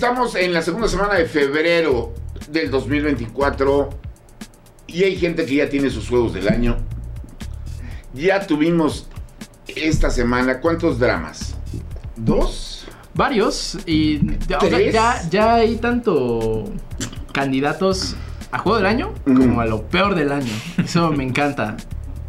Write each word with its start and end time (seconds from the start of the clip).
Estamos 0.00 0.34
en 0.34 0.54
la 0.54 0.62
segunda 0.62 0.88
semana 0.88 1.12
de 1.16 1.26
febrero 1.26 2.14
del 2.48 2.70
2024 2.70 3.90
y 4.86 5.04
hay 5.04 5.14
gente 5.14 5.44
que 5.44 5.56
ya 5.56 5.68
tiene 5.68 5.90
sus 5.90 6.08
juegos 6.08 6.32
del 6.32 6.48
año. 6.48 6.78
Ya 8.14 8.46
tuvimos 8.46 9.08
esta 9.66 10.08
semana, 10.08 10.60
¿cuántos 10.60 10.98
dramas? 10.98 11.54
¿Dos? 12.16 12.86
Varios. 13.12 13.76
Y 13.84 14.38
ya, 14.48 14.56
o 14.56 14.60
sea, 14.62 14.70
¿Tres? 14.70 14.94
ya, 14.94 15.20
ya 15.28 15.54
hay 15.56 15.76
tanto 15.76 16.64
candidatos 17.34 18.16
a 18.52 18.58
juego 18.58 18.78
del 18.78 18.86
año 18.86 19.12
como 19.24 19.60
a 19.60 19.66
lo 19.66 19.82
peor 19.82 20.14
del 20.14 20.32
año. 20.32 20.54
Eso 20.82 21.12
me 21.12 21.24
encanta. 21.24 21.76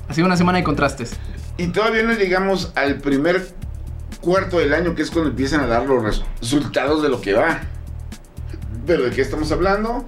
Ha 0.10 0.14
sido 0.14 0.28
una 0.28 0.36
semana 0.36 0.58
de 0.58 0.66
contrastes. 0.66 1.14
Y 1.56 1.68
todavía 1.68 2.04
no 2.04 2.12
llegamos 2.12 2.74
al 2.76 2.98
primer 2.98 3.48
cuarto 4.22 4.60
del 4.60 4.74
año, 4.74 4.96
que 4.96 5.02
es 5.02 5.12
cuando 5.12 5.32
empiezan 5.32 5.62
a 5.62 5.68
dar 5.68 5.86
los 5.86 6.04
res- 6.04 6.24
resultados 6.40 7.02
de 7.02 7.10
lo 7.10 7.20
que 7.20 7.34
va. 7.34 7.62
Pero 8.86 9.04
¿de 9.04 9.12
qué 9.12 9.22
estamos 9.22 9.52
hablando? 9.52 10.06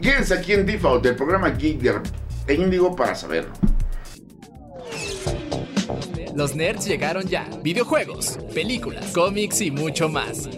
Quédense 0.00 0.34
aquí 0.34 0.52
en 0.52 0.66
Default, 0.66 1.02
del 1.04 1.16
programa 1.16 1.50
Geek 1.50 1.80
de 1.80 2.00
de 2.46 2.54
Indigo 2.54 2.94
para 2.94 3.14
saberlo. 3.14 3.52
Los 6.34 6.54
nerds 6.56 6.84
llegaron 6.86 7.24
ya. 7.26 7.48
Videojuegos, 7.62 8.38
películas, 8.52 9.06
cómics 9.14 9.60
y 9.60 9.70
mucho 9.70 10.08
más. 10.08 10.48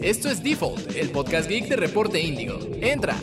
Esto 0.00 0.28
es 0.28 0.42
Default, 0.42 0.94
el 0.94 1.08
podcast 1.10 1.48
geek 1.48 1.66
de 1.68 1.76
Reporte 1.76 2.20
Índigo. 2.20 2.58
Entra. 2.80 3.16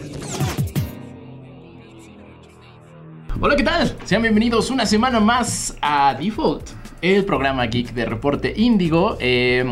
Hola, 3.40 3.56
¿qué 3.56 3.64
tal? 3.64 3.96
Sean 4.06 4.22
bienvenidos 4.24 4.70
una 4.72 4.86
semana 4.86 5.20
más 5.20 5.76
a 5.82 6.16
Default, 6.20 6.70
el 7.02 7.26
programa 7.26 7.66
geek 7.66 7.94
de 7.94 8.06
Reporte 8.06 8.54
Índigo. 8.56 9.18
Eh, 9.20 9.66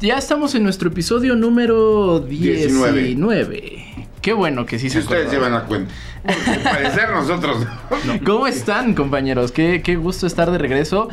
ya 0.00 0.18
estamos 0.18 0.54
en 0.54 0.64
nuestro 0.64 0.90
episodio 0.90 1.34
número 1.36 2.20
19. 2.20 3.02
19. 3.02 3.84
Qué 4.20 4.32
bueno 4.32 4.66
que 4.66 4.78
sí 4.78 4.90
Si 4.90 4.94
se 4.94 4.98
ustedes 5.00 5.30
llevan 5.30 5.54
a 5.54 5.64
cuenta. 5.64 5.92
Porque 6.22 6.60
parecer 6.62 7.10
nosotros. 7.10 7.66
¿Cómo 8.26 8.46
están, 8.46 8.94
compañeros? 8.94 9.52
Qué, 9.52 9.80
qué 9.82 9.96
gusto 9.96 10.26
estar 10.26 10.50
de 10.50 10.58
regreso. 10.58 11.08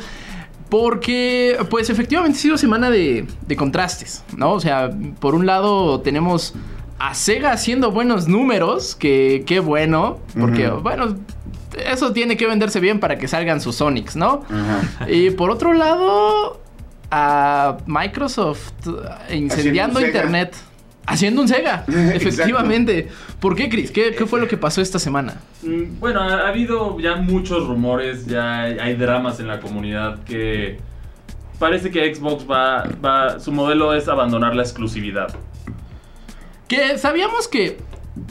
Porque, 0.70 1.58
pues 1.70 1.92
efectivamente 1.92 2.38
ha 2.40 2.42
sido 2.42 2.58
semana 2.58 2.90
de, 2.90 3.28
de 3.48 3.56
contrastes, 3.56 4.24
¿no? 4.36 4.54
O 4.54 4.60
sea, 4.60 4.90
por 5.20 5.36
un 5.36 5.46
lado 5.46 6.02
tenemos 6.02 6.56
a 6.98 7.14
Sega 7.14 7.52
haciendo 7.52 7.92
buenos 7.92 8.28
números, 8.28 8.96
que 8.96 9.44
qué 9.46 9.60
bueno, 9.60 10.20
porque, 10.38 10.70
bueno, 10.70 11.18
eso 11.78 12.14
tiene 12.14 12.38
que 12.38 12.48
venderse 12.48 12.80
bien 12.80 13.00
para 13.00 13.18
que 13.18 13.28
salgan 13.28 13.62
sus 13.62 13.76
Sonics, 13.76 14.16
¿no? 14.16 14.44
Ajá. 14.50 15.10
Y 15.10 15.32
por 15.32 15.52
otro 15.52 15.74
lado, 15.74 16.62
a 17.12 17.78
Microsoft 17.86 18.72
incendiando 19.32 20.00
Haciendo 20.00 20.00
un 20.00 20.06
Sega. 20.06 20.08
Internet. 20.08 20.56
Haciendo 21.08 21.42
un 21.42 21.48
Sega, 21.48 21.86
efectivamente. 21.88 23.10
¿Por 23.40 23.56
qué, 23.56 23.70
Chris? 23.70 23.92
¿Qué, 23.92 24.16
qué 24.16 24.26
fue 24.26 24.40
lo 24.40 24.48
que 24.48 24.58
pasó 24.58 24.82
esta 24.82 24.98
semana? 25.00 25.36
Mm, 25.62 26.00
Bueno, 26.00 26.22
ha, 26.22 26.42
ha 26.42 26.48
habido 26.48 27.00
ya 27.00 27.16
muchos 27.18 27.68
rumores, 27.68 28.26
ya 28.26 28.62
hay, 28.62 28.80
hay 28.80 28.96
dramas 28.96 29.40
en 29.40 29.48
la 29.48 29.60
comunidad 29.60 30.24
que 30.24 30.80
parece 31.60 31.92
que 31.92 32.14
Xbox 32.14 32.50
va, 32.50 32.84
va, 33.04 33.40
su 33.40 33.52
modelo 33.52 33.94
es 33.94 34.08
abandonar 34.08 34.56
la 34.56 34.64
exclusividad. 34.64 35.28
Que 36.68 36.98
sabíamos 36.98 37.48
que. 37.48 37.78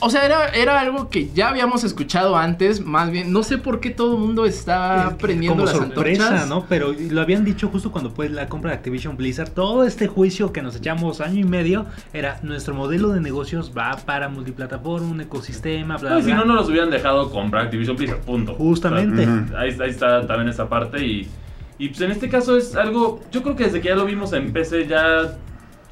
O 0.01 0.09
sea, 0.09 0.25
era, 0.25 0.49
era 0.49 0.81
algo 0.81 1.11
que 1.11 1.31
ya 1.31 1.49
habíamos 1.49 1.85
escuchado 1.85 2.37
antes, 2.37 2.85
más 2.85 3.11
bien. 3.11 3.33
No 3.33 3.43
sé 3.43 3.59
por 3.59 3.81
qué 3.81 3.91
todo 3.91 4.15
el 4.15 4.21
mundo 4.21 4.47
está 4.47 5.17
prendiendo 5.21 5.65
como 5.65 5.67
las 5.67 5.77
sorpresa, 5.77 6.25
antorchas. 6.29 6.49
¿no? 6.49 6.65
Pero 6.69 6.95
lo 7.11 7.21
habían 7.21 7.45
dicho 7.45 7.69
justo 7.69 7.93
cuando 7.93 8.11
fue 8.11 8.29
la 8.29 8.49
compra 8.49 8.71
de 8.71 8.77
Activision 8.79 9.17
Blizzard. 9.17 9.51
Todo 9.51 9.85
este 9.85 10.07
juicio 10.07 10.53
que 10.53 10.63
nos 10.63 10.77
echamos 10.77 11.21
año 11.21 11.41
y 11.41 11.45
medio 11.45 11.87
era 12.13 12.41
nuestro 12.43 12.75
modelo 12.75 13.11
de 13.11 13.21
negocios 13.21 13.73
va 13.77 13.97
para 13.97 14.29
multiplataforma, 14.29 15.07
un 15.09 15.21
ecosistema, 15.21 15.99
bla, 15.99 16.11
No, 16.11 16.23
si 16.23 16.33
no, 16.33 16.45
no 16.45 16.55
los 16.55 16.69
hubieran 16.69 16.91
dejado 16.91 17.31
comprar 17.31 17.67
Activision 17.67 17.97
Blizzard, 17.97 18.21
punto. 18.21 18.55
Justamente. 18.55 19.23
O 19.23 19.49
sea, 19.49 19.61
ahí, 19.61 19.77
ahí 19.81 19.91
está 19.91 20.27
también 20.27 20.49
esa 20.49 20.69
parte 20.69 21.05
y, 21.05 21.29
y 21.79 21.89
pues 21.89 22.01
en 22.01 22.11
este 22.11 22.29
caso 22.31 22.57
es 22.57 22.75
algo, 22.75 23.21
yo 23.31 23.43
creo 23.43 23.55
que 23.55 23.65
desde 23.65 23.81
que 23.81 23.89
ya 23.89 23.97
lo 23.97 24.07
vimos 24.07 24.33
en 24.33 24.53
PC 24.53 24.87
ya 24.87 25.37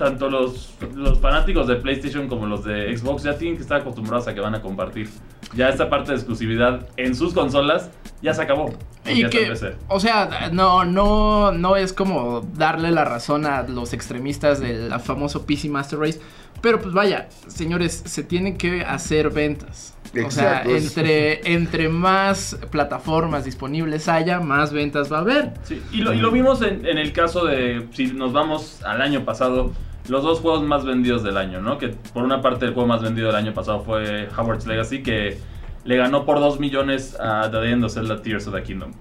tanto 0.03 0.29
los, 0.29 0.75
los 0.97 1.21
fanáticos 1.21 1.69
de 1.69 1.77
PlayStation 1.77 2.27
como 2.27 2.47
los 2.47 2.65
de 2.65 2.97
Xbox 2.97 3.23
ya 3.23 3.39
tienen 3.39 3.57
que 3.57 3.63
estar 3.63 3.83
acostumbrados 3.83 4.27
a 4.27 4.35
que 4.35 4.41
van 4.41 4.57
a 4.57 4.61
compartir. 4.61 5.09
Ya 5.55 5.69
esta 5.69 5.89
parte 5.89 6.11
de 6.11 6.17
exclusividad 6.17 6.89
en 6.97 7.15
sus 7.15 7.33
consolas 7.33 7.89
ya 8.21 8.35
se 8.35 8.43
acabó. 8.43 8.75
Y 9.07 9.25
que, 9.29 9.47
PC. 9.47 9.77
o 9.87 10.01
sea, 10.01 10.51
no, 10.53 10.85
no, 10.85 11.53
no 11.53 11.77
es 11.77 11.93
como 11.93 12.41
darle 12.55 12.91
la 12.91 13.05
razón 13.05 13.47
a 13.47 13.63
los 13.63 13.93
extremistas 13.93 14.59
del 14.59 14.93
famoso 14.99 15.47
PC 15.47 15.69
Master 15.69 16.01
Race. 16.01 16.21
Pero 16.61 16.81
pues 16.81 16.93
vaya, 16.93 17.29
señores, 17.47 18.03
se 18.05 18.25
tienen 18.25 18.57
que 18.57 18.83
hacer 18.83 19.31
ventas. 19.31 19.97
O 20.27 20.31
sea, 20.33 20.63
entre, 20.65 21.53
entre 21.53 21.89
más 21.89 22.59
plataformas 22.71 23.45
disponibles 23.45 24.09
haya, 24.09 24.41
más 24.41 24.73
ventas 24.73 25.13
va 25.13 25.19
a 25.19 25.21
haber. 25.21 25.55
Sí, 25.63 25.81
y, 25.93 25.99
lo, 25.99 26.13
y 26.13 26.19
lo 26.19 26.33
vimos 26.33 26.61
en, 26.63 26.87
en 26.87 26.99
el 26.99 27.13
caso 27.13 27.45
de, 27.45 27.87
si 27.93 28.09
nos 28.09 28.33
vamos 28.33 28.83
al 28.85 29.01
año 29.01 29.25
pasado, 29.25 29.73
los 30.09 30.23
dos 30.25 30.41
juegos 30.41 30.63
más 30.65 30.85
vendidos 30.85 31.23
del 31.23 31.37
año, 31.37 31.61
¿no? 31.61 31.79
Que 31.79 31.89
por 31.89 32.25
una 32.25 32.41
parte 32.41 32.65
el 32.67 32.75
juego 32.75 32.89
más 32.89 33.03
vendido 33.03 33.29
del 33.29 33.37
año 33.37 33.55
pasado 33.55 33.83
fue 33.85 34.29
Howard's 34.37 34.67
Legacy, 34.67 35.03
que 35.03 35.39
le 35.85 35.97
ganó 35.97 36.25
por 36.25 36.39
2 36.41 36.61
millones 36.61 37.17
a 37.21 37.51
The 37.51 37.59
Legend 37.61 37.85
of 37.85 37.93
Zelda 37.95 38.23
Tears 38.23 38.47
of 38.47 38.55
the 38.55 38.63
Kingdom. 38.63 38.93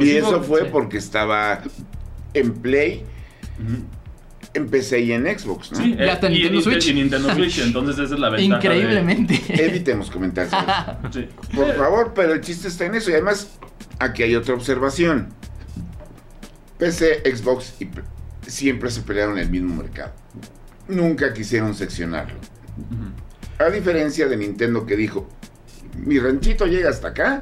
Y 0.00 0.10
eso 0.10 0.42
fue 0.42 0.62
sí. 0.62 0.66
porque 0.72 0.98
estaba 0.98 1.60
en 2.34 2.54
Play, 2.54 3.04
Ujú. 3.58 3.84
en 4.54 4.68
PC 4.70 5.00
y 5.00 5.12
en 5.12 5.26
Xbox, 5.38 5.72
¿no? 5.72 5.78
Sí, 5.78 5.94
Y 5.98 6.02
eh, 6.02 6.10
hasta 6.10 6.28
y, 6.30 6.34
Nintendo 6.34 6.58
y- 6.58 6.62
Switch. 6.62 6.86
y 6.88 6.94
Nintendo 6.94 7.34
Switch, 7.34 7.58
entonces 7.64 7.98
esa 7.98 8.14
es 8.14 8.20
la 8.20 8.30
ventaja. 8.30 8.60
de- 8.68 8.76
Increíblemente. 8.76 9.40
Evitemos 9.48 10.10
comentarios. 10.10 10.52
Sí. 11.12 11.26
Por 11.54 11.74
favor, 11.74 12.12
pero 12.14 12.34
el 12.34 12.40
chiste 12.40 12.68
está 12.68 12.86
en 12.86 12.94
eso. 12.94 13.10
Y 13.10 13.14
además, 13.14 13.58
aquí 13.98 14.22
hay 14.22 14.34
otra 14.36 14.54
observación. 14.54 15.28
PC, 16.78 17.22
Xbox 17.36 17.74
y 17.80 17.88
siempre 18.46 18.90
se 18.90 19.02
pelearon 19.02 19.36
en 19.38 19.44
el 19.44 19.50
mismo 19.50 19.74
mercado. 19.74 20.12
Nunca 20.88 21.32
quisieron 21.32 21.74
seccionarlo. 21.74 22.38
A 23.58 23.66
diferencia 23.70 24.26
de 24.26 24.36
Nintendo 24.36 24.86
que 24.86 24.96
dijo, 24.96 25.28
mi 25.96 26.18
ranchito 26.18 26.66
llega 26.66 26.90
hasta 26.90 27.08
acá 27.08 27.40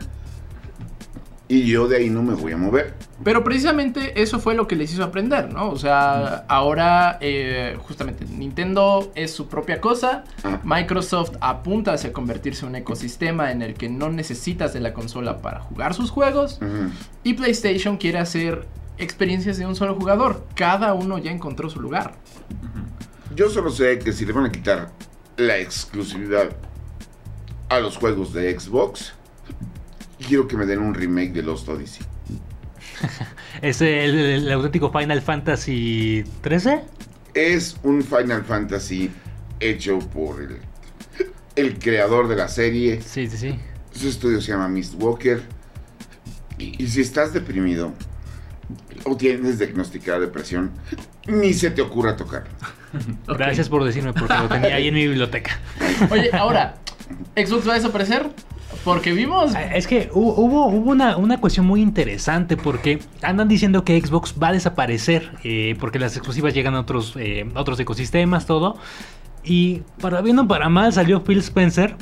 y 1.51 1.67
yo 1.67 1.89
de 1.89 1.97
ahí 1.97 2.11
no 2.11 2.23
me 2.23 2.35
voy 2.35 2.53
a 2.53 2.57
mover. 2.59 2.95
Pero 3.25 3.43
precisamente 3.43 4.21
eso 4.21 4.39
fue 4.39 4.55
lo 4.55 4.69
que 4.69 4.77
les 4.77 4.93
hizo 4.93 5.03
aprender, 5.03 5.53
¿no? 5.53 5.71
O 5.71 5.77
sea, 5.77 6.45
ahora 6.49 7.19
eh, 7.21 7.77
justamente 7.81 8.27
Nintendo 8.27 9.11
es 9.15 9.33
su 9.33 9.49
propia 9.49 9.81
cosa, 9.81 10.25
Ah. 10.45 10.61
Microsoft 10.63 11.33
apunta 11.41 11.95
hacia 11.95 12.13
convertirse 12.13 12.65
en 12.65 12.71
un 12.71 12.77
ecosistema 12.77 13.51
en 13.51 13.63
el 13.63 13.75
que 13.75 13.89
no 13.89 14.11
necesitas 14.11 14.73
de 14.75 14.81
la 14.81 14.93
consola 14.93 15.39
para 15.39 15.61
jugar 15.61 15.95
sus 15.95 16.11
juegos 16.11 16.61
y 17.25 17.35
PlayStation 17.35 17.97
quiere 17.97 18.19
hacer 18.19 18.67
experiencias 18.99 19.59
de 19.59 19.67
un 19.67 19.75
solo 19.75 19.95
jugador. 19.95 20.47
Cada 20.55 20.95
uno 20.95 21.19
ya 21.19 21.31
encontró 21.31 21.71
su 21.71 21.81
lugar. 21.81 22.15
Yo 23.35 23.49
solo 23.49 23.71
sé 23.71 23.99
que 23.99 24.13
si 24.13 24.25
le 24.27 24.33
van 24.33 24.47
a 24.47 24.53
quitar 24.53 24.91
la 25.37 25.59
exclusividad 25.59 26.57
a 27.69 27.79
los 27.81 27.97
juegos 27.97 28.33
de 28.33 28.59
Xbox, 28.59 29.13
quiero 30.27 30.49
que 30.49 30.57
me 30.57 30.67
den 30.67 30.81
un 30.81 30.95
remake 30.95 31.33
de 31.33 31.43
Lost 31.43 31.69
Odyssey. 31.69 32.05
Es 33.63 33.81
el, 33.81 33.89
el 33.89 34.53
auténtico 34.53 34.93
Final 34.93 35.21
Fantasy 35.21 36.25
13. 36.43 36.81
Es 37.35 37.77
un 37.83 38.03
Final 38.03 38.45
Fantasy 38.45 39.11
hecho 39.61 39.99
por 39.99 40.41
el, 40.41 40.59
el 41.57 41.79
creador 41.79 42.29
de 42.29 42.37
la 42.37 42.49
serie. 42.49 43.01
Sí, 43.03 43.29
sí, 43.29 43.37
sí. 43.37 43.59
Su 43.93 44.09
estudio 44.09 44.41
se 44.41 44.53
llama 44.53 44.69
Mistwalker. 44.69 45.43
Y, 46.59 46.83
y 46.83 46.87
si 46.89 47.01
estás 47.01 47.33
deprimido 47.33 47.93
o 49.05 49.17
tienes 49.17 49.59
diagnosticada 49.59 50.19
depresión, 50.21 50.71
ni 51.27 51.53
se 51.55 51.71
te 51.71 51.83
ocurra 51.83 52.17
tocarlo. 52.17 52.49
Ok. 53.29 53.37
Gracias 53.37 53.69
por 53.69 53.85
decirme 53.85 54.15
porque 54.15 54.33
lo 54.35 54.49
tenía 54.49 54.75
ahí 54.77 54.89
en 54.89 54.95
mi 54.95 55.07
biblioteca. 55.07 55.59
Oye, 56.11 56.31
ahora, 56.33 56.77
¿Xbox 57.37 57.69
va 57.69 57.73
a 57.73 57.77
desaparecer? 57.77 58.31
Porque 58.83 59.13
vimos... 59.13 59.55
Ah, 59.55 59.75
Es 59.77 59.87
que 59.87 60.09
hu- 60.11 60.35
hubo, 60.37 60.67
hubo 60.69 60.91
una, 60.91 61.19
una 61.19 61.39
cuestión 61.39 61.67
muy 61.67 61.83
interesante 61.83 62.57
porque 62.57 63.01
andan 63.23 63.47
diciendo 63.49 63.85
que 63.85 64.01
Xbox 64.01 64.35
va 64.43 64.49
a 64.49 64.53
desaparecer 64.53 65.33
eh, 65.45 65.77
porque 65.79 65.99
las 65.99 66.17
exclusivas 66.17 66.55
llegan 66.55 66.75
a 66.77 66.81
otros, 66.81 67.15
eh, 67.19 67.51
a 67.55 67.61
otros 67.61 67.79
ecosistemas, 67.79 68.47
todo. 68.47 68.79
Y 69.45 69.83
para 70.01 70.23
bien 70.23 70.39
o 70.39 70.49
para 70.49 70.71
mal 70.71 70.91
salió 70.93 71.23
Phil 71.25 71.39
Spencer 71.41 71.95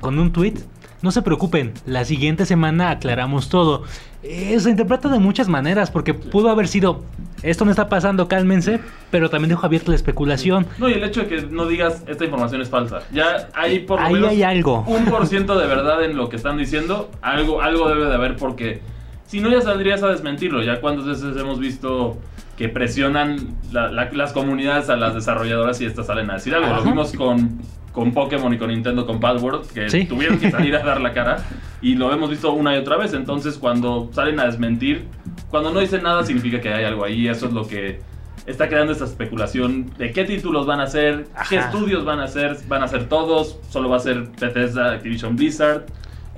con 0.00 0.18
un 0.18 0.32
tweet. 0.32 0.54
No 1.02 1.10
se 1.10 1.22
preocupen, 1.22 1.72
la 1.84 2.04
siguiente 2.04 2.46
semana 2.46 2.90
aclaramos 2.90 3.48
todo. 3.48 3.84
Eh, 4.22 4.58
se 4.58 4.70
interpreta 4.70 5.08
de 5.08 5.18
muchas 5.18 5.46
maneras 5.48 5.90
porque 5.90 6.14
pudo 6.14 6.48
haber 6.50 6.68
sido 6.68 7.04
esto 7.42 7.64
no 7.66 7.70
está 7.70 7.88
pasando, 7.90 8.28
cálmense, 8.28 8.80
pero 9.10 9.28
también 9.28 9.50
dejo 9.50 9.66
abierta 9.66 9.90
la 9.90 9.96
especulación. 9.96 10.66
No, 10.78 10.88
y 10.88 10.94
el 10.94 11.04
hecho 11.04 11.20
de 11.20 11.26
que 11.28 11.42
no 11.42 11.66
digas 11.66 12.02
esta 12.08 12.24
información 12.24 12.62
es 12.62 12.70
falsa. 12.70 13.00
Ya 13.12 13.48
hay 13.54 13.80
por 13.80 14.00
lo 14.00 14.06
Ahí 14.06 14.14
menos 14.14 14.30
hay 14.30 14.42
algo. 14.42 14.84
un 14.86 15.04
por 15.04 15.26
ciento 15.26 15.56
de 15.58 15.66
verdad 15.66 16.02
en 16.02 16.16
lo 16.16 16.28
que 16.30 16.36
están 16.36 16.56
diciendo. 16.56 17.10
Algo, 17.20 17.60
algo 17.60 17.88
debe 17.90 18.06
de 18.06 18.14
haber 18.14 18.36
porque 18.36 18.80
si 19.26 19.40
no 19.40 19.50
ya 19.50 19.60
saldrías 19.60 20.02
a 20.02 20.08
desmentirlo. 20.08 20.62
Ya 20.62 20.80
cuántas 20.80 21.04
veces 21.06 21.36
hemos 21.36 21.60
visto 21.60 22.16
que 22.56 22.70
presionan 22.70 23.36
la- 23.70 23.92
la- 23.92 24.10
las 24.12 24.32
comunidades 24.32 24.88
a 24.88 24.96
las 24.96 25.14
desarrolladoras 25.14 25.78
y 25.82 25.84
estas 25.84 26.06
salen 26.06 26.30
a 26.30 26.34
decir 26.34 26.54
algo. 26.54 26.74
Lo 26.74 26.82
vimos 26.82 27.12
con, 27.12 27.60
con 27.96 28.12
Pokémon 28.12 28.52
y 28.52 28.58
con 28.58 28.68
Nintendo 28.68 29.06
con 29.06 29.18
Password, 29.18 29.68
que 29.68 29.88
Sí. 29.88 30.04
tuvieron 30.04 30.38
que 30.38 30.50
salir 30.50 30.76
a 30.76 30.82
dar 30.84 31.00
la 31.00 31.14
cara 31.14 31.38
y 31.80 31.94
lo 31.94 32.12
hemos 32.12 32.28
visto 32.28 32.52
una 32.52 32.76
y 32.76 32.78
otra 32.78 32.98
vez. 32.98 33.14
Entonces, 33.14 33.56
cuando 33.56 34.10
salen 34.12 34.38
a 34.38 34.44
desmentir, 34.44 35.06
cuando 35.48 35.72
no 35.72 35.80
dicen 35.80 36.02
nada, 36.02 36.22
significa 36.22 36.60
que 36.60 36.68
hay 36.68 36.84
algo 36.84 37.04
ahí. 37.06 37.26
Eso 37.26 37.46
es 37.46 37.54
lo 37.54 37.66
que 37.66 38.00
está 38.44 38.68
creando 38.68 38.92
esta 38.92 39.06
especulación 39.06 39.90
de 39.96 40.12
qué 40.12 40.24
títulos 40.24 40.66
van 40.66 40.80
a 40.80 40.82
hacer, 40.84 41.26
qué 41.48 41.56
estudios 41.56 42.04
van 42.04 42.20
a 42.20 42.24
hacer, 42.24 42.58
van 42.68 42.82
a 42.82 42.88
ser 42.88 43.08
todos, 43.08 43.58
solo 43.70 43.88
va 43.88 43.96
a 43.96 44.00
ser 44.00 44.28
Bethesda, 44.38 44.92
Activision 44.92 45.34
Blizzard. 45.34 45.86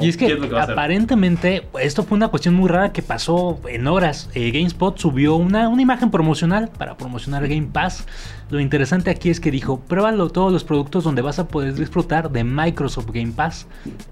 Y 0.00 0.09
es 0.09 0.17
que, 0.17 0.39
aparentemente 0.59 1.67
esto 1.81 2.05
fue 2.05 2.17
una 2.17 2.29
cuestión 2.29 2.55
muy 2.55 2.69
rara 2.69 2.93
que 2.93 3.03
pasó 3.03 3.61
en 3.69 3.87
horas. 3.87 4.31
Eh, 4.35 4.50
GameSpot 4.50 4.97
subió 4.99 5.37
una, 5.37 5.69
una 5.69 5.83
imagen 5.83 6.11
promocional 6.11 6.69
para 6.69 6.97
promocionar 6.97 7.47
Game 7.49 7.69
Pass. 7.73 8.06
Lo 8.50 8.61
interesante 8.61 9.11
aquí 9.11 9.29
es 9.29 9.41
que 9.41 9.50
dijo, 9.50 9.81
pruébalo 9.81 10.31
todos 10.31 10.53
los 10.53 10.65
productos 10.65 11.05
donde 11.05 11.21
vas 11.21 11.39
a 11.39 11.49
poder 11.49 11.75
disfrutar 11.75 12.31
de 12.31 12.45
Microsoft 12.45 13.11
Game 13.12 13.33
Pass. 13.33 13.67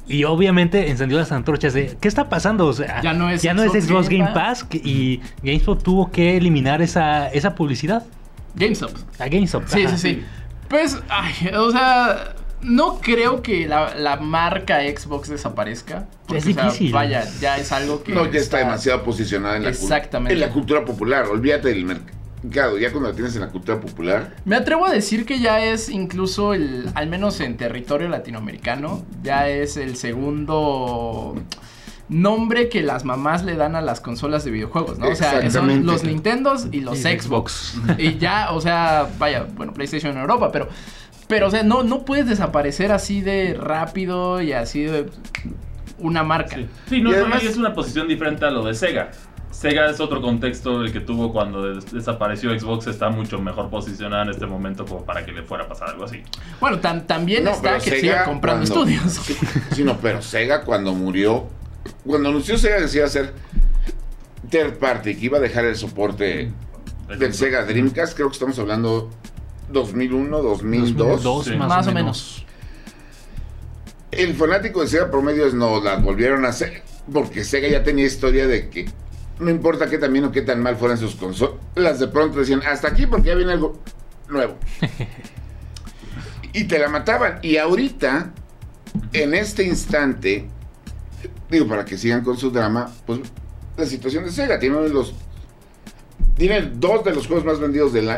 Y 0.06 0.24
obviamente 0.24 0.90
encendió 0.90 1.18
las 1.18 1.32
antorchas 1.32 1.72
de, 1.72 1.96
¿qué 2.00 2.08
está 2.08 2.28
pasando? 2.28 2.66
O 2.66 2.72
sea, 2.72 3.00
Ya 3.02 3.12
no 3.12 3.30
es 3.30 3.42
ya 3.42 3.54
no 3.54 3.62
es 3.62 3.72
Xbox 3.72 4.08
Game 4.08 4.24
Game 4.24 4.34
Pass 4.34 4.66
y 4.72 5.20
GameSpot 5.42 5.82
tuvo 5.82 6.10
que 6.10 6.36
eliminar 6.36 6.82
esa, 6.82 7.28
esa 7.28 7.54
publicidad 7.54 8.04
GameStop. 8.54 8.90
a 9.18 9.28
GameStop. 9.28 9.64
Sí, 9.66 9.84
Ajá. 9.84 9.96
sí, 9.96 10.14
sí. 10.14 10.24
Pues, 10.68 11.00
ay, 11.08 11.48
o 11.54 11.70
sea, 11.70 12.34
no 12.62 12.98
creo 13.00 13.42
que 13.42 13.66
la, 13.66 13.94
la 13.94 14.16
marca 14.16 14.80
Xbox 14.82 15.28
desaparezca. 15.28 16.06
porque, 16.26 16.38
Es 16.38 16.46
o 16.46 16.52
sea, 16.52 16.64
difícil. 16.64 16.92
vaya, 16.92 17.24
ya 17.40 17.58
es 17.58 17.70
algo 17.72 18.02
que. 18.02 18.12
No, 18.12 18.30
ya 18.30 18.40
está 18.40 18.58
demasiado 18.58 19.02
posicionada 19.02 19.56
en 19.56 19.64
la, 19.64 19.70
Exactamente. 19.70 20.34
en 20.34 20.40
la 20.40 20.48
cultura 20.50 20.84
popular. 20.84 21.26
Olvídate 21.26 21.68
del 21.68 21.84
mercado. 21.84 22.78
Ya 22.78 22.90
cuando 22.92 23.08
la 23.08 23.14
tienes 23.14 23.34
en 23.34 23.40
la 23.40 23.48
cultura 23.48 23.80
popular, 23.80 24.34
Me 24.44 24.54
atrevo 24.56 24.86
a 24.86 24.92
decir 24.92 25.26
que 25.26 25.40
ya 25.40 25.64
es 25.64 25.88
incluso 25.88 26.54
el, 26.54 26.88
al 26.94 27.08
menos 27.08 27.40
en 27.40 27.56
territorio 27.56 28.08
latinoamericano, 28.08 29.04
ya 29.22 29.48
es 29.48 29.76
el 29.76 29.96
segundo 29.96 31.34
nombre 32.08 32.68
que 32.68 32.82
las 32.82 33.04
mamás 33.04 33.42
le 33.42 33.56
dan 33.56 33.74
a 33.74 33.80
las 33.80 34.00
consolas 34.00 34.44
de 34.44 34.52
videojuegos, 34.52 34.98
¿no? 34.98 35.08
O 35.08 35.14
sea, 35.16 35.40
que 35.40 35.50
son 35.50 35.84
los 35.86 36.04
Nintendos 36.04 36.68
y 36.70 36.80
los 36.82 37.00
Y 37.00 37.18
Xbox. 37.18 37.74
y 37.98 38.16
ya, 38.18 38.52
o 38.52 38.60
sea, 38.60 39.08
vaya, 39.18 39.46
bueno, 39.56 39.72
PlayStation 39.72 40.12
en 40.12 40.18
Europa, 40.18 40.52
pero 40.52 40.68
pero 41.28 41.48
o 41.48 41.50
sea, 41.50 41.62
no 41.62 41.82
no 41.82 42.04
puedes 42.04 42.26
desaparecer 42.26 42.92
así 42.92 43.20
de 43.20 43.54
rápido 43.58 44.40
y 44.42 44.52
así 44.52 44.82
de 44.84 45.06
una 45.98 46.22
marca. 46.22 46.56
Sí, 46.56 46.68
Sí, 46.88 47.00
no, 47.00 47.10
Y 47.10 47.14
además- 47.14 47.42
es 47.42 47.56
una 47.56 47.72
posición 47.74 48.06
diferente 48.08 48.44
a 48.44 48.50
lo 48.50 48.64
de 48.64 48.74
Sega. 48.74 49.10
Sega 49.50 49.88
es 49.88 50.00
otro 50.00 50.20
contexto 50.20 50.82
el 50.82 50.92
que 50.92 51.00
tuvo 51.00 51.32
cuando 51.32 51.72
des- 51.74 51.90
desapareció 51.90 52.50
Xbox, 52.58 52.88
está 52.88 53.08
mucho 53.08 53.40
mejor 53.40 53.70
posicionada 53.70 54.24
en 54.24 54.28
este 54.30 54.44
momento 54.44 54.84
como 54.84 55.04
para 55.06 55.24
que 55.24 55.32
le 55.32 55.42
fuera 55.42 55.64
a 55.64 55.68
pasar 55.68 55.88
algo 55.88 56.04
así. 56.04 56.22
Bueno, 56.60 56.78
tam- 56.82 57.06
también 57.06 57.44
No, 57.44 57.52
está 57.52 57.74
que 57.78 57.80
Sega 57.90 58.00
siga 58.00 58.24
comprando 58.26 58.70
cuando- 58.70 58.90
estudios. 58.92 59.12
Sí, 59.24 59.34
sí, 59.76 59.82
no, 59.84 59.96
pero 59.96 60.20
Sega 60.20 60.62
cuando 60.62 60.92
murió, 60.92 61.46
cuando 62.04 62.28
anunció 62.28 62.58
Sega 62.58 62.78
que 62.80 62.88
se 62.88 62.98
iba 62.98 63.06
a 63.06 63.08
hacer 63.08 63.32
third 64.50 64.74
party, 64.78 65.16
que 65.16 65.24
iba 65.26 65.38
a 65.38 65.40
dejar 65.40 65.64
el 65.64 65.76
soporte 65.76 66.50
del 67.18 67.32
Sega 67.32 67.64
Dreamcast, 67.64 68.14
creo 68.14 68.28
que 68.28 68.34
estamos 68.34 68.58
hablando 68.58 69.10
2001, 69.70 70.42
2002. 70.42 71.22
2002, 71.22 71.44
Sí. 71.44 71.56
más, 71.56 71.68
Más 71.68 71.86
o 71.86 71.92
menos. 71.92 72.46
El 74.10 74.34
fanático 74.34 74.80
de 74.80 74.86
Sega 74.88 75.10
promedio 75.10 75.46
es 75.46 75.54
no 75.54 75.80
las 75.80 76.02
volvieron 76.02 76.44
a 76.44 76.48
hacer, 76.48 76.82
porque 77.12 77.44
Sega 77.44 77.68
ya 77.68 77.82
tenía 77.82 78.06
historia 78.06 78.46
de 78.46 78.70
que 78.70 78.88
no 79.38 79.50
importa 79.50 79.88
qué 79.90 79.98
tan 79.98 80.12
bien 80.12 80.24
o 80.24 80.32
qué 80.32 80.40
tan 80.42 80.62
mal 80.62 80.76
fueran 80.76 80.96
sus 80.96 81.14
consolas, 81.16 81.98
de 81.98 82.08
pronto 82.08 82.38
decían, 82.38 82.62
hasta 82.66 82.88
aquí 82.88 83.06
porque 83.06 83.28
ya 83.28 83.34
viene 83.34 83.52
algo 83.52 83.78
nuevo. 84.28 84.56
y 86.54 86.64
te 86.64 86.78
la 86.78 86.88
mataban. 86.88 87.40
Y 87.42 87.58
ahorita, 87.58 88.32
en 89.12 89.34
este 89.34 89.64
instante, 89.64 90.48
digo, 91.50 91.66
para 91.66 91.84
que 91.84 91.98
sigan 91.98 92.22
con 92.24 92.38
su 92.38 92.50
drama, 92.50 92.90
pues 93.04 93.20
la 93.76 93.84
situación 93.84 94.24
de 94.24 94.32
Sega 94.32 94.58
tiene 94.58 94.76
uno 94.76 94.84
de 94.84 94.94
los... 94.94 95.14
Tiene 96.36 96.62
dos 96.74 97.04
de 97.04 97.14
los 97.14 97.26
juegos 97.26 97.44
más 97.44 97.60
vendidos 97.60 97.92
del 97.92 98.08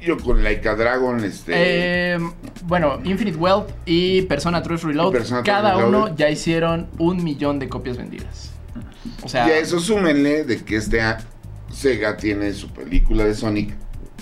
año 0.00 0.16
con 0.18 0.42
Laika 0.44 0.74
Dragon, 0.76 1.22
este... 1.24 1.52
Eh, 2.14 2.18
bueno, 2.64 3.00
Infinite 3.04 3.36
Wealth 3.36 3.70
y 3.86 4.22
Persona 4.22 4.62
3 4.62 4.82
Reload, 4.84 5.08
Y 5.10 5.12
Persona 5.12 5.42
3 5.42 5.54
cada 5.56 5.74
Reloaded. 5.74 5.88
uno 5.88 6.16
ya 6.16 6.30
hicieron 6.30 6.88
un 6.98 7.22
millón 7.24 7.58
de 7.58 7.68
copias 7.68 7.96
vendidas. 7.96 8.52
O 9.22 9.28
sea, 9.28 9.48
Y 9.48 9.50
a 9.52 9.58
eso 9.58 9.80
súmenle 9.80 10.44
de 10.44 10.62
que 10.64 10.76
este 10.76 11.00
Sega 11.72 12.16
tiene 12.16 12.52
su 12.52 12.68
película 12.70 13.24
de 13.24 13.34
Sonic, 13.34 13.74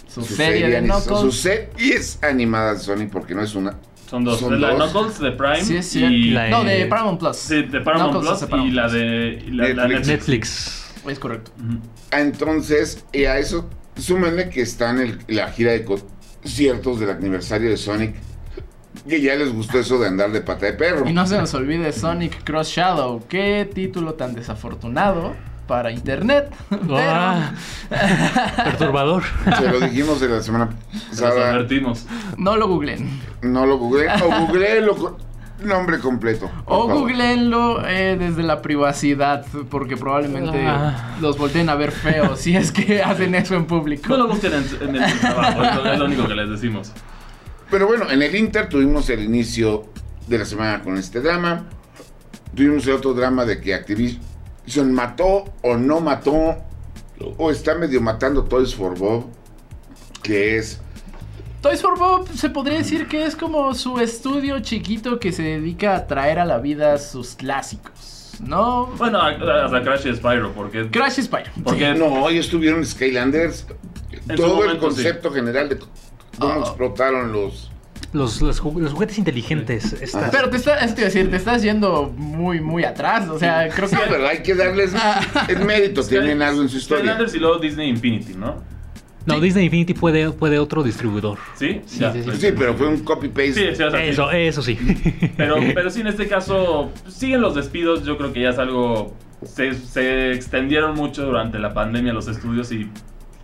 su, 0.09 0.23
serie 0.23 0.69
de 0.69 0.77
ani- 0.79 0.89
Knuckles. 0.89 1.21
sus 1.21 1.37
series 1.41 2.19
animadas 2.23 2.79
de 2.79 2.85
Sonic, 2.85 3.11
porque 3.11 3.35
no 3.35 3.43
es 3.43 3.55
una. 3.55 3.75
Son 4.09 4.25
dos, 4.25 4.41
Son 4.41 4.59
la 4.61 4.69
de. 4.71 4.75
Knuckles 4.77 5.19
de 5.19 5.33
Prime 5.33 5.63
Sí, 5.63 5.83
cierto. 5.83 6.15
y 6.15 6.31
La- 6.31 6.49
No, 6.49 6.65
de 6.65 6.87
Paramount 6.87 7.19
Plus. 7.21 7.37
sí, 7.37 7.63
de 7.63 7.81
Paramount 7.81 8.13
Knuckles 8.13 8.29
Plus 8.31 8.41
de 8.41 8.47
Paramount 8.47 8.73
y 8.73 8.75
la 8.75 8.89
de 8.89 9.43
y 9.47 9.51
la, 9.51 9.69
la 9.69 9.89
Netflix. 9.89 10.07
Netflix. 10.09 10.09
Netflix. 10.09 11.11
Es 11.13 11.19
correcto. 11.19 11.51
Ah, 12.11 12.21
Entonces, 12.21 13.05
y 13.13 13.25
a 13.25 13.39
eso 13.39 13.69
súmenle 13.97 14.49
que 14.51 14.63
está 14.63 14.91
en 14.91 15.01
el- 15.01 15.19
la 15.29 15.49
gira 15.53 15.73
de 15.73 15.85
conciertos 15.85 17.01
del 17.01 17.11
aniversario 17.11 17.71
de 17.71 17.77
Sonic, 17.77 18.15
que 19.09 19.21
ya 19.21 19.35
les 19.35 19.53
gustó 19.53 19.79
eso 19.79 19.99
de 19.99 20.09
andar 20.09 20.31
de 20.33 20.41
pata 20.41 20.67
de 20.67 20.73
perro. 20.73 21.09
Y 21.09 21.13
no 21.13 21.27
se 21.27 21.37
nos 21.39 21.53
olvide 21.55 21.93
Sonic 21.93 22.43
Cross 22.45 22.69
Shadow. 22.69 23.23
Qué 23.29 23.69
título 23.73 24.15
tan 24.15 24.35
desafortunado 24.35 25.35
para 25.67 25.91
internet. 25.91 26.55
Pero 26.71 26.97
Ah, 26.99 27.53
perturbador. 28.65 29.23
Se 29.59 29.69
lo 29.69 29.81
dijimos 29.81 30.21
de 30.21 30.29
la 30.29 30.43
semana 30.43 30.71
pasada. 31.11 31.51
advertimos. 31.51 32.07
no 32.37 32.57
lo 32.57 32.69
googleen. 32.69 33.21
No 33.43 33.67
lo 33.67 33.79
googleé, 33.79 34.09
o 34.23 35.17
nombre 35.63 35.99
completo. 35.99 36.51
O 36.67 36.87
favor. 36.89 37.01
googleenlo 37.01 37.87
eh, 37.87 38.17
desde 38.19 38.43
la 38.43 38.61
privacidad, 38.63 39.45
porque 39.71 39.97
probablemente 39.97 40.65
Ah. 40.67 41.17
los 41.21 41.39
volteen 41.39 41.69
a 41.69 41.75
ver 41.75 41.93
feo 41.93 42.37
si 42.37 42.57
es 42.57 42.71
que 42.73 43.03
hacen 43.05 43.35
eso 43.35 43.55
en 43.55 43.67
público. 43.67 44.09
No 44.09 44.17
lo 44.19 44.29
busquen 44.29 44.53
en, 44.53 44.89
en 44.89 44.97
el 45.03 45.21
trabajo, 45.21 45.63
es 45.87 45.99
lo 45.99 46.05
único 46.05 46.27
que 46.29 46.35
les 46.35 46.51
decimos. 46.51 46.93
Pero 47.71 47.87
bueno, 47.87 48.11
en 48.11 48.23
el 48.23 48.35
Inter 48.37 48.69
tuvimos 48.69 49.09
el 49.11 49.23
inicio 49.25 49.85
de 50.29 50.39
la 50.39 50.45
semana 50.45 50.83
con 50.83 50.97
este 50.99 51.21
drama. 51.21 51.65
Tuvimos 52.55 52.87
el 52.87 52.95
otro 52.95 53.13
drama 53.13 53.45
de 53.45 53.61
que 53.61 53.75
Activision 53.75 54.93
mató 54.93 55.53
o 55.63 55.77
no 55.77 56.01
mató 56.01 56.57
o 57.39 57.51
está 57.51 57.75
medio 57.75 58.01
matando 58.01 58.45
Toys 58.45 58.75
for 58.75 58.97
Bob, 58.97 59.27
que 60.23 60.59
es 60.59 60.81
Toys 61.67 61.83
for 61.83 61.99
Bob 61.99 62.29
se 62.33 62.49
podría 62.49 62.79
decir 62.79 63.09
que 63.09 63.27
es 63.27 63.35
como 63.35 63.75
su 63.75 63.99
estudio 63.99 64.61
chiquito 64.61 65.19
que 65.19 65.33
se 65.33 65.43
dedica 65.43 65.97
a 65.97 66.07
traer 66.07 66.39
a 66.39 66.45
la 66.45 66.59
vida 66.59 66.97
sus 66.97 67.35
clásicos, 67.35 68.35
¿no? 68.41 68.87
Bueno, 68.99 69.21
hasta 69.21 69.83
Crash 69.83 70.07
y 70.07 70.15
Spyro, 70.15 70.53
porque 70.53 70.89
Crash 70.89 71.19
y 71.19 71.23
Spyro. 71.23 71.51
Porque- 71.65 71.93
no, 71.95 72.07
hoy 72.23 72.39
estuvieron 72.39 72.87
Skylanders. 72.87 73.67
En 74.29 74.37
Todo 74.37 74.65
el 74.65 74.79
concepto 74.79 75.33
general 75.33 75.69
de 75.69 75.79
cómo 76.39 76.53
Ah. 76.53 76.59
explotaron 76.61 77.33
los 77.33 77.69
Los, 78.13 78.41
los, 78.41 78.63
ju- 78.63 78.79
los 78.79 78.93
juguetes 78.93 79.19
inteligentes. 79.19 79.93
estas- 79.93 80.31
Pero 80.31 80.49
te 80.49 80.59
está, 80.59 80.79
es 80.85 80.93
que 80.93 81.03
decir, 81.03 81.29
te 81.31 81.37
estás 81.37 81.63
yendo 81.63 82.13
muy, 82.17 82.61
muy 82.61 82.85
atrás. 82.85 83.29
O 83.29 83.41
sea, 83.41 83.69
creo 83.75 83.89
que. 83.89 83.97
No, 83.97 84.03
pero 84.09 84.29
hay 84.29 84.39
que 84.45 84.55
darles 84.55 84.93
el 85.49 85.65
mérito, 85.65 86.05
tienen 86.09 86.43
algo 86.43 86.63
en 86.63 86.69
su 86.69 86.77
historia. 86.77 87.03
Skylanders 87.07 87.35
y 87.35 87.39
luego 87.41 87.59
Disney 87.59 87.89
Infinity, 87.89 88.35
¿no? 88.35 88.76
No, 89.27 89.41
Disney 89.41 89.65
Infinity 89.67 89.95
puede, 89.95 90.31
puede 90.31 90.59
otro 90.59 90.83
distribuidor. 90.83 91.39
¿Sí? 91.55 91.81
Sí, 91.87 92.01
Ya, 92.01 92.13
sí, 92.13 92.21
sí. 92.21 92.25
pues- 92.27 92.41
Sí, 92.41 92.49
pero 92.57 92.75
fue 92.75 92.87
un 92.89 92.99
copy-paste. 93.05 93.53
Sí, 93.53 93.61
sí, 93.77 93.83
o 93.83 93.91
sea, 93.91 94.01
sí. 94.01 94.09
Eso, 94.09 94.31
eso 94.31 94.63
sí. 94.63 94.79
Pero, 95.37 95.57
pero 95.75 95.91
sí, 95.91 96.01
en 96.01 96.07
este 96.07 96.27
caso, 96.29 96.91
siguen 97.09 97.41
los 97.41 97.55
despidos. 97.55 98.05
Yo 98.05 98.17
creo 98.17 98.33
que 98.33 98.41
ya 98.43 98.51
es 98.51 98.59
algo. 98.59 99.15
Se, 99.45 99.75
se 99.75 100.33
extendieron 100.33 100.95
mucho 100.95 101.25
durante 101.27 101.59
la 101.59 101.75
pandemia 101.75 102.13
los 102.13 102.27
estudios 102.29 102.73
y 102.73 102.89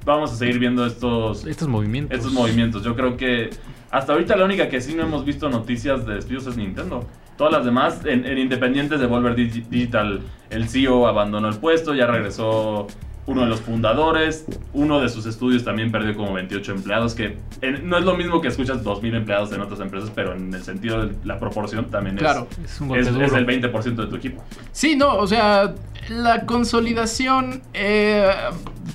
vamos 0.05 0.33
a 0.33 0.37
seguir 0.37 0.59
viendo 0.59 0.87
estos, 0.87 1.45
Estos 1.47 1.69
movimientos. 1.69 2.17
estos 2.17 2.33
movimientos. 2.33 2.83
Yo 2.83 2.97
creo 2.97 3.17
que 3.17 3.51
hasta 3.91 4.13
ahorita 4.15 4.37
la 4.37 4.45
única 4.47 4.69
que 4.69 4.81
sí 4.81 4.95
no 4.95 5.03
hemos 5.03 5.25
visto 5.25 5.49
noticias 5.51 6.07
de 6.07 6.15
despidos 6.15 6.47
es 6.47 6.57
Nintendo. 6.57 7.07
Todas 7.37 7.53
las 7.53 7.65
demás, 7.65 8.01
en, 8.05 8.25
en 8.25 8.39
Independientes 8.39 9.01
de 9.01 9.07
Volver 9.07 9.35
Digi- 9.37 9.67
Digital, 9.69 10.21
el 10.51 10.69
CEO 10.69 11.07
abandonó 11.07 11.49
el 11.49 11.57
puesto, 11.59 11.95
ya 11.95 12.07
regresó 12.07 12.87
uno 13.27 13.43
de 13.43 13.47
los 13.49 13.61
fundadores, 13.61 14.45
uno 14.73 15.01
de 15.01 15.09
sus 15.09 15.27
estudios 15.27 15.65
también 15.65 15.93
perdió 15.93 16.17
como 16.17 16.33
28 16.33 16.73
empleados, 16.73 17.15
que 17.15 17.37
en- 17.61 17.89
no 17.89 17.97
es 17.99 18.05
lo 18.05 18.17
mismo 18.17 18.41
que 18.41 18.49
escuchas 18.49 18.83
2.000 18.83 19.15
empleados 19.15 19.53
en 19.53 19.61
otras 19.61 19.79
empresas, 19.81 20.11
pero 20.15 20.35
en 20.35 20.53
el 20.53 20.63
sentido 20.65 21.07
de 21.07 21.15
la 21.25 21.39
proporción 21.39 21.89
también 21.91 22.17
es, 22.17 22.23
Claro. 22.23 22.49
Es 22.65 22.81
un 22.81 22.89
golpe 22.89 23.03
es, 23.03 23.09
es 23.09 23.33
el 23.33 23.47
20% 23.47 24.03
de 24.03 24.07
tu 24.09 24.17
equipo. 24.17 24.43
Sí, 24.73 24.97
no, 24.97 25.17
o 25.17 25.27
sea, 25.27 25.75
la 26.09 26.47
consolidación 26.47 27.63
eh, 27.75 28.29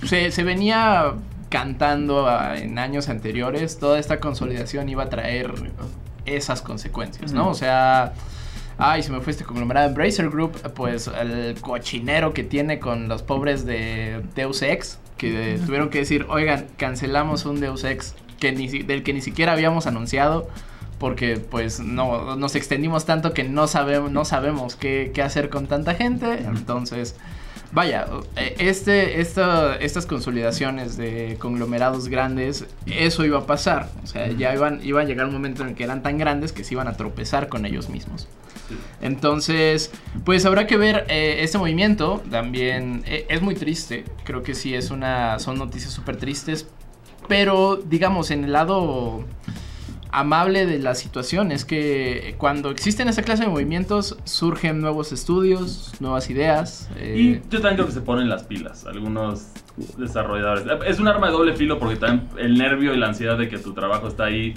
se, 0.03 0.31
se 0.31 0.43
venía 0.43 1.13
cantando 1.49 2.27
ah, 2.27 2.57
en 2.57 2.77
años 2.79 3.07
anteriores. 3.09 3.79
Toda 3.79 3.97
esta 3.99 4.19
consolidación 4.19 4.89
iba 4.89 5.03
a 5.03 5.09
traer 5.09 5.53
esas 6.25 6.61
consecuencias, 6.61 7.31
¿no? 7.31 7.49
O 7.49 7.53
sea. 7.53 8.13
Ay, 8.77 9.01
se 9.03 9.11
me 9.11 9.21
fue 9.21 9.31
este 9.31 9.43
conglomerado 9.43 9.87
Embracer 9.87 10.29
Group, 10.29 10.51
pues 10.75 11.07
el 11.07 11.55
cochinero 11.61 12.33
que 12.33 12.43
tiene 12.43 12.79
con 12.79 13.07
los 13.07 13.23
pobres 13.23 13.65
de 13.65 14.21
Deus 14.35 14.61
Ex, 14.61 14.99
que 15.17 15.59
tuvieron 15.65 15.89
que 15.89 15.99
decir, 15.99 16.27
oigan, 16.29 16.67
cancelamos 16.77 17.45
un 17.45 17.59
Deus 17.59 17.83
Ex 17.83 18.13
que 18.39 18.51
ni, 18.51 18.69
si- 18.69 18.83
del 18.83 19.01
que 19.01 19.13
ni 19.13 19.21
siquiera 19.21 19.53
habíamos 19.53 19.87
anunciado 19.87 20.47
porque 20.99 21.37
pues 21.37 21.79
no 21.79 22.35
nos 22.35 22.55
extendimos 22.55 23.05
tanto 23.05 23.33
que 23.33 23.43
no 23.43 23.67
sabemos 23.67 24.11
no 24.11 24.25
sabemos 24.25 24.75
qué, 24.75 25.11
qué 25.13 25.21
hacer 25.23 25.49
con 25.49 25.65
tanta 25.67 25.93
gente 25.95 26.39
entonces 26.43 27.15
vaya 27.71 28.05
eh, 28.35 28.55
este 28.59 29.21
esta- 29.21 29.75
estas 29.77 30.05
consolidaciones 30.05 30.97
de 30.97 31.37
conglomerados 31.39 32.07
grandes 32.09 32.65
eso 32.85 33.25
iba 33.25 33.39
a 33.39 33.45
pasar. 33.47 33.89
O 34.03 34.07
sea 34.07 34.27
ya 34.31 34.53
iban 34.53 34.79
iba 34.83 35.01
a 35.01 35.03
llegar 35.03 35.25
un 35.27 35.33
momento 35.33 35.63
en 35.63 35.69
el 35.69 35.75
que 35.75 35.83
eran 35.83 36.01
tan 36.03 36.17
grandes 36.19 36.51
que 36.51 36.63
se 36.63 36.73
iban 36.75 36.87
a 36.87 36.93
tropezar 36.93 37.47
con 37.49 37.65
ellos 37.65 37.89
mismos 37.89 38.27
entonces, 39.01 39.91
pues 40.25 40.45
habrá 40.45 40.67
que 40.67 40.77
ver 40.77 41.05
eh, 41.09 41.37
este 41.41 41.57
movimiento. 41.57 42.21
También 42.29 43.03
eh, 43.05 43.25
es 43.29 43.41
muy 43.41 43.55
triste. 43.55 44.05
Creo 44.23 44.43
que 44.43 44.53
sí 44.55 44.73
es 44.73 44.91
una. 44.91 45.39
Son 45.39 45.57
noticias 45.57 45.93
súper 45.93 46.17
tristes. 46.17 46.67
Pero, 47.27 47.75
digamos, 47.77 48.31
en 48.31 48.43
el 48.45 48.53
lado 48.53 49.25
amable 50.09 50.65
de 50.65 50.79
la 50.79 50.95
situación 50.95 51.51
es 51.51 51.65
que 51.65 52.35
cuando 52.37 52.69
existen 52.71 53.09
esa 53.09 53.21
clase 53.23 53.43
de 53.43 53.49
movimientos 53.49 54.17
surgen 54.23 54.79
nuevos 54.79 55.11
estudios, 55.11 55.91
nuevas 55.99 56.29
ideas. 56.29 56.89
eh, 56.97 57.15
Y 57.17 57.33
yo 57.49 57.59
también 57.59 57.75
creo 57.75 57.85
que 57.87 57.91
se 57.91 58.01
ponen 58.01 58.29
las 58.29 58.43
pilas 58.43 58.85
algunos 58.85 59.47
desarrolladores. 59.97 60.65
Es 60.87 60.99
un 60.99 61.07
arma 61.07 61.27
de 61.27 61.33
doble 61.33 61.55
filo 61.55 61.77
porque 61.79 61.97
también 61.97 62.29
el 62.37 62.57
nervio 62.57 62.93
y 62.93 62.97
la 62.97 63.07
ansiedad 63.07 63.37
de 63.37 63.49
que 63.49 63.57
tu 63.57 63.73
trabajo 63.73 64.07
está 64.07 64.25
ahí 64.25 64.53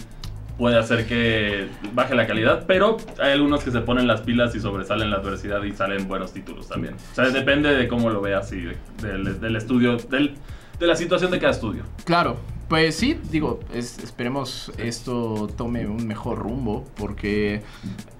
puede 0.60 0.76
hacer 0.78 1.06
que 1.06 1.68
baje 1.94 2.14
la 2.14 2.26
calidad, 2.26 2.64
pero 2.66 2.98
hay 3.18 3.32
algunos 3.32 3.64
que 3.64 3.70
se 3.70 3.80
ponen 3.80 4.06
las 4.06 4.20
pilas 4.20 4.54
y 4.54 4.60
sobresalen 4.60 5.08
la 5.10 5.16
adversidad 5.16 5.62
y 5.62 5.72
salen 5.72 6.06
buenos 6.06 6.34
títulos 6.34 6.68
también. 6.68 6.94
O 7.12 7.14
sea, 7.14 7.30
depende 7.30 7.74
de 7.74 7.88
cómo 7.88 8.10
lo 8.10 8.20
veas 8.20 8.52
y 8.52 8.60
de- 8.60 9.34
del, 9.40 9.56
estudio, 9.56 9.96
del, 9.96 10.34
de 10.78 10.86
la 10.86 10.94
situación 10.96 11.30
de 11.30 11.38
cada 11.38 11.52
estudio. 11.54 11.84
Claro, 12.04 12.36
pues 12.70 12.94
sí, 12.94 13.20
digo, 13.30 13.60
es- 13.74 13.98
esperemos 13.98 14.72
esto 14.78 15.50
tome 15.56 15.86
un 15.86 16.06
mejor 16.06 16.38
rumbo 16.38 16.86
porque 16.96 17.60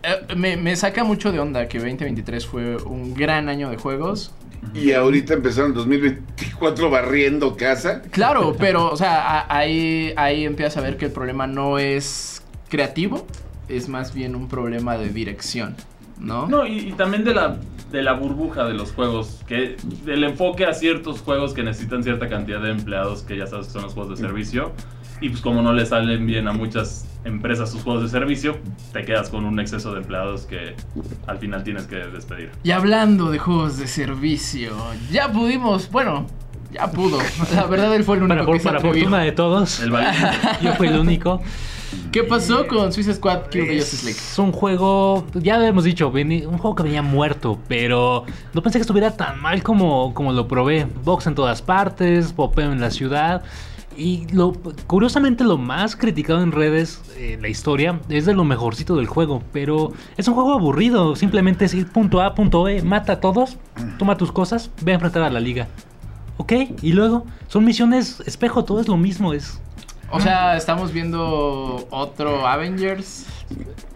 eh, 0.03 0.35
me, 0.37 0.59
me 0.59 0.77
saca 0.77 1.05
mucho 1.05 1.33
de 1.33 1.39
onda 1.39 1.69
que 1.69 1.79
2023 1.79 2.47
fue 2.47 2.77
un 2.77 3.15
gran 3.15 3.49
año 3.49 3.71
de 3.71 3.79
juegos. 3.79 4.33
Y 4.75 4.93
ahorita 4.93 5.33
empezaron 5.35 5.73
2024 5.73 6.91
barriendo 6.91 7.57
casa. 7.57 8.03
Claro, 8.11 8.55
pero, 8.59 8.91
o 8.91 8.97
sea, 8.97 9.23
a- 9.41 9.57
ahí, 9.59 10.13
ahí 10.17 10.45
empiezas 10.45 10.77
a 10.77 10.81
ver 10.83 10.99
que 10.99 11.07
el 11.07 11.13
problema 11.13 11.47
no 11.47 11.79
es 11.79 12.43
creativo, 12.69 13.27
es 13.69 13.89
más 13.89 14.13
bien 14.13 14.35
un 14.37 14.49
problema 14.49 14.99
de 14.99 15.09
dirección, 15.11 15.77
¿no? 16.21 16.47
No, 16.47 16.67
y, 16.67 16.79
y 16.79 16.93
también 16.93 17.25
de 17.25 17.35
la, 17.35 17.57
de 17.91 18.03
la 18.03 18.13
burbuja 18.13 18.65
de 18.65 18.75
los 18.75 18.93
juegos, 18.93 19.41
que 19.47 19.77
del 20.05 20.25
enfoque 20.25 20.67
a 20.67 20.75
ciertos 20.75 21.21
juegos 21.21 21.53
que 21.55 21.63
necesitan 21.63 22.03
cierta 22.05 22.29
cantidad 22.29 22.61
de 22.61 22.71
empleados, 22.71 23.23
que 23.23 23.37
ya 23.37 23.47
sabes 23.47 23.67
que 23.67 23.73
son 23.73 23.83
los 23.83 23.95
juegos 23.95 24.19
de 24.21 24.27
servicio, 24.27 24.73
y 25.21 25.29
pues 25.29 25.41
como 25.43 25.61
no 25.63 25.73
le 25.73 25.85
salen 25.85 26.27
bien 26.27 26.49
a 26.49 26.53
muchas 26.53 27.07
empresas 27.25 27.71
sus 27.71 27.83
juegos 27.83 28.03
de 28.05 28.09
servicio, 28.09 28.57
te 28.93 29.05
quedas 29.05 29.29
con 29.29 29.45
un 29.45 29.61
exceso 29.61 29.93
de 29.93 29.99
empleados 30.01 30.47
que 30.47 30.75
al 31.27 31.39
final 31.39 31.63
tienes 31.63 31.87
que 31.87 31.97
despedir. 31.97 32.51
Y 32.63 32.71
hablando 32.71 33.31
de 33.31 33.39
juegos 33.39 33.77
de 33.79 33.87
servicio, 33.87 34.73
ya 35.11 35.31
pudimos, 35.31 35.91
bueno, 35.91 36.27
ya 36.73 36.91
pudo. 36.91 37.19
La 37.55 37.65
verdad, 37.67 37.95
él 37.95 38.05
fue 38.05 38.17
el 38.17 38.23
único 38.23 38.37
Para, 38.39 38.47
por- 38.47 38.55
que 38.55 38.61
se 38.61 38.69
para 38.69 38.81
fortuna 38.81 39.19
de 39.19 39.33
todos, 39.33 39.81
El 39.81 39.91
valiente. 39.91 40.29
yo 40.63 40.73
fui 40.75 40.87
el 40.89 40.99
único. 40.99 41.43
¿Qué 42.13 42.25
pasó 42.25 42.67
con 42.67 42.93
Suicide 42.93 43.15
Squad 43.15 43.49
Kill 43.51 43.67
the 43.67 43.79
Justice 43.79 44.05
League? 44.05 44.19
Es 44.19 44.39
un 44.39 44.53
juego, 44.53 45.25
ya 45.35 45.65
hemos 45.67 45.85
dicho, 45.85 46.09
un 46.09 46.59
juego 46.59 46.75
que 46.75 46.83
venía 46.83 47.03
muerto, 47.03 47.59
pero 47.69 48.25
no 48.53 48.63
pensé 48.63 48.79
que 48.79 48.83
estuviera 48.83 49.17
tan 49.17 49.41
mal 49.41 49.63
como, 49.63 50.13
como 50.15 50.33
lo 50.33 50.49
probé. 50.49 50.87
Box 51.05 51.27
en 51.27 51.35
todas 51.35 51.63
partes, 51.63 52.33
popeo 52.33 52.73
en 52.73 52.81
la 52.81 52.91
ciudad. 52.91 53.43
Y 53.97 54.27
lo, 54.33 54.55
curiosamente 54.87 55.45
lo 55.45 55.59
más 55.59 55.95
criticado 55.97 56.43
en 56.43 56.53
redes, 56.53 57.03
eh, 57.17 57.39
la 57.41 57.49
historia, 57.49 58.01
es 58.09 58.25
de 58.25 58.35
lo 58.35 58.45
mejorcito 58.45 58.97
del 58.97 59.07
juego. 59.07 59.43
Pero 59.53 59.93
es 60.17 60.27
un 60.29 60.35
juego 60.35 60.55
aburrido. 60.55 61.17
Simplemente 61.17 61.65
es 61.65 61.75
ir 61.75 61.89
punto 61.89 62.23
A, 62.23 62.35
punto 62.35 62.67
E, 62.69 62.83
mata 62.83 63.15
a 63.15 63.21
todos, 63.21 63.57
toma 63.99 64.17
tus 64.17 64.33
cosas, 64.33 64.71
ve 64.83 64.93
a 64.93 64.95
enfrentar 64.95 65.23
a 65.23 65.31
la 65.31 65.41
liga. 65.41 65.69
Ok, 66.39 66.53
y 66.81 66.93
luego 66.93 67.27
son 67.49 67.65
misiones 67.67 68.23
espejo, 68.25 68.65
todo 68.65 68.81
es 68.81 68.89
lo 68.89 68.97
mismo. 68.97 69.35
Es 69.35 69.61
O 70.11 70.21
sea, 70.21 70.57
estamos 70.57 70.93
viendo 70.93 71.87
otro 71.91 72.47
Avengers. 72.47 73.27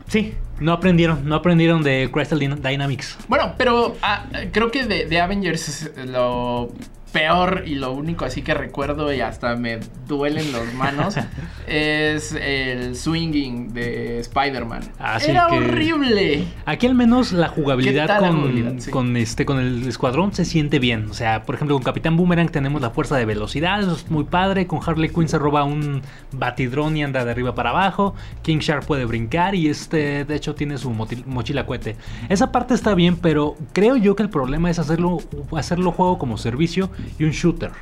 Sí, 0.09 0.35
no 0.61 0.73
aprendieron, 0.73 1.26
no 1.28 1.35
aprendieron 1.35 1.83
de 1.83 2.09
Crystal 2.12 2.38
Dyn- 2.38 2.61
Dynamics. 2.61 3.16
Bueno, 3.28 3.54
pero 3.59 3.97
ah, 4.02 4.25
creo 4.52 4.71
que 4.71 4.85
de, 4.85 5.06
de 5.06 5.21
Avengers 5.21 5.90
lo 6.06 6.71
peor 7.14 7.62
y 7.64 7.76
lo 7.76 7.92
único 7.92 8.25
así 8.25 8.42
que 8.42 8.52
recuerdo 8.54 9.12
y 9.14 9.21
hasta 9.21 9.54
me 9.54 9.78
duelen 10.09 10.52
las 10.52 10.75
manos 10.75 11.14
es 11.68 12.33
el 12.33 12.97
swinging 12.97 13.73
de 13.73 14.18
Spider-Man. 14.18 14.83
Así 14.99 15.30
Era 15.30 15.47
que- 15.49 15.56
horrible. 15.59 16.44
Aquí 16.66 16.87
al 16.88 16.94
menos 16.97 17.33
la 17.33 17.49
¿Qué 17.49 17.61
jugabilidad 17.62 18.09
la 18.09 18.18
con, 18.18 18.37
jugabilidad? 18.40 18.75
Sí. 18.78 18.90
con 18.90 19.16
este 19.16 19.47
con 19.47 19.61
el 19.61 19.87
escuadrón 19.88 20.35
se 20.35 20.44
siente 20.44 20.78
bien. 20.80 21.09
O 21.09 21.14
sea, 21.14 21.44
por 21.44 21.54
ejemplo, 21.54 21.76
con 21.76 21.85
Capitán 21.85 22.16
Boomerang 22.16 22.49
tenemos 22.50 22.83
la 22.83 22.90
fuerza 22.90 23.16
de 23.16 23.25
velocidad, 23.25 23.80
eso 23.80 23.92
es 23.94 24.11
muy 24.11 24.25
padre. 24.25 24.66
Con 24.66 24.80
Harley 24.85 25.09
Quinn 25.09 25.28
se 25.28 25.38
roba 25.38 25.62
un 25.64 26.02
batidrón 26.33 26.97
y 26.97 27.04
anda 27.04 27.25
de 27.25 27.30
arriba 27.30 27.54
para 27.54 27.71
abajo. 27.71 28.14
King 28.42 28.59
Shark 28.59 28.87
puede 28.87 29.04
brincar 29.04 29.54
y 29.54 29.68
este, 29.68 30.25
de 30.25 30.35
hecho, 30.35 30.54
tiene 30.56 30.78
su 30.78 30.90
mochila 30.90 31.64
cohete. 31.64 31.97
Esa 32.28 32.50
parte 32.50 32.75
está 32.75 32.94
bien, 32.94 33.16
pero 33.16 33.54
creo 33.73 33.97
yo 33.97 34.16
que 34.16 34.25
el 34.25 34.30
problema 34.30 34.68
es 34.68 34.80
hacerlo, 34.80 35.18
hacerlo 35.56 35.92
juego 35.92 36.18
como 36.18 36.37
servicio 36.38 36.90
y 37.18 37.25
un 37.25 37.30
shooter. 37.30 37.73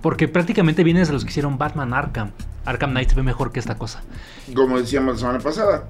Porque 0.00 0.28
prácticamente 0.28 0.82
vienes 0.84 1.08
de 1.08 1.14
los 1.14 1.24
que 1.24 1.30
hicieron 1.30 1.58
Batman 1.58 1.94
Arkham. 1.94 2.30
Arkham 2.64 2.90
Knight 2.90 3.10
se 3.10 3.14
ve 3.16 3.22
mejor 3.22 3.52
que 3.52 3.60
esta 3.60 3.76
cosa. 3.76 4.02
Como 4.54 4.78
decíamos 4.78 5.14
la 5.14 5.20
semana 5.20 5.38
pasada. 5.40 5.86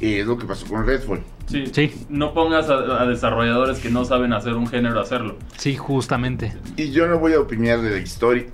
Y 0.00 0.14
es 0.14 0.26
lo 0.26 0.38
que 0.38 0.46
pasó 0.46 0.66
con 0.66 0.86
Redfall. 0.86 1.22
Sí. 1.46 1.64
Sí. 1.72 2.06
No 2.08 2.32
pongas 2.34 2.68
a, 2.70 3.02
a 3.02 3.06
desarrolladores 3.06 3.78
que 3.78 3.90
no 3.90 4.04
saben 4.04 4.32
hacer 4.32 4.54
un 4.54 4.66
género 4.66 4.98
a 4.98 5.02
hacerlo. 5.02 5.36
Sí, 5.56 5.76
justamente. 5.76 6.56
Y 6.76 6.90
yo 6.90 7.06
no 7.08 7.18
voy 7.18 7.32
a 7.34 7.40
opinar 7.40 7.80
de 7.80 7.90
la 7.90 7.98
historia 7.98 8.46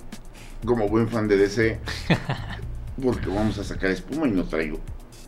como 0.65 0.89
buen 0.89 1.07
fan 1.07 1.27
de 1.27 1.37
DC. 1.37 1.79
Porque 3.01 3.27
vamos 3.27 3.57
a 3.59 3.63
sacar 3.63 3.91
espuma 3.91 4.27
y 4.27 4.31
no 4.31 4.43
traigo 4.45 4.79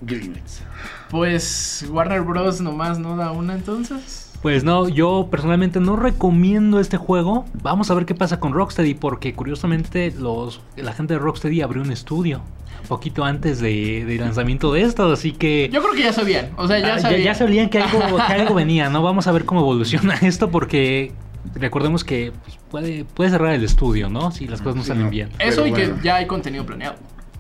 Greenets. 0.02 0.62
Pues 1.10 1.86
Warner 1.90 2.22
Bros. 2.22 2.62
nomás 2.62 3.00
no 3.00 3.16
da 3.16 3.32
una 3.32 3.54
entonces. 3.54 4.27
Pues 4.42 4.64
no, 4.64 4.88
yo 4.88 5.28
personalmente 5.32 5.80
no 5.80 5.96
recomiendo 5.96 6.80
este 6.80 6.98
juego. 6.98 7.46
Vamos 7.64 7.90
a 7.90 7.96
ver 7.96 8.06
qué 8.06 8.16
pasa 8.16 8.40
con 8.40 8.54
Rocksteady, 8.54 8.94
porque 8.94 9.34
curiosamente 9.34 10.12
los, 10.12 10.62
la 10.76 10.94
gente 10.94 11.16
de 11.16 11.20
Rocksteady 11.20 11.62
abrió 11.62 11.82
un 11.82 11.92
estudio 11.92 12.42
poquito 12.88 13.24
antes 13.24 13.60
de, 13.60 14.06
del 14.06 14.20
lanzamiento 14.22 14.72
de 14.74 14.82
esto, 14.82 15.12
así 15.12 15.34
que 15.34 15.70
Yo 15.72 15.82
creo 15.82 15.94
que 15.94 16.04
ya 16.04 16.14
sabían. 16.14 16.50
O 16.58 16.68
sea, 16.68 16.80
ya 16.80 16.96
ah, 16.96 17.00
sabían. 17.00 17.22
ya 17.22 17.36
sabían 17.36 17.70
que 17.70 17.80
algo, 17.80 18.00
que 18.16 18.34
algo 18.34 18.54
venía, 18.56 18.90
¿no? 18.90 19.04
Vamos 19.04 19.28
a 19.28 19.32
ver 19.32 19.46
cómo 19.46 19.62
evoluciona 19.62 20.16
esto, 20.22 20.50
porque 20.50 21.12
recordemos 21.56 22.04
que 22.04 22.32
pues, 22.44 22.58
puede, 22.70 23.06
puede 23.06 23.30
cerrar 23.30 23.54
el 23.54 23.64
estudio, 23.64 24.10
¿no? 24.10 24.32
Si 24.32 24.48
las 24.48 24.62
cosas 24.62 24.78
no 24.78 24.82
Sí, 24.84 24.88
salen 24.90 25.06
no. 25.06 25.10
bien. 25.10 25.30
Eso 25.40 25.64
Pero 25.64 25.68
y 25.68 25.74
que 25.74 25.94
ya 26.04 26.16
hay 26.16 26.28
contenido 26.28 26.66
planeado. 26.66 26.96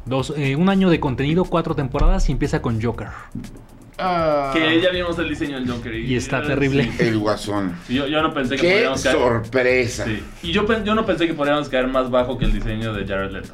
Dos, 0.05 0.33
eh, 0.37 0.55
un 0.55 0.69
año 0.69 0.89
de 0.89 0.99
contenido, 0.99 1.43
cuatro 1.45 1.75
temporadas 1.75 2.29
y 2.29 2.31
empieza 2.31 2.61
con 2.61 2.81
Joker. 2.81 3.07
Ah, 3.99 4.51
Que 4.53 4.79
ya 4.79 4.89
vimos 4.91 5.17
el 5.19 5.29
diseño 5.29 5.59
del 5.59 5.69
Joker. 5.71 5.93
Y 5.95 6.15
está 6.15 6.43
terrible. 6.43 6.83
sí. 6.83 7.03
El 7.03 7.17
Guasón. 7.17 7.75
Sí, 7.87 7.95
Yo, 7.95 8.07
yo 8.07 8.21
no 8.21 8.33
pensé 8.33 8.55
que 8.55 8.61
¡Qué 8.61 8.71
podríamos 8.73 9.03
caer. 9.03 9.15
sorpresa! 9.17 10.05
Sí. 10.05 10.23
Y 10.43 10.51
yo, 10.51 10.83
yo 10.83 10.93
no 10.95 11.05
pensé 11.05 11.25
que 11.27 11.33
podríamos 11.33 11.67
caer 11.69 11.87
más 11.87 12.09
bajo 12.11 12.37
que 12.37 12.45
el 12.45 12.53
diseño 12.53 12.93
de 12.93 13.05
Jared 13.07 13.31
Leto. 13.31 13.53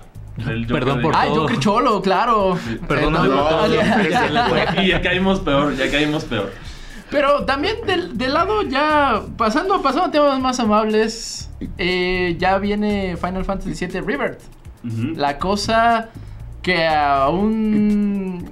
Perdón 0.67 1.01
por 1.01 1.15
Ay, 1.15 1.29
todo. 1.29 1.41
Joker 1.41 1.59
Cholo, 1.59 2.01
claro. 2.01 2.57
Perdóname 2.87 3.27
por 3.29 3.37
No, 3.37 3.43
todo. 3.49 3.67
no, 3.67 3.73
Ya- 3.73 4.09
ya- 4.09 4.83
Y 4.83 4.87
ya 4.89 5.01
caímos 5.01 5.39
peor, 5.41 5.75
ya 5.77 5.89
caímos 5.91 6.23
peor. 6.25 6.51
Pero 7.11 7.45
también 7.45 7.75
del, 7.85 8.17
del 8.17 8.33
lado 8.33 8.63
ya, 8.63 9.21
pasando, 9.37 9.79
pasando 9.83 10.07
a 10.07 10.11
temas 10.11 10.39
más 10.39 10.59
amables, 10.59 11.51
eh, 11.77 12.35
ya 12.39 12.57
viene 12.57 13.15
Final 13.17 13.45
Fantasy 13.45 13.85
VII 13.85 14.01
Rebirth. 14.01 14.41
La 15.15 15.37
cosa 15.37 16.09
que 16.63 16.87
aún... 16.87 18.49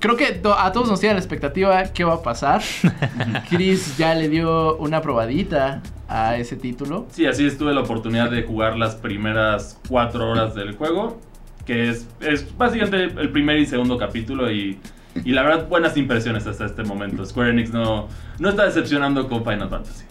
Creo 0.00 0.16
que 0.16 0.32
to- 0.32 0.58
a 0.58 0.70
todos 0.72 0.88
nos 0.88 1.00
tiene 1.00 1.14
la 1.14 1.20
expectativa 1.20 1.82
qué 1.94 2.04
va 2.04 2.14
a 2.14 2.22
pasar. 2.22 2.62
Chris 3.50 3.96
ya 3.96 4.14
le 4.14 4.28
dio 4.28 4.76
una 4.76 5.00
probadita 5.00 5.82
a 6.08 6.36
ese 6.36 6.56
título. 6.56 7.06
Sí, 7.10 7.26
así 7.26 7.46
es, 7.46 7.56
tuve 7.58 7.72
la 7.74 7.80
oportunidad 7.80 8.30
de 8.30 8.42
jugar 8.42 8.76
las 8.76 8.96
primeras 8.96 9.78
cuatro 9.88 10.28
horas 10.30 10.54
del 10.54 10.76
juego, 10.76 11.20
que 11.66 11.88
es, 11.90 12.06
es 12.20 12.56
básicamente 12.56 13.04
el 13.20 13.30
primer 13.30 13.58
y 13.58 13.66
segundo 13.66 13.96
capítulo 13.98 14.50
y, 14.50 14.78
y 15.24 15.32
la 15.32 15.42
verdad 15.42 15.68
buenas 15.68 15.96
impresiones 15.96 16.46
hasta 16.46 16.66
este 16.66 16.82
momento. 16.84 17.24
Square 17.24 17.50
Enix 17.50 17.70
no, 17.70 18.08
no 18.38 18.48
está 18.50 18.64
decepcionando 18.66 19.28
con 19.28 19.42
Final 19.44 19.68
Fantasy. 19.70 20.04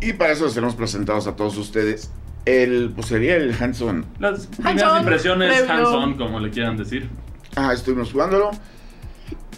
Y 0.00 0.12
para 0.12 0.32
eso 0.32 0.44
los 0.44 0.54
tenemos 0.54 0.74
presentados 0.74 1.26
a 1.26 1.36
todos 1.36 1.56
ustedes. 1.56 2.10
El, 2.44 2.92
pues 2.94 3.08
sería 3.08 3.36
el 3.36 3.54
Hanson. 3.60 4.04
Las 4.20 4.46
primeras 4.46 5.00
impresiones 5.00 5.68
hands-on, 5.68 6.14
como 6.16 6.38
le 6.38 6.50
quieran 6.50 6.76
decir. 6.76 7.08
Ah, 7.56 7.72
estuvimos 7.72 8.12
jugándolo. 8.12 8.50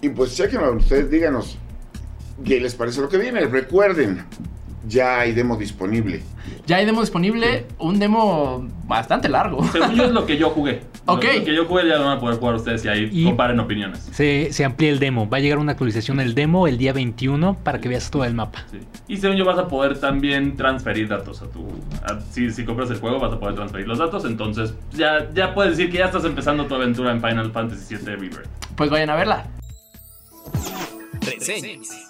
Y 0.01 0.09
pues 0.11 0.37
chequenlo, 0.37 0.73
ustedes 0.73 1.11
díganos 1.11 1.59
qué 2.45 2.61
les 2.61 2.75
parece 2.75 3.01
lo 3.01 3.09
que 3.09 3.19
viene. 3.19 3.41
Recuerden, 3.47 4.25
ya 4.87 5.19
hay 5.19 5.33
demo 5.33 5.57
disponible. 5.57 6.23
Ya 6.65 6.77
hay 6.77 6.87
demo 6.87 7.01
disponible, 7.01 7.67
un 7.79 7.99
demo 7.99 8.69
bastante 8.85 9.29
largo. 9.29 9.67
Según 9.73 9.97
yo 9.97 10.05
es 10.05 10.13
lo 10.13 10.25
que 10.27 10.37
yo 10.37 10.51
jugué. 10.51 10.83
Ok. 11.11 11.25
Lo, 11.39 11.45
que 11.45 11.55
yo 11.55 11.65
jugué 11.65 11.89
ya 11.89 11.97
lo 11.97 12.05
van 12.05 12.19
a 12.19 12.21
poder 12.21 12.39
jugar 12.39 12.55
ustedes 12.57 12.85
y 12.85 12.89
ahí 12.89 13.09
Y- 13.13 13.25
comparen 13.25 13.59
opiniones. 13.61 14.09
Se, 14.13 14.53
se 14.53 14.65
amplía 14.65 14.91
el 14.91 14.99
demo. 14.99 15.29
Va 15.29 15.39
a 15.39 15.41
llegar 15.41 15.59
una 15.59 15.73
actualización 15.73 16.19
del 16.19 16.35
demo 16.35 16.67
el 16.69 16.77
día 16.79 16.93
21 16.93 17.55
para 17.63 17.81
que 17.81 17.89
veas 17.89 18.11
todo 18.11 18.25
el 18.25 18.35
mapa. 18.35 18.65
Sí. 18.71 18.79
Y 19.09 19.17
según 19.17 19.37
yo 19.37 19.45
vas 19.45 19.59
a 19.59 19.69
poder 19.69 19.99
también 19.99 20.57
transferir 20.57 21.09
datos 21.09 21.41
a 21.43 21.47
tu... 21.47 21.67
a- 22.05 22.21
si, 22.31 22.51
si 22.51 22.65
compras 22.65 22.91
el 22.91 22.99
juego 22.99 23.19
vas 23.19 23.33
a 23.33 23.41
poder 23.41 23.55
transferir 23.55 23.89
los 23.89 23.99
datos, 23.99 24.25
entonces 24.25 24.75
ya, 24.93 25.29
ya 25.35 25.55
puedes 25.55 25.77
decir 25.77 25.91
que 25.91 25.99
ya 25.99 26.07
estás 26.07 26.25
empezando 26.25 26.67
tu 26.67 26.75
aventura 26.75 27.11
en 27.13 27.21
Final 27.23 27.51
Fantasy 27.53 27.97
VII 27.97 28.05
Rebirth. 28.17 28.47
Pues 28.77 28.91
vayan 28.91 29.11
a 29.11 29.17
verla. 29.17 29.47
Reseñas. 31.21 32.08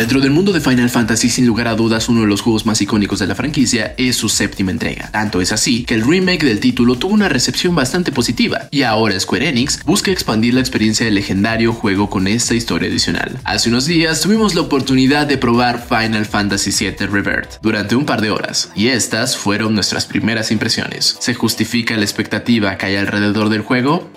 Dentro 0.00 0.20
del 0.20 0.30
mundo 0.30 0.52
de 0.52 0.62
Final 0.62 0.88
Fantasy, 0.88 1.28
sin 1.28 1.46
lugar 1.46 1.68
a 1.68 1.74
dudas, 1.74 2.08
uno 2.08 2.22
de 2.22 2.26
los 2.26 2.40
juegos 2.40 2.64
más 2.64 2.80
icónicos 2.80 3.18
de 3.18 3.26
la 3.26 3.34
franquicia 3.34 3.94
es 3.98 4.16
su 4.16 4.30
séptima 4.30 4.70
entrega. 4.70 5.10
Tanto 5.10 5.42
es 5.42 5.52
así 5.52 5.84
que 5.84 5.92
el 5.92 6.06
remake 6.06 6.46
del 6.46 6.58
título 6.58 6.96
tuvo 6.96 7.12
una 7.12 7.28
recepción 7.28 7.74
bastante 7.74 8.10
positiva, 8.10 8.68
y 8.70 8.80
ahora 8.82 9.20
Square 9.20 9.48
Enix 9.48 9.84
busca 9.84 10.10
expandir 10.10 10.54
la 10.54 10.60
experiencia 10.60 11.04
del 11.04 11.16
legendario 11.16 11.74
juego 11.74 12.08
con 12.08 12.28
esta 12.28 12.54
historia 12.54 12.88
adicional. 12.88 13.38
Hace 13.44 13.68
unos 13.68 13.84
días 13.84 14.22
tuvimos 14.22 14.54
la 14.54 14.62
oportunidad 14.62 15.26
de 15.26 15.36
probar 15.36 15.86
Final 15.86 16.24
Fantasy 16.24 16.70
VII 16.70 17.06
Rebirth 17.06 17.60
durante 17.60 17.94
un 17.94 18.06
par 18.06 18.22
de 18.22 18.30
horas, 18.30 18.72
y 18.74 18.88
estas 18.88 19.36
fueron 19.36 19.74
nuestras 19.74 20.06
primeras 20.06 20.50
impresiones. 20.50 21.18
¿Se 21.20 21.34
justifica 21.34 21.98
la 21.98 22.04
expectativa 22.04 22.78
que 22.78 22.86
hay 22.86 22.96
alrededor 22.96 23.50
del 23.50 23.60
juego? 23.60 24.10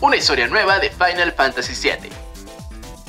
Una 0.00 0.16
historia 0.16 0.46
nueva 0.46 0.78
de 0.78 0.90
Final 0.90 1.32
Fantasy 1.32 1.72
VII. 1.72 2.25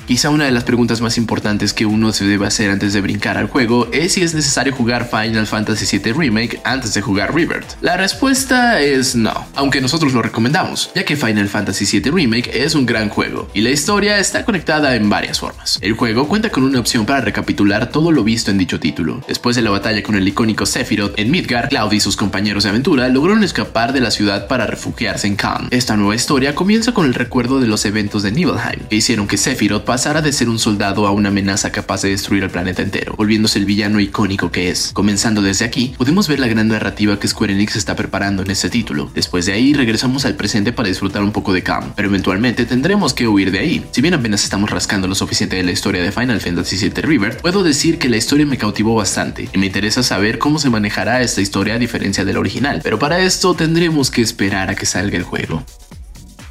Quizá 0.07 0.29
una 0.29 0.45
de 0.45 0.51
las 0.51 0.63
preguntas 0.63 1.01
más 1.01 1.17
importantes 1.17 1.73
que 1.73 1.85
uno 1.85 2.13
se 2.13 2.23
debe 2.23 2.47
hacer 2.47 2.69
antes 2.69 2.93
de 2.93 3.01
brincar 3.01 3.37
al 3.37 3.49
juego 3.49 3.89
es 3.91 4.13
si 4.13 4.23
es 4.23 4.33
necesario 4.33 4.71
jugar 4.71 5.09
Final 5.09 5.45
Fantasy 5.45 5.97
VII 5.97 6.13
Remake 6.13 6.61
antes 6.63 6.93
de 6.93 7.01
jugar 7.01 7.35
Rebirth. 7.35 7.75
La 7.81 7.97
respuesta 7.97 8.79
es 8.79 9.17
no, 9.17 9.45
aunque 9.53 9.81
nosotros 9.81 10.13
lo 10.13 10.21
recomendamos, 10.21 10.91
ya 10.95 11.03
que 11.03 11.17
Final 11.17 11.49
Fantasy 11.49 11.99
VII 11.99 12.11
Remake 12.11 12.51
es 12.53 12.73
un 12.73 12.85
gran 12.85 13.09
juego 13.09 13.49
y 13.53 13.59
la 13.59 13.69
historia 13.69 14.17
está 14.17 14.45
conectada 14.45 14.95
en 14.95 15.09
varias 15.09 15.41
formas. 15.41 15.77
El 15.81 15.91
juego 15.91 16.29
cuenta 16.29 16.51
con 16.51 16.63
una 16.63 16.79
opción 16.79 17.05
para 17.05 17.19
recapitular 17.19 17.91
todo 17.91 18.13
lo 18.13 18.23
visto 18.23 18.49
en 18.49 18.57
dicho 18.57 18.79
título. 18.79 19.21
Después 19.27 19.57
de 19.57 19.61
la 19.61 19.71
batalla 19.71 20.03
con 20.03 20.15
el 20.15 20.25
icónico 20.25 20.65
Sephiroth 20.65 21.19
en 21.19 21.31
Midgar, 21.31 21.67
Cloud 21.67 21.91
y 21.91 21.99
sus 21.99 22.15
compañeros 22.15 22.63
de 22.63 22.69
aventura 22.69 23.09
lograron 23.09 23.43
escapar 23.43 23.91
de 23.91 23.99
la 23.99 24.11
ciudad 24.11 24.47
para 24.47 24.67
refugiarse 24.67 25.27
en 25.27 25.35
Khan. 25.35 25.67
Esta 25.71 25.97
nueva 25.97 26.15
historia 26.15 26.55
comienza 26.55 26.93
con 26.93 27.07
el 27.07 27.13
recuerdo 27.13 27.59
de 27.59 27.67
los 27.67 27.83
eventos 27.83 28.23
de 28.23 28.31
Nibelheim, 28.31 28.87
que 28.89 28.95
hicieron 28.95 29.27
que 29.27 29.35
Sephiroth 29.35 29.83
pasara 29.97 30.21
de 30.21 30.31
ser 30.31 30.47
un 30.47 30.59
soldado 30.59 31.07
a 31.07 31.11
una 31.11 31.29
amenaza 31.29 31.71
capaz 31.71 32.03
de 32.03 32.09
destruir 32.09 32.43
el 32.43 32.51
planeta 32.51 32.83
entero, 32.83 33.15
volviéndose 33.17 33.57
el 33.57 33.65
villano 33.65 33.99
icónico 33.99 34.51
que 34.51 34.69
es. 34.69 34.91
Comenzando 34.93 35.41
desde 35.41 35.65
aquí, 35.65 35.95
podemos 35.97 36.27
ver 36.27 36.39
la 36.39 36.45
gran 36.45 36.67
narrativa 36.67 37.19
que 37.19 37.27
Square 37.27 37.53
Enix 37.53 37.75
está 37.75 37.95
preparando 37.95 38.43
en 38.43 38.51
este 38.51 38.69
título. 38.69 39.09
Después 39.15 39.47
de 39.47 39.53
ahí, 39.53 39.73
regresamos 39.73 40.23
al 40.25 40.35
presente 40.35 40.71
para 40.71 40.87
disfrutar 40.87 41.23
un 41.23 41.31
poco 41.31 41.51
de 41.51 41.63
Khan, 41.63 41.93
pero 41.95 42.09
eventualmente 42.09 42.67
tendremos 42.67 43.15
que 43.15 43.27
huir 43.27 43.49
de 43.49 43.57
ahí. 43.57 43.87
Si 43.89 44.03
bien 44.03 44.13
apenas 44.13 44.43
estamos 44.43 44.69
rascando 44.69 45.07
lo 45.07 45.15
suficiente 45.15 45.55
de 45.55 45.63
la 45.63 45.71
historia 45.71 46.03
de 46.03 46.11
Final 46.11 46.41
Fantasy 46.41 46.77
VII 46.77 47.01
Rebirth, 47.01 47.41
puedo 47.41 47.63
decir 47.63 47.97
que 47.97 48.07
la 48.07 48.17
historia 48.17 48.45
me 48.45 48.59
cautivó 48.59 48.93
bastante 48.93 49.49
y 49.51 49.57
me 49.57 49.65
interesa 49.65 50.03
saber 50.03 50.37
cómo 50.37 50.59
se 50.59 50.69
manejará 50.69 51.23
esta 51.23 51.41
historia 51.41 51.73
a 51.73 51.79
diferencia 51.79 52.23
de 52.23 52.33
la 52.33 52.39
original, 52.39 52.81
pero 52.83 52.99
para 52.99 53.17
esto 53.17 53.55
tendremos 53.55 54.11
que 54.11 54.21
esperar 54.21 54.69
a 54.69 54.75
que 54.75 54.85
salga 54.85 55.17
el 55.17 55.23
juego. 55.23 55.63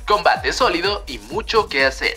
Combate 0.05 0.53
sólido 0.53 1.05
y 1.07 1.19
mucho 1.31 1.69
que 1.69 1.85
hacer. 1.85 2.17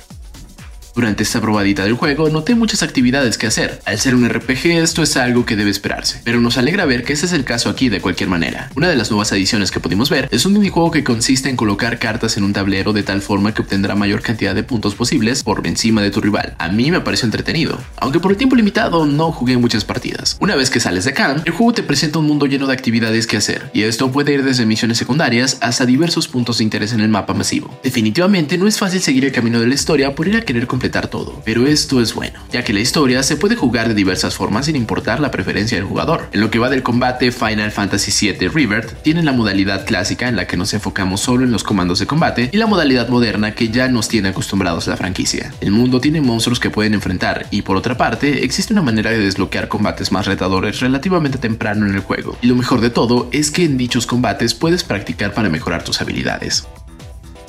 Durante 1.00 1.24
esta 1.24 1.40
probadita 1.40 1.86
del 1.86 1.94
juego 1.94 2.28
noté 2.30 2.56
muchas 2.56 2.84
actividades 2.84 3.38
que 3.38 3.48
hacer. 3.48 3.80
Al 3.86 4.00
ser 4.00 4.16
un 4.16 4.28
RPG 4.28 4.66
esto 4.82 5.02
es 5.02 5.16
algo 5.16 5.46
que 5.46 5.56
debe 5.56 5.72
esperarse, 5.72 6.20
pero 6.26 6.42
nos 6.42 6.58
alegra 6.58 6.84
ver 6.84 7.06
que 7.06 7.14
ese 7.14 7.26
es 7.26 7.32
el 7.32 7.46
caso 7.46 7.70
aquí 7.70 7.88
de 7.88 8.02
cualquier 8.02 8.28
manera. 8.28 8.70
Una 8.76 8.90
de 8.90 8.98
las 8.98 9.10
nuevas 9.10 9.32
adiciones 9.32 9.72
que 9.72 9.80
pudimos 9.80 10.10
ver 10.10 10.28
es 10.30 10.46
un 10.46 10.52
minijuego 10.52 10.92
que 10.92 11.06
consiste 11.06 11.48
en 11.48 11.56
colocar 11.56 12.00
cartas 12.00 12.36
en 12.36 12.44
un 12.44 12.52
tablero 12.52 12.92
de 12.92 13.04
tal 13.04 13.22
forma 13.22 13.54
que 13.54 13.62
obtendrá 13.62 13.96
mayor 13.96 14.22
cantidad 14.22 14.54
de 14.54 14.64
puntos 14.64 14.94
posibles 14.94 15.42
por 15.42 15.66
encima 15.66 16.02
de 16.02 16.12
tu 16.12 16.20
rival. 16.20 16.54
A 16.58 16.68
mí 16.68 16.92
me 16.92 17.00
pareció 17.00 17.28
entretenido, 17.28 17.80
aunque 17.96 18.20
por 18.20 18.32
el 18.32 18.38
tiempo 18.38 18.58
limitado 18.58 19.06
no 19.06 19.32
jugué 19.32 19.56
muchas 19.56 19.86
partidas. 19.86 20.36
Una 20.42 20.58
vez 20.58 20.70
que 20.70 20.82
sales 20.82 21.06
de 21.06 21.14
camp, 21.14 21.48
el 21.48 21.54
juego 21.54 21.72
te 21.72 21.84
presenta 21.84 22.20
un 22.20 22.28
mundo 22.28 22.46
lleno 22.46 22.68
de 22.68 22.74
actividades 22.74 23.26
que 23.26 23.38
hacer, 23.38 23.72
y 23.74 23.84
esto 23.84 24.12
puede 24.12 24.34
ir 24.34 24.44
desde 24.44 24.66
misiones 24.66 24.98
secundarias 24.98 25.60
hasta 25.62 25.86
diversos 25.86 26.28
puntos 26.28 26.58
de 26.58 26.66
interés 26.66 26.92
en 26.92 27.00
el 27.00 27.08
mapa 27.08 27.34
masivo. 27.34 27.80
Definitivamente 27.84 28.58
no 28.58 28.68
es 28.68 28.78
fácil 28.78 29.00
seguir 29.00 29.24
el 29.24 29.32
camino 29.32 29.62
de 29.62 29.68
la 29.68 29.76
historia 29.76 30.14
por 30.14 30.28
ir 30.28 30.36
a 30.36 30.42
querer 30.42 30.68
completar 30.68 30.89
todo, 30.90 31.42
pero 31.46 31.68
esto 31.68 32.02
es 32.02 32.14
bueno, 32.14 32.40
ya 32.52 32.64
que 32.64 32.74
la 32.74 32.80
historia 32.80 33.24
se 33.24 33.38
puede 33.38 33.56
jugar 33.56 33.88
de 33.88 33.94
diversas 33.94 34.36
formas 34.36 34.66
sin 34.66 34.76
importar 34.76 35.20
la 35.20 35.32
preferencia 35.32 35.78
del 35.78 35.88
jugador. 35.88 36.30
En 36.34 36.42
lo 36.42 36.50
que 36.50 36.60
va 36.60 36.70
del 36.70 36.84
combate, 36.84 37.32
Final 37.32 37.72
Fantasy 37.72 38.32
VII 38.32 38.50
Rebirth 38.50 39.02
tiene 39.02 39.24
la 39.24 39.32
modalidad 39.32 39.86
clásica 39.86 40.28
en 40.28 40.36
la 40.36 40.48
que 40.48 40.58
nos 40.58 40.74
enfocamos 40.74 41.22
solo 41.22 41.46
en 41.46 41.52
los 41.52 41.64
comandos 41.64 42.00
de 42.00 42.08
combate 42.08 42.50
y 42.52 42.58
la 42.58 42.68
modalidad 42.68 43.10
moderna 43.10 43.54
que 43.54 43.70
ya 43.70 43.88
nos 43.88 44.08
tiene 44.08 44.30
acostumbrados 44.30 44.88
a 44.88 44.92
la 44.92 44.98
franquicia. 44.98 45.54
El 45.62 45.72
mundo 45.72 46.02
tiene 46.02 46.22
monstruos 46.22 46.60
que 46.60 46.70
pueden 46.70 46.94
enfrentar 46.94 47.46
y 47.52 47.62
por 47.62 47.78
otra 47.78 47.98
parte 47.98 48.44
existe 48.44 48.74
una 48.74 48.82
manera 48.82 49.12
de 49.12 49.20
desbloquear 49.20 49.68
combates 49.68 50.12
más 50.12 50.26
retadores 50.26 50.80
relativamente 50.80 51.38
temprano 51.38 51.86
en 51.86 51.96
el 51.96 52.02
juego. 52.02 52.38
Y 52.42 52.48
lo 52.48 52.56
mejor 52.56 52.82
de 52.82 52.90
todo 52.90 53.30
es 53.32 53.52
que 53.52 53.64
en 53.64 53.78
dichos 53.78 54.06
combates 54.06 54.54
puedes 54.54 54.84
practicar 54.84 55.34
para 55.34 55.50
mejorar 55.50 55.84
tus 55.84 56.02
habilidades. 56.02 56.68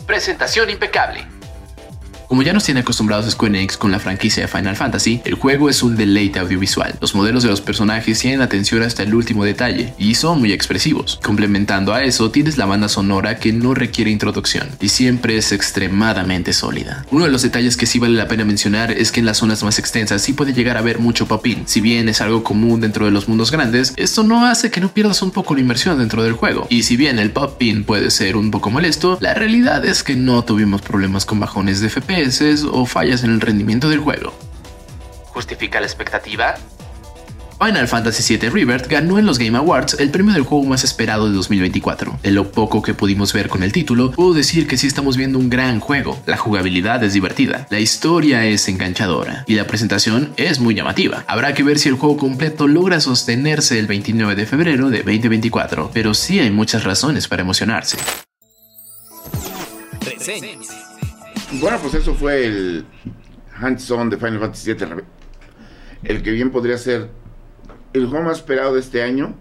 Presentación 0.06 0.70
impecable. 0.70 1.39
Como 2.30 2.42
ya 2.42 2.52
nos 2.52 2.62
tiene 2.62 2.78
acostumbrados 2.78 3.28
Square 3.28 3.58
Enix 3.58 3.76
con 3.76 3.90
la 3.90 3.98
franquicia 3.98 4.44
de 4.44 4.48
Final 4.48 4.76
Fantasy, 4.76 5.20
el 5.24 5.34
juego 5.34 5.68
es 5.68 5.82
un 5.82 5.96
deleite 5.96 6.38
audiovisual. 6.38 6.94
Los 7.00 7.16
modelos 7.16 7.42
de 7.42 7.48
los 7.48 7.60
personajes 7.60 8.20
tienen 8.20 8.40
atención 8.40 8.84
hasta 8.84 9.02
el 9.02 9.16
último 9.16 9.44
detalle 9.44 9.94
y 9.98 10.14
son 10.14 10.38
muy 10.38 10.52
expresivos. 10.52 11.18
Complementando 11.24 11.92
a 11.92 12.04
eso, 12.04 12.30
tienes 12.30 12.56
la 12.56 12.66
banda 12.66 12.88
sonora 12.88 13.40
que 13.40 13.52
no 13.52 13.74
requiere 13.74 14.12
introducción 14.12 14.68
y 14.80 14.90
siempre 14.90 15.38
es 15.38 15.50
extremadamente 15.50 16.52
sólida. 16.52 17.04
Uno 17.10 17.24
de 17.24 17.32
los 17.32 17.42
detalles 17.42 17.76
que 17.76 17.86
sí 17.86 17.98
vale 17.98 18.14
la 18.14 18.28
pena 18.28 18.44
mencionar 18.44 18.92
es 18.92 19.10
que 19.10 19.18
en 19.18 19.26
las 19.26 19.38
zonas 19.38 19.64
más 19.64 19.80
extensas 19.80 20.22
sí 20.22 20.32
puede 20.32 20.52
llegar 20.52 20.76
a 20.76 20.80
haber 20.80 21.00
mucho 21.00 21.26
pop-in. 21.26 21.64
Si 21.66 21.80
bien 21.80 22.08
es 22.08 22.20
algo 22.20 22.44
común 22.44 22.80
dentro 22.80 23.06
de 23.06 23.10
los 23.10 23.28
mundos 23.28 23.50
grandes, 23.50 23.92
esto 23.96 24.22
no 24.22 24.46
hace 24.46 24.70
que 24.70 24.80
no 24.80 24.92
pierdas 24.92 25.20
un 25.22 25.32
poco 25.32 25.56
la 25.56 25.62
inmersión 25.62 25.98
dentro 25.98 26.22
del 26.22 26.34
juego. 26.34 26.68
Y 26.70 26.84
si 26.84 26.96
bien 26.96 27.18
el 27.18 27.32
pop-in 27.32 27.82
puede 27.82 28.08
ser 28.12 28.36
un 28.36 28.52
poco 28.52 28.70
molesto, 28.70 29.18
la 29.20 29.34
realidad 29.34 29.84
es 29.84 30.04
que 30.04 30.14
no 30.14 30.44
tuvimos 30.44 30.80
problemas 30.80 31.26
con 31.26 31.40
bajones 31.40 31.80
de 31.80 31.90
O 32.72 32.86
fallas 32.86 33.24
en 33.24 33.30
el 33.30 33.40
rendimiento 33.40 33.88
del 33.88 34.00
juego. 34.00 34.34
¿Justifica 35.32 35.80
la 35.80 35.86
expectativa? 35.86 36.54
Final 37.58 37.88
Fantasy 37.88 38.36
VII 38.36 38.48
Rebirth 38.48 38.88
ganó 38.88 39.18
en 39.18 39.26
los 39.26 39.38
Game 39.38 39.56
Awards 39.56 39.96
el 40.00 40.10
premio 40.10 40.32
del 40.32 40.44
juego 40.44 40.64
más 40.64 40.82
esperado 40.82 41.28
de 41.28 41.34
2024. 41.34 42.18
De 42.22 42.30
lo 42.30 42.50
poco 42.52 42.80
que 42.80 42.94
pudimos 42.94 43.32
ver 43.34 43.48
con 43.48 43.62
el 43.62 43.70
título, 43.72 44.12
puedo 44.12 44.32
decir 44.32 44.66
que 44.66 44.78
sí 44.78 44.86
estamos 44.86 45.18
viendo 45.18 45.38
un 45.38 45.50
gran 45.50 45.78
juego. 45.78 46.18
La 46.26 46.38
jugabilidad 46.38 47.04
es 47.04 47.12
divertida, 47.12 47.66
la 47.70 47.78
historia 47.78 48.46
es 48.46 48.66
enganchadora 48.68 49.44
y 49.46 49.54
la 49.54 49.66
presentación 49.66 50.32
es 50.38 50.58
muy 50.58 50.74
llamativa. 50.74 51.24
Habrá 51.26 51.52
que 51.52 51.62
ver 51.62 51.78
si 51.78 51.90
el 51.90 51.96
juego 51.96 52.16
completo 52.16 52.66
logra 52.66 53.00
sostenerse 53.00 53.78
el 53.78 53.86
29 53.86 54.34
de 54.34 54.46
febrero 54.46 54.88
de 54.88 54.98
2024, 54.98 55.90
pero 55.92 56.14
sí 56.14 56.38
hay 56.38 56.50
muchas 56.50 56.84
razones 56.84 57.28
para 57.28 57.42
emocionarse. 57.42 57.98
Reseñas. 60.00 60.89
Bueno, 61.52 61.78
pues 61.80 61.94
eso 61.94 62.14
fue 62.14 62.44
el 62.46 62.84
hands-on 63.60 64.08
de 64.10 64.16
Final 64.16 64.38
Fantasy 64.38 64.72
VII. 64.74 64.86
El 66.04 66.22
que 66.22 66.30
bien 66.30 66.50
podría 66.50 66.78
ser 66.78 67.08
el 67.92 68.06
juego 68.06 68.24
más 68.24 68.38
esperado 68.38 68.74
de 68.74 68.80
este 68.80 69.02
año. 69.02 69.34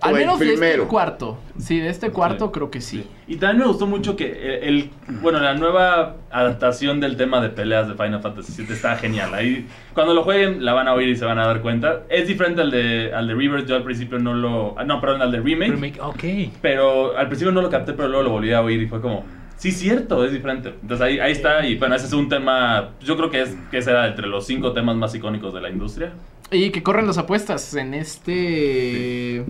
Al 0.00 0.12
el 0.12 0.18
menos 0.18 0.38
de 0.38 0.44
este 0.46 0.58
primero. 0.58 0.86
cuarto. 0.86 1.38
Sí, 1.58 1.80
de 1.80 1.88
este 1.88 2.10
cuarto 2.10 2.46
Sí. 2.46 2.50
creo 2.52 2.70
que 2.70 2.80
sí. 2.80 3.04
Y 3.26 3.34
también 3.36 3.62
me 3.62 3.66
gustó 3.66 3.88
mucho 3.88 4.14
que 4.14 4.58
el, 4.58 4.62
el- 4.68 4.90
bueno, 5.22 5.40
la 5.40 5.54
nueva 5.54 6.18
adaptación 6.30 7.00
del 7.00 7.16
tema 7.16 7.40
de 7.40 7.48
peleas 7.48 7.88
de 7.88 7.94
Final 7.94 8.20
Fantasy 8.22 8.62
VII 8.62 8.74
está 8.74 8.94
genial. 8.96 9.34
Ahí, 9.34 9.66
cuando 9.94 10.14
lo 10.14 10.22
jueguen, 10.22 10.64
la 10.64 10.72
van 10.72 10.86
a 10.86 10.94
oír 10.94 11.08
y 11.08 11.16
se 11.16 11.24
van 11.24 11.40
a 11.40 11.46
dar 11.46 11.62
cuenta. 11.62 12.02
Es 12.10 12.28
diferente 12.28 12.60
al 12.60 12.70
de, 12.70 13.12
al 13.12 13.26
de 13.26 13.34
Rebirth. 13.34 13.66
Yo 13.66 13.74
al 13.74 13.82
principio 13.82 14.20
no 14.20 14.34
lo. 14.34 14.78
ah, 14.78 14.84
No, 14.84 15.00
perdón, 15.00 15.22
al 15.22 15.32
de 15.32 15.40
Remake. 15.40 15.72
Remake, 15.72 16.00
ok. 16.00 16.24
Pero 16.62 17.16
al 17.16 17.26
principio 17.26 17.50
no 17.50 17.60
lo 17.60 17.68
capté, 17.70 17.92
pero 17.94 18.06
luego 18.06 18.22
lo 18.22 18.30
volví 18.30 18.52
a 18.52 18.60
oír 18.62 18.80
y 18.82 18.86
fue 18.86 19.00
como. 19.00 19.24
Sí, 19.58 19.72
cierto, 19.72 20.24
es 20.24 20.32
diferente. 20.32 20.72
Entonces 20.80 21.04
ahí, 21.04 21.18
ahí 21.18 21.32
está. 21.32 21.66
Y 21.66 21.76
bueno, 21.76 21.94
ese 21.96 22.06
es 22.06 22.12
un 22.12 22.28
tema. 22.28 22.90
Yo 23.00 23.16
creo 23.16 23.28
que 23.30 23.42
es 23.42 23.56
que 23.70 23.82
será 23.82 24.06
entre 24.06 24.26
los 24.26 24.46
cinco 24.46 24.72
temas 24.72 24.96
más 24.96 25.14
icónicos 25.14 25.52
de 25.52 25.60
la 25.60 25.68
industria. 25.68 26.12
Y 26.50 26.70
que 26.70 26.82
corren 26.82 27.06
las 27.06 27.18
apuestas 27.18 27.74
en 27.74 27.92
este. 27.92 29.44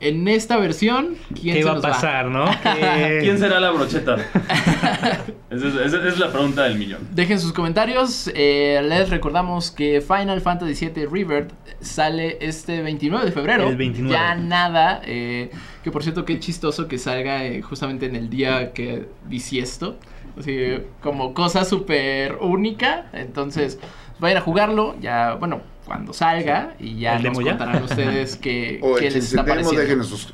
En 0.00 0.26
esta 0.28 0.56
versión. 0.56 1.16
¿quién 1.38 1.56
¿Qué 1.56 1.62
se 1.62 1.68
va 1.68 1.76
a 1.76 1.80
pasar, 1.80 2.26
no? 2.26 2.46
¿Qué- 2.62 3.18
¿Quién 3.20 3.38
será 3.38 3.60
la 3.60 3.70
brocheta? 3.70 4.16
esa, 5.50 5.68
es, 5.68 5.74
esa 5.74 6.08
es 6.08 6.18
la 6.18 6.30
pregunta 6.32 6.64
del 6.64 6.78
millón. 6.78 7.06
Dejen 7.12 7.38
sus 7.38 7.52
comentarios. 7.52 8.30
eh, 8.34 8.80
les 8.82 9.10
recordamos 9.10 9.70
que 9.70 10.00
Final 10.00 10.40
Fantasy 10.40 10.86
VII 10.88 11.06
Rebirth 11.06 11.52
sale 11.80 12.38
este 12.40 12.82
29 12.82 13.26
de 13.26 13.32
febrero. 13.32 13.68
El 13.68 13.76
29. 13.76 14.12
Ya 14.14 14.34
nada. 14.34 15.02
eh, 15.04 15.50
que 15.84 15.90
por 15.90 16.02
cierto, 16.02 16.24
qué 16.24 16.38
chistoso 16.40 16.88
que 16.88 16.98
salga 16.98 17.44
eh, 17.44 17.60
justamente 17.62 18.06
en 18.06 18.16
el 18.16 18.30
día 18.30 18.72
que 18.72 19.06
bisiesto. 19.26 19.98
Así 20.38 20.78
como 21.02 21.34
cosa 21.34 21.64
súper 21.64 22.36
única. 22.40 23.06
Entonces, 23.12 23.78
vayan 24.18 24.38
a 24.38 24.40
jugarlo. 24.40 24.96
Ya, 25.00 25.34
bueno, 25.34 25.60
cuando 25.90 26.12
salga 26.12 26.76
y 26.78 27.00
ya 27.00 27.18
nos 27.18 27.36
ya? 27.44 27.58
contarán 27.58 27.82
ustedes 27.82 28.36
qué, 28.36 28.78
o 28.82 28.94
qué 28.94 29.08
el 29.08 29.14
les 29.14 29.24
está 29.24 29.44
pareciendo. 29.44 29.80
Déjenos 29.80 30.06
sus 30.06 30.32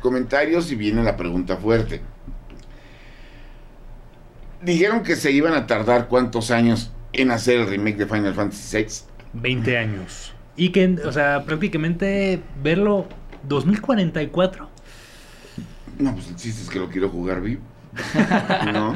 comentarios 0.00 0.70
y 0.70 0.74
viene 0.74 1.02
la 1.02 1.16
pregunta 1.16 1.56
fuerte. 1.56 2.02
Dijeron 4.60 5.02
que 5.02 5.16
se 5.16 5.32
iban 5.32 5.54
a 5.54 5.66
tardar 5.66 6.08
cuántos 6.08 6.50
años 6.50 6.92
en 7.14 7.30
hacer 7.30 7.60
el 7.60 7.66
remake 7.66 7.96
de 7.96 8.04
Final 8.04 8.34
Fantasy 8.34 8.76
VI. 8.76 8.86
20 9.32 9.78
años. 9.78 10.34
Y 10.54 10.68
que, 10.68 10.98
o 11.02 11.12
sea, 11.12 11.44
prácticamente 11.46 12.42
verlo 12.62 13.06
2044. 13.44 14.68
No, 15.98 16.12
pues 16.12 16.28
el 16.28 16.36
chiste 16.36 16.62
es 16.62 16.68
que 16.68 16.78
lo 16.78 16.90
quiero 16.90 17.08
jugar 17.08 17.40
vivo. 17.40 17.62
no. 18.70 18.92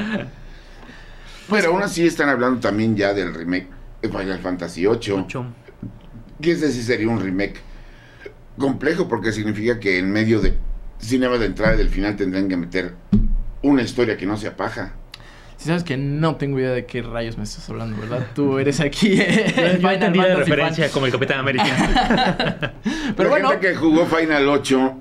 Pero 1.48 1.70
aún 1.70 1.83
así 1.83 2.07
están 2.07 2.29
hablando 2.29 2.61
también 2.61 2.94
ya 2.94 3.14
del 3.14 3.33
remake 3.33 3.68
de 4.03 4.09
Final 4.11 4.38
Fantasy 4.40 4.83
VIII. 4.83 5.12
8. 5.12 5.46
Y 6.40 6.51
ese 6.51 6.70
sí 6.70 6.83
sería 6.83 7.09
un 7.09 7.20
remake 7.20 7.61
complejo 8.59 9.09
porque 9.09 9.33
significa 9.33 9.79
que 9.81 9.98
en 9.98 10.11
medio 10.11 10.40
de 10.40 10.55
cinema 10.98 11.38
de 11.38 11.46
entrada 11.46 11.74
y 11.74 11.79
del 11.79 11.88
final 11.88 12.16
tendrán 12.16 12.48
que 12.48 12.57
meter 12.57 12.94
una 13.62 13.83
historia 13.83 14.16
que 14.16 14.27
no 14.27 14.37
sea 14.37 14.57
paja. 14.57 14.94
Si 15.57 15.66
sabes 15.66 15.83
que 15.83 15.96
no 15.96 16.37
tengo 16.37 16.61
idea 16.61 16.70
de 16.70 16.87
qué 16.87 17.03
rayos 17.03 17.37
me 17.37 17.42
estás 17.42 17.68
hablando, 17.68 18.01
¿verdad? 18.01 18.29
Tú 18.35 18.59
eres 18.59 18.79
aquí. 18.79 19.20
Eh, 19.20 19.79
yo, 19.83 19.90
entendí 19.90 20.20
la 20.20 20.37
referencia 20.37 20.88
como 20.90 21.07
el 21.07 21.12
Capitán 21.12 21.40
América. 21.40 21.64
Pero 23.16 23.24
la 23.24 23.29
bueno. 23.29 23.51
gente 23.51 23.68
que 23.68 23.74
jugó 23.74 24.07
Final 24.07 24.48
8 24.48 24.94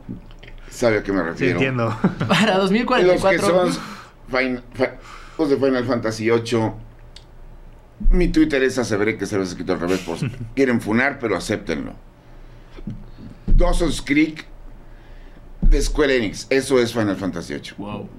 sabe 0.69 0.97
a 0.97 1.03
qué 1.03 1.11
me 1.11 1.21
refiero. 1.21 1.59
Sí, 1.59 1.65
entiendo. 1.65 1.95
Para 2.27 2.57
2044. 2.57 3.31
Los 3.31 3.45
que 3.45 3.77
son 4.31 4.61
los 5.37 5.49
de 5.49 5.57
Final 5.57 5.85
Fantasy 5.85 6.31
8 6.31 6.75
mi 8.09 8.27
Twitter 8.29 8.63
es 8.63 8.77
aseveré 8.77 9.17
que 9.17 9.25
se 9.25 9.35
lo 9.35 9.43
he 9.43 9.45
escrito 9.45 9.73
al 9.73 9.79
revés 9.79 9.99
por 9.99 10.17
quieren 10.55 10.81
funar, 10.81 11.19
pero 11.19 11.35
acéptenlo. 11.35 11.93
Dawson's 13.47 14.01
Creek 14.01 14.45
de 15.61 15.81
Square 15.81 16.17
Enix, 16.17 16.47
eso 16.49 16.79
es 16.79 16.93
Final 16.93 17.15
Fantasy 17.15 17.53
8. 17.53 17.75
Wow. 17.77 18.09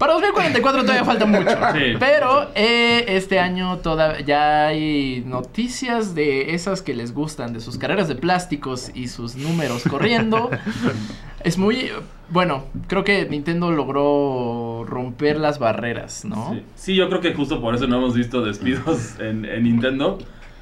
Para 0.00 0.14
2044 0.14 0.80
todavía 0.80 1.04
falta 1.04 1.26
mucho. 1.26 1.50
Sí. 1.74 1.94
Pero 1.98 2.50
eh, 2.54 3.04
este 3.08 3.38
año 3.38 3.80
toda, 3.80 4.20
ya 4.20 4.68
hay 4.68 5.22
noticias 5.26 6.14
de 6.14 6.54
esas 6.54 6.80
que 6.80 6.94
les 6.94 7.12
gustan, 7.12 7.52
de 7.52 7.60
sus 7.60 7.76
carreras 7.76 8.08
de 8.08 8.14
plásticos 8.14 8.90
y 8.94 9.08
sus 9.08 9.36
números 9.36 9.82
corriendo. 9.88 10.50
es 11.44 11.58
muy. 11.58 11.90
Bueno, 12.28 12.64
creo 12.86 13.02
que 13.04 13.26
Nintendo 13.28 13.72
logró 13.72 14.84
romper 14.86 15.38
las 15.38 15.58
barreras, 15.58 16.24
¿no? 16.24 16.50
Sí. 16.52 16.62
Sí, 16.76 16.94
yo 16.94 17.08
creo 17.08 17.20
que 17.20 17.34
justo 17.34 17.60
por 17.60 17.74
eso 17.74 17.86
no 17.86 17.96
hemos 17.98 18.14
visto 18.14 18.42
despidos 18.42 19.16
en, 19.20 19.44
en 19.44 19.62
Nintendo. 19.64 20.18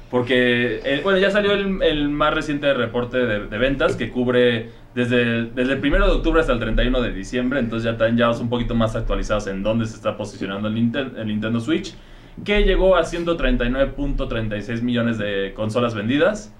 Porque, 0.09 0.81
eh, 0.83 1.01
bueno, 1.03 1.19
ya 1.19 1.29
salió 1.29 1.51
el, 1.53 1.83
el 1.83 2.09
más 2.09 2.33
reciente 2.33 2.73
reporte 2.73 3.17
de, 3.19 3.45
de 3.45 3.57
ventas 3.59 3.95
que 3.95 4.09
cubre 4.09 4.71
desde 4.95 5.21
el, 5.21 5.53
desde 5.53 5.73
el 5.73 5.85
1 5.85 6.03
de 6.07 6.11
octubre 6.13 6.41
hasta 6.41 6.53
el 6.53 6.59
31 6.59 6.99
de 7.01 7.13
diciembre. 7.13 7.59
Entonces 7.59 7.85
ya 7.85 7.91
están 7.91 8.17
ya 8.17 8.31
un 8.31 8.49
poquito 8.49 8.73
más 8.73 8.95
actualizados 8.95 9.45
en 9.45 9.61
dónde 9.61 9.85
se 9.85 9.95
está 9.95 10.17
posicionando 10.17 10.67
el, 10.67 10.73
Ninten- 10.73 11.15
el 11.15 11.27
Nintendo 11.27 11.59
Switch. 11.59 11.93
Que 12.43 12.63
llegó 12.63 12.95
a 12.95 13.03
139.36 13.03 14.81
millones 14.81 15.17
de 15.19 15.53
consolas 15.55 15.93
vendidas. 15.93 16.53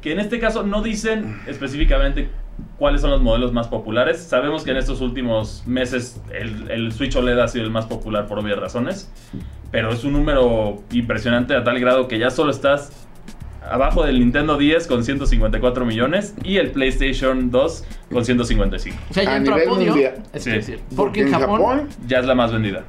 Que 0.00 0.12
en 0.12 0.20
este 0.20 0.38
caso 0.40 0.64
no 0.64 0.82
dicen 0.82 1.40
específicamente 1.46 2.28
cuáles 2.78 3.00
son 3.00 3.10
los 3.10 3.20
modelos 3.20 3.52
más 3.52 3.68
populares. 3.68 4.18
Sabemos 4.22 4.64
que 4.64 4.70
en 4.72 4.76
estos 4.78 5.00
últimos 5.00 5.62
meses 5.66 6.20
el, 6.32 6.70
el 6.70 6.92
Switch 6.92 7.14
OLED 7.16 7.38
ha 7.38 7.48
sido 7.48 7.64
el 7.64 7.70
más 7.70 7.86
popular 7.86 8.26
por 8.26 8.38
obvias 8.38 8.58
razones. 8.58 9.10
Pero 9.70 9.90
es 9.92 10.02
un 10.04 10.14
número 10.14 10.82
impresionante 10.92 11.54
a 11.54 11.62
tal 11.64 11.78
grado 11.78 12.08
que 12.08 12.18
ya 12.18 12.30
solo 12.30 12.50
estás 12.50 12.90
abajo 13.70 14.02
del 14.04 14.18
Nintendo 14.20 14.56
10 14.56 14.86
con 14.86 15.04
154 15.04 15.84
millones 15.84 16.34
y 16.42 16.56
el 16.56 16.70
PlayStation 16.70 17.50
2 17.50 17.84
con 18.10 18.24
155. 18.24 18.96
O 19.10 19.14
sea, 19.14 19.24
ya 19.24 19.32
A 19.32 19.36
entró 19.36 19.54
al 19.54 19.60
nivel 19.60 19.74
podio. 19.74 19.90
mundial. 19.92 20.14
Es 20.32 20.44
Sí. 20.44 20.50
decir, 20.52 20.80
porque 20.96 21.20
en 21.22 21.32
Japón, 21.32 21.88
Ya 22.06 22.20
es 22.20 22.24
la 22.26 22.34
más 22.34 22.50
vendida. 22.52 22.84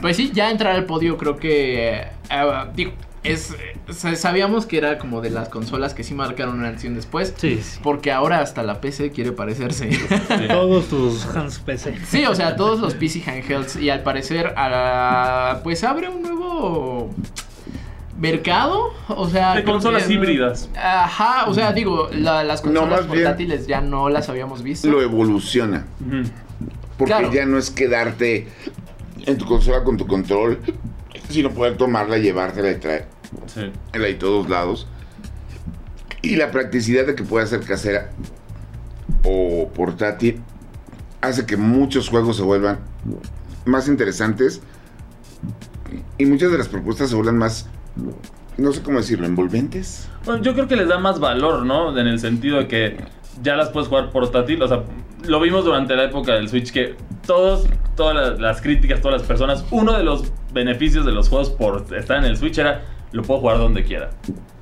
Pues 0.00 0.16
sí, 0.16 0.32
ya 0.34 0.50
entrar 0.50 0.74
al 0.74 0.86
podio 0.86 1.16
creo 1.16 1.36
que. 1.36 1.94
eh, 2.00 2.06
eh, 2.30 2.64
digo, 2.74 2.92
es, 3.24 3.54
sa- 3.90 4.16
sabíamos 4.16 4.66
que 4.66 4.78
era 4.78 4.98
como 4.98 5.20
de 5.20 5.30
las 5.30 5.48
consolas 5.48 5.94
que 5.94 6.02
sí 6.04 6.12
marcaron 6.14 6.58
una 6.58 6.68
acción 6.68 6.94
después. 6.94 7.34
Sí, 7.36 7.60
sí. 7.62 7.78
Porque 7.82 8.10
ahora 8.12 8.40
hasta 8.40 8.62
la 8.62 8.80
PC 8.80 9.10
quiere 9.12 9.32
parecerse. 9.32 9.92
Sí. 9.92 10.00
Todos 10.48 10.86
tus 10.88 11.24
hands 11.26 11.58
PC. 11.60 11.94
sí, 12.06 12.24
o 12.26 12.34
sea, 12.34 12.56
todos 12.56 12.80
los 12.80 12.94
PC 12.94 13.22
handhelds. 13.26 13.76
Y 13.76 13.90
al 13.90 14.02
parecer, 14.02 14.52
ah, 14.56 15.60
pues 15.62 15.84
abre 15.84 16.08
un 16.08 16.22
nuevo 16.22 17.10
mercado. 18.18 18.92
O 19.08 19.28
sea, 19.28 19.54
De 19.54 19.64
consolas 19.64 20.04
que- 20.04 20.14
híbridas. 20.14 20.68
Ajá, 20.76 21.46
o 21.46 21.54
sea, 21.54 21.72
digo, 21.72 22.08
la- 22.12 22.44
las 22.44 22.64
No, 22.64 22.80
consolas 22.80 23.06
portátiles 23.06 23.66
ya 23.66 23.80
no 23.80 24.08
las 24.08 24.28
habíamos 24.28 24.62
visto. 24.62 24.88
Lo 24.88 25.00
evoluciona. 25.02 25.86
Porque 26.98 27.14
Claro. 27.14 27.32
ya 27.32 27.46
no 27.46 27.58
es 27.58 27.70
quedarte 27.70 28.48
en 29.26 29.38
tu 29.38 29.44
consola 29.46 29.82
con 29.82 29.96
tu 29.96 30.06
control, 30.06 30.60
sino 31.32 31.50
poder 31.50 31.76
tomarla, 31.76 32.18
llevártela 32.18 32.70
y 32.70 32.74
traerla 32.76 33.06
Sí. 33.46 33.72
de 33.98 34.14
todos 34.14 34.48
lados. 34.48 34.86
Y 36.22 36.36
la 36.36 36.50
practicidad 36.50 37.06
de 37.06 37.14
que 37.14 37.24
pueda 37.24 37.46
ser 37.46 37.60
casera 37.60 38.10
o 39.24 39.68
portátil 39.74 40.40
hace 41.20 41.46
que 41.46 41.56
muchos 41.56 42.08
juegos 42.08 42.36
se 42.36 42.42
vuelvan 42.42 42.78
más 43.64 43.88
interesantes 43.88 44.60
y 46.18 46.26
muchas 46.26 46.50
de 46.52 46.58
las 46.58 46.68
propuestas 46.68 47.10
se 47.10 47.16
vuelvan 47.16 47.38
más, 47.38 47.66
no 48.56 48.72
sé 48.72 48.82
cómo 48.82 48.98
decirlo, 48.98 49.26
envolventes. 49.26 50.08
Bueno, 50.24 50.42
yo 50.42 50.52
creo 50.54 50.68
que 50.68 50.76
les 50.76 50.88
da 50.88 50.98
más 50.98 51.18
valor, 51.20 51.64
¿no? 51.64 51.96
En 51.98 52.06
el 52.06 52.18
sentido 52.18 52.58
de 52.58 52.68
que 52.68 52.96
ya 53.42 53.56
las 53.56 53.68
puedes 53.70 53.88
jugar 53.88 54.10
portátil. 54.10 54.62
O 54.62 54.68
sea, 54.68 54.82
lo 55.26 55.40
vimos 55.40 55.64
durante 55.64 55.94
la 55.96 56.04
época 56.04 56.34
del 56.34 56.48
Switch 56.48 56.72
que 56.72 56.96
todos, 57.26 57.66
todas 57.96 58.14
las, 58.14 58.40
las 58.40 58.60
críticas, 58.60 59.00
todas 59.00 59.20
las 59.20 59.28
personas, 59.28 59.64
uno 59.70 59.92
de 59.96 60.02
los 60.04 60.32
beneficios 60.52 61.06
de 61.06 61.12
los 61.12 61.28
juegos 61.28 61.50
por 61.50 61.84
estar 61.96 62.18
en 62.18 62.24
el 62.24 62.36
Switch 62.36 62.58
era 62.58 62.82
lo 63.12 63.22
puedo 63.22 63.40
jugar 63.40 63.58
donde 63.58 63.84
quiera. 63.84 64.10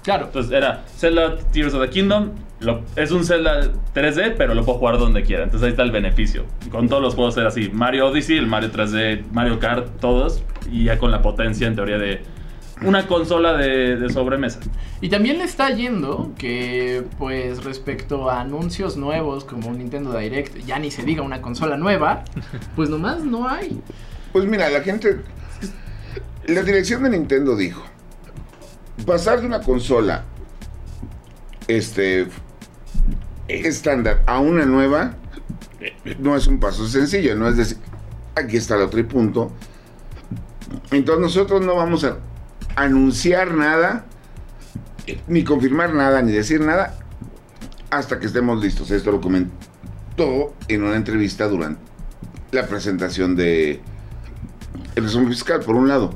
Claro. 0.03 0.27
Entonces 0.27 0.53
era 0.53 0.85
Zelda 0.97 1.37
Tears 1.53 1.75
of 1.75 1.83
the 1.83 1.91
Kingdom. 1.91 2.31
lo- 2.61 2.83
es 2.97 3.11
un 3.11 3.25
Zelda 3.25 3.71
3D, 3.95 4.35
pero 4.37 4.55
lo 4.55 4.65
puedo 4.65 4.79
jugar 4.79 4.99
donde 4.99 5.23
quiera. 5.23 5.45
Entonces 5.45 5.65
ahí 5.67 5.71
está 5.71 5.83
el 5.83 5.91
beneficio. 5.93 6.45
Con 6.71 6.89
todos 6.89 7.03
los 7.03 7.15
juegos 7.15 7.37
era 7.39 7.49
así. 7.49 7.71
Mario 7.73 8.09
Odyssey, 8.09 8.37
el 8.39 8.47
Mario 8.47 8.71
3D, 8.71 9.25
Mario 9.33 9.59
Kart, 9.59 9.99
todos. 10.01 10.43
Y 10.71 10.85
ya 10.85 10.99
con 10.99 11.11
la 11.11 11.23
potencia 11.23 11.67
en 11.67 11.75
teoría 11.75 11.97
de 11.99 12.23
una 12.83 13.07
consola 13.07 13.57
de, 13.57 13.97
de 13.97 14.11
sobremesa. 14.11 14.61
Y 15.01 15.09
también 15.09 15.39
le 15.39 15.45
está 15.45 15.71
yendo 15.71 16.33
que, 16.39 17.05
pues, 17.19 17.65
respecto 17.65 18.31
a 18.31 18.41
anuncios 18.41 18.97
nuevos 18.97 19.45
como 19.45 19.69
un 19.69 19.79
Nintendo 19.79 20.17
Direct, 20.17 20.59
ya 20.65 20.79
ni 20.79 20.91
se 20.91 21.03
diga 21.03 21.23
una 21.23 21.41
consola 21.41 21.77
nueva, 21.77 22.25
pues 22.77 22.89
nomás 22.89 23.25
no 23.25 23.49
hay. 23.49 23.81
Pues 24.33 24.45
mira, 24.47 24.69
la 24.71 24.81
gente. 24.81 25.21
La 26.47 26.63
dirección 26.63 27.03
de 27.03 27.11
Nintendo 27.11 27.57
dijo: 27.57 27.83
pasar 29.07 29.41
de 29.41 29.47
una 29.47 29.61
consola 29.61 30.25
este 31.69 32.27
estándar 33.49 34.23
a 34.27 34.41
una 34.41 34.65
nueva 34.65 35.15
no 36.19 36.37
es 36.37 36.47
un 36.47 36.61
paso 36.61 36.87
sencillo, 36.87 37.35
no 37.37 37.49
es 37.49 37.57
decir, 37.57 37.79
aquí 38.35 38.57
está 38.57 38.77
el 38.77 38.83
otro 38.83 39.01
y 39.01 39.05
punto. 39.05 39.53
Entonces 40.91 41.23
nosotros 41.23 41.63
no 41.63 41.75
vamos 41.77 42.05
a 42.05 42.19
anunciar 42.77 43.55
nada, 43.55 44.05
ni 45.29 45.45
confirmar 45.45 45.95
nada, 45.95 46.23
ni 46.23 46.33
decir 46.33 46.61
nada, 46.61 46.99
hasta 47.91 48.19
que 48.19 48.27
estemos 48.27 48.63
listos. 48.63 48.91
Esto 48.91 49.13
lo 49.13 49.21
comentó 49.21 50.55
en 50.69 50.83
una 50.83 50.97
entrevista 50.97 51.49
durante 51.49 51.81
la 52.53 52.67
presentación 52.67 53.37
de 53.37 53.81
el 54.97 55.05
resumen 55.05 55.29
fiscal, 55.29 55.61
por 55.61 55.77
un 55.77 55.89
lado. 55.89 56.15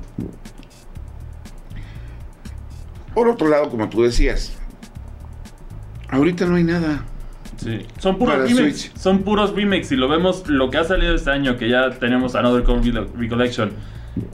Por 3.14 3.28
otro 3.28 3.48
lado, 3.48 3.70
como 3.70 3.88
tú 3.88 4.02
decías, 4.02 4.52
ahorita 6.08 6.46
no 6.46 6.56
hay 6.56 6.64
nada. 6.64 7.04
Sí. 7.56 7.86
Son 7.98 8.18
puros 8.18 8.36
remakes. 8.36 8.90
Son 8.98 9.22
puros 9.22 9.54
remakes. 9.54 9.88
Si 9.88 9.96
lo 9.96 10.08
vemos, 10.08 10.48
lo 10.48 10.70
que 10.70 10.78
ha 10.78 10.84
salido 10.84 11.14
este 11.14 11.30
año, 11.30 11.56
que 11.56 11.68
ya 11.68 11.90
tenemos 11.90 12.34
Another 12.34 12.64
Kong 12.64 12.84
Recollection. 13.16 13.72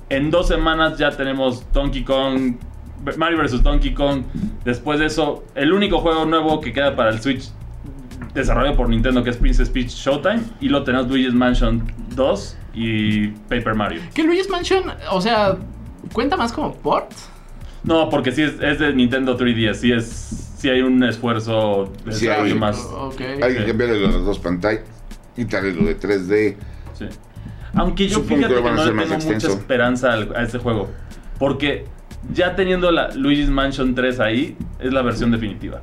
En 0.08 0.30
dos 0.30 0.48
semanas 0.48 0.98
ya 0.98 1.10
tenemos 1.10 1.64
Donkey 1.72 2.04
Kong, 2.04 2.56
Mario 3.16 3.38
vs. 3.42 3.62
Donkey 3.62 3.94
Kong. 3.94 4.22
Después 4.64 4.98
de 5.00 5.06
eso, 5.06 5.44
el 5.54 5.72
único 5.72 6.00
juego 6.00 6.24
nuevo 6.26 6.60
que 6.60 6.72
queda 6.72 6.94
para 6.96 7.10
el 7.10 7.20
Switch 7.20 7.50
desarrollado 8.34 8.76
por 8.76 8.88
Nintendo, 8.88 9.22
que 9.24 9.30
es 9.30 9.36
Princess 9.36 9.70
Peach 9.70 9.88
Showtime. 9.88 10.40
Y 10.60 10.68
lo 10.68 10.84
tenemos 10.84 11.08
Luigi's 11.08 11.32
Mansion 11.34 11.90
2 12.14 12.56
y 12.74 13.28
Paper 13.48 13.74
Mario. 13.74 14.02
Que 14.14 14.22
Luigi's 14.22 14.48
Mansion, 14.50 14.84
o 15.10 15.20
sea, 15.20 15.56
cuenta 16.12 16.36
más 16.36 16.52
como 16.52 16.74
port. 16.74 17.10
No, 17.82 18.10
porque 18.10 18.30
sí 18.32 18.42
es, 18.42 18.60
es 18.60 18.78
de 18.78 18.92
Nintendo 18.92 19.38
3DS. 19.38 19.74
Sí, 19.74 19.92
es, 19.92 20.54
sí 20.58 20.68
hay 20.68 20.82
un 20.82 21.02
esfuerzo 21.02 21.90
de 22.04 22.12
Sí 22.12 22.26
desarrollo 22.26 22.52
hay. 22.52 22.58
más. 22.58 22.78
Ok. 22.78 23.20
Hay 23.42 23.54
que 23.56 23.64
cambiarle 23.64 24.00
las 24.00 24.12
dos 24.22 24.38
pantallas, 24.38 24.82
quitarle 25.34 25.72
lo 25.72 25.84
de 25.84 25.98
3D. 25.98 26.56
Sí. 26.92 27.06
Aunque 27.74 28.08
yo 28.08 28.16
Supongo 28.16 28.36
fíjate 28.36 28.54
que, 28.54 28.60
no 28.62 28.84
le 28.84 28.92
tengo 28.92 29.14
mucha 29.34 29.48
esperanza 29.48 30.12
al- 30.12 30.34
a 30.36 30.42
este 30.42 30.58
juego. 30.58 30.88
Porque 31.38 31.84
ya 32.32 32.54
teniendo 32.56 32.90
la 32.90 33.08
Luigi's 33.14 33.48
Mansion 33.48 33.94
3 33.94 34.20
ahí, 34.20 34.56
es 34.78 34.92
la 34.92 35.02
versión 35.02 35.30
definitiva. 35.30 35.80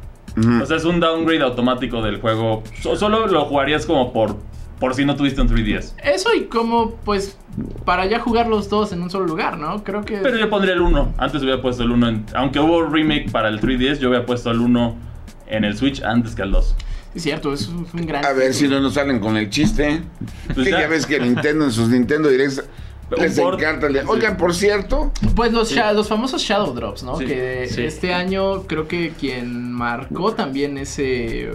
O 0.61 0.65
sea, 0.67 0.77
es 0.77 0.85
un 0.85 0.99
downgrade 0.99 1.41
automático 1.41 2.01
del 2.03 2.19
juego. 2.21 2.61
So- 2.81 2.95
solo 2.95 3.25
lo 3.25 3.45
jugarías 3.45 3.87
como 3.87 4.13
por, 4.13 4.35
por 4.79 4.93
si 4.93 5.03
no 5.03 5.15
tuviste 5.15 5.41
un 5.41 5.47
3DS. 5.49 5.95
Eso 6.03 6.31
y 6.35 6.43
como, 6.43 6.91
pues, 7.03 7.39
para 7.85 8.05
ya 8.05 8.19
jugar 8.19 8.47
los 8.47 8.69
dos 8.69 8.91
en 8.93 9.01
un 9.01 9.09
solo 9.09 9.25
lugar, 9.25 9.57
¿no? 9.57 9.83
Creo 9.83 10.03
que... 10.03 10.17
Pero 10.17 10.37
yo 10.37 10.47
pondría 10.47 10.75
el 10.75 10.81
1. 10.81 11.13
Antes 11.17 11.41
hubiera 11.41 11.59
puesto 11.59 11.81
el 11.81 11.89
1. 11.91 12.07
en- 12.09 12.25
aunque 12.35 12.59
hubo 12.59 12.83
remake 12.83 13.31
para 13.31 13.47
el 13.49 13.59
3DS, 13.59 13.97
yo 13.99 14.09
hubiera 14.09 14.27
puesto 14.27 14.51
el 14.51 14.59
1 14.59 14.95
en 15.47 15.63
el 15.63 15.75
Switch 15.75 16.03
antes 16.03 16.35
que 16.35 16.43
el 16.43 16.51
2. 16.51 16.75
Es 17.17 17.23
cierto, 17.23 17.51
es 17.51 17.67
un 17.67 17.87
gran... 18.05 18.23
A 18.23 18.31
ver 18.31 18.53
si 18.53 18.67
no 18.67 18.79
nos 18.79 18.93
salen 18.93 19.19
con 19.19 19.37
el 19.37 19.49
chiste. 19.49 20.01
Pues 20.53 20.65
que 20.65 20.71
ya. 20.71 20.81
ya 20.81 20.87
ves 20.87 21.07
que 21.07 21.19
Nintendo 21.19 21.65
en 21.65 21.71
sus 21.71 21.89
Nintendo 21.89 22.29
Directs 22.29 22.63
les 23.17 23.37
encanta. 23.39 23.89
le- 23.89 24.01
Sí. 24.01 24.05
Oigan, 24.07 24.37
por 24.37 24.53
cierto, 24.53 25.11
Pues 25.35 25.51
los, 25.51 25.75
los 25.75 26.07
famosos 26.07 26.41
Shadow 26.43 26.75
Drops, 26.75 27.01
¿no? 27.01 27.17
Sí, 27.17 27.25
que 27.25 27.67
sí. 27.71 27.81
este 27.81 28.13
año 28.13 28.67
creo 28.67 28.87
que 28.87 29.13
quien 29.19 29.71
marcó 29.71 30.33
también 30.33 30.77
ese... 30.77 31.49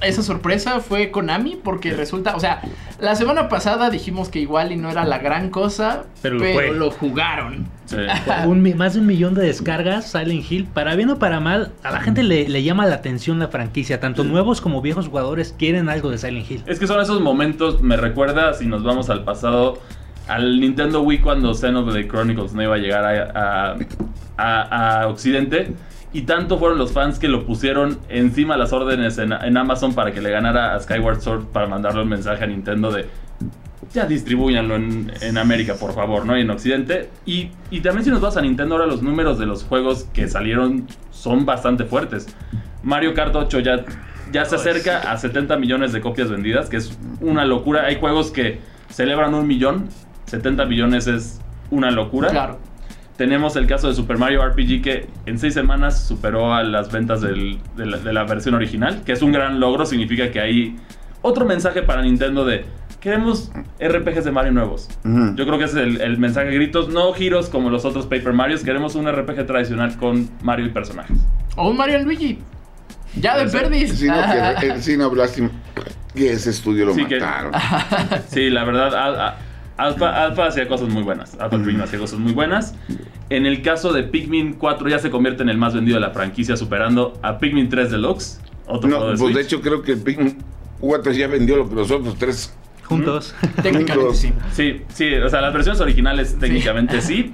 Esa 0.00 0.22
sorpresa 0.22 0.80
fue 0.80 1.10
Konami 1.10 1.56
porque 1.62 1.92
resulta, 1.92 2.34
o 2.34 2.40
sea, 2.40 2.62
la 3.00 3.14
semana 3.16 3.48
pasada 3.48 3.90
dijimos 3.90 4.28
que 4.30 4.38
igual 4.40 4.72
y 4.72 4.76
no 4.76 4.90
era 4.90 5.04
la 5.04 5.18
gran 5.18 5.50
cosa, 5.50 6.04
Pero 6.22 6.38
pero, 6.38 6.72
lo 6.72 6.90
jugaron. 6.90 7.66
Sí. 7.86 7.96
Un 8.46 8.62
mi- 8.62 8.74
más 8.74 8.94
de 8.94 9.00
un 9.00 9.06
millón 9.06 9.34
de 9.34 9.42
descargas, 9.42 10.10
Silent 10.10 10.50
Hill. 10.50 10.64
Para 10.72 10.94
bien 10.96 11.10
o 11.10 11.18
para 11.18 11.40
mal, 11.40 11.72
a 11.82 11.90
la 11.90 12.00
gente 12.00 12.22
le, 12.22 12.48
le 12.48 12.62
llama 12.62 12.86
la 12.86 12.94
atención 12.96 13.38
la 13.38 13.48
franquicia. 13.48 14.00
Tanto 14.00 14.24
nuevos 14.24 14.60
como 14.60 14.80
viejos 14.80 15.08
jugadores 15.08 15.54
quieren 15.58 15.88
algo 15.88 16.10
de 16.10 16.18
Silent 16.18 16.50
Hill. 16.50 16.62
Es 16.66 16.78
que 16.78 16.86
son 16.86 17.00
esos 17.00 17.20
momentos, 17.20 17.82
me 17.82 17.96
recuerda, 17.96 18.54
si 18.54 18.66
nos 18.66 18.82
vamos 18.84 19.10
al 19.10 19.24
pasado, 19.24 19.80
al 20.28 20.60
Nintendo 20.60 21.02
Wii 21.02 21.18
cuando 21.20 21.52
Xenoblade 21.52 22.06
Chronicles 22.06 22.52
no 22.54 22.62
iba 22.62 22.76
a 22.76 22.78
llegar 22.78 23.04
a, 23.04 23.72
a- 23.74 23.76
a- 24.38 25.00
a 25.02 25.08
Occidente. 25.08 25.72
Y 26.12 26.22
tanto 26.22 26.58
fueron 26.58 26.78
los 26.78 26.92
fans 26.92 27.18
que 27.18 27.28
lo 27.28 27.46
pusieron 27.46 27.98
encima 28.08 28.56
las 28.56 28.72
órdenes 28.72 29.18
en, 29.18 29.32
en 29.32 29.56
Amazon 29.56 29.94
para 29.94 30.12
que 30.12 30.20
le 30.20 30.30
ganara 30.30 30.74
a 30.74 30.80
Skyward 30.80 31.20
Sword 31.20 31.44
para 31.46 31.66
mandarle 31.68 32.02
un 32.02 32.08
mensaje 32.08 32.42
a 32.42 32.46
Nintendo 32.46 32.90
de 32.90 33.06
ya 33.92 34.06
distribuyanlo 34.06 34.76
en, 34.76 35.12
en 35.20 35.38
América, 35.38 35.74
por 35.74 35.92
favor, 35.92 36.24
¿no? 36.24 36.36
Y 36.38 36.42
en 36.42 36.50
Occidente. 36.50 37.10
Y, 37.26 37.50
y 37.70 37.80
también 37.80 38.04
si 38.04 38.10
nos 38.10 38.20
vas 38.20 38.36
a 38.36 38.40
Nintendo, 38.40 38.76
ahora 38.76 38.86
los 38.86 39.02
números 39.02 39.38
de 39.38 39.46
los 39.46 39.64
juegos 39.64 40.06
que 40.12 40.28
salieron 40.28 40.86
son 41.10 41.44
bastante 41.44 41.84
fuertes. 41.84 42.28
Mario 42.82 43.14
Kart 43.14 43.34
8 43.34 43.58
ya, 43.60 43.84
ya 44.32 44.44
se 44.44 44.56
acerca 44.56 45.10
a 45.10 45.16
70 45.16 45.56
millones 45.56 45.92
de 45.92 46.00
copias 46.00 46.30
vendidas, 46.30 46.68
que 46.68 46.76
es 46.76 46.96
una 47.20 47.44
locura. 47.44 47.86
Hay 47.86 47.98
juegos 47.98 48.30
que 48.30 48.60
celebran 48.90 49.34
un 49.34 49.46
millón, 49.46 49.88
70 50.26 50.66
millones 50.66 51.06
es 51.06 51.40
una 51.70 51.90
locura. 51.90 52.28
Claro. 52.28 52.58
Tenemos 53.20 53.54
el 53.56 53.66
caso 53.66 53.86
de 53.86 53.92
Super 53.94 54.16
Mario 54.16 54.42
RPG 54.48 54.80
que 54.80 55.06
en 55.26 55.38
seis 55.38 55.52
semanas 55.52 56.06
superó 56.08 56.54
a 56.54 56.62
las 56.62 56.90
ventas 56.90 57.20
del- 57.20 57.58
de, 57.76 57.84
la, 57.84 57.98
de 57.98 58.14
la 58.14 58.24
versión 58.24 58.54
original, 58.54 59.02
que 59.04 59.12
es 59.12 59.20
un 59.20 59.30
gran 59.30 59.60
logro, 59.60 59.84
significa 59.84 60.30
que 60.30 60.40
hay 60.40 60.76
otro 61.20 61.44
mensaje 61.44 61.82
para 61.82 62.00
Nintendo 62.00 62.46
de 62.46 62.64
queremos 62.98 63.52
RPGs 63.78 64.24
de 64.24 64.30
Mario 64.30 64.52
nuevos. 64.52 64.88
Yo 65.04 65.44
creo 65.44 65.58
que 65.58 65.64
ese 65.64 65.80
es 65.82 65.86
el, 65.86 66.00
el 66.00 66.16
mensaje 66.16 66.46
de 66.48 66.54
gritos, 66.54 66.88
no 66.88 67.12
giros 67.12 67.50
como 67.50 67.68
los 67.68 67.84
otros 67.84 68.06
Paper 68.06 68.32
Marios, 68.32 68.64
queremos 68.64 68.94
un 68.94 69.06
RPG 69.06 69.44
tradicional 69.46 69.98
con 69.98 70.30
Mario 70.42 70.64
y 70.64 70.70
personajes. 70.70 71.18
O 71.56 71.68
un 71.68 71.76
Mario 71.76 72.00
y 72.00 72.04
Luigi. 72.04 72.38
Ya 73.16 73.36
de 73.36 73.50
perdis. 73.50 73.98
sí, 73.98 74.06
no, 74.06 74.14
que, 74.60 74.66
eh, 74.68 74.74
sí, 74.80 74.96
no, 74.96 75.14
lástima 75.14 75.50
que 76.14 76.32
ese 76.32 76.48
estudio 76.48 76.86
lo 76.86 76.94
Sí, 76.94 77.04
que-. 77.04 77.20
Sí, 78.28 78.48
la 78.48 78.64
verdad, 78.64 78.94
a- 78.94 79.36
Alpha, 79.80 80.24
Alpha 80.24 80.46
hacía 80.46 80.68
cosas 80.68 80.88
muy 80.88 81.02
buenas. 81.02 81.36
Alpha 81.40 81.56
Dream 81.58 81.80
hacía 81.80 81.98
cosas 81.98 82.18
muy 82.18 82.32
buenas. 82.32 82.74
En 83.30 83.46
el 83.46 83.62
caso 83.62 83.92
de 83.92 84.02
Pikmin 84.02 84.54
4 84.54 84.88
ya 84.88 84.98
se 84.98 85.10
convierte 85.10 85.42
en 85.42 85.48
el 85.48 85.56
más 85.56 85.74
vendido 85.74 85.96
de 85.96 86.00
la 86.00 86.10
franquicia, 86.10 86.56
superando 86.56 87.18
a 87.22 87.38
Pikmin 87.38 87.68
3 87.68 87.90
Deluxe. 87.90 88.40
Otro 88.66 88.90
No, 88.90 88.96
juego 88.96 89.12
de 89.12 89.18
pues 89.18 89.34
de 89.34 89.40
hecho 89.40 89.60
creo 89.60 89.82
que 89.82 89.96
Pikmin 89.96 90.38
4 90.80 91.12
ya 91.12 91.28
vendió 91.28 91.56
lo 91.56 91.68
que 91.68 91.74
los 91.74 91.90
otros 91.90 92.16
tres. 92.18 92.54
Juntos. 92.84 93.34
Técnicamente 93.62 94.14
sí. 94.14 94.32
Sí, 94.52 94.82
sí, 94.92 95.14
o 95.14 95.28
sea, 95.28 95.40
las 95.40 95.52
versiones 95.54 95.80
originales 95.80 96.38
técnicamente 96.38 97.00
sí. 97.02 97.32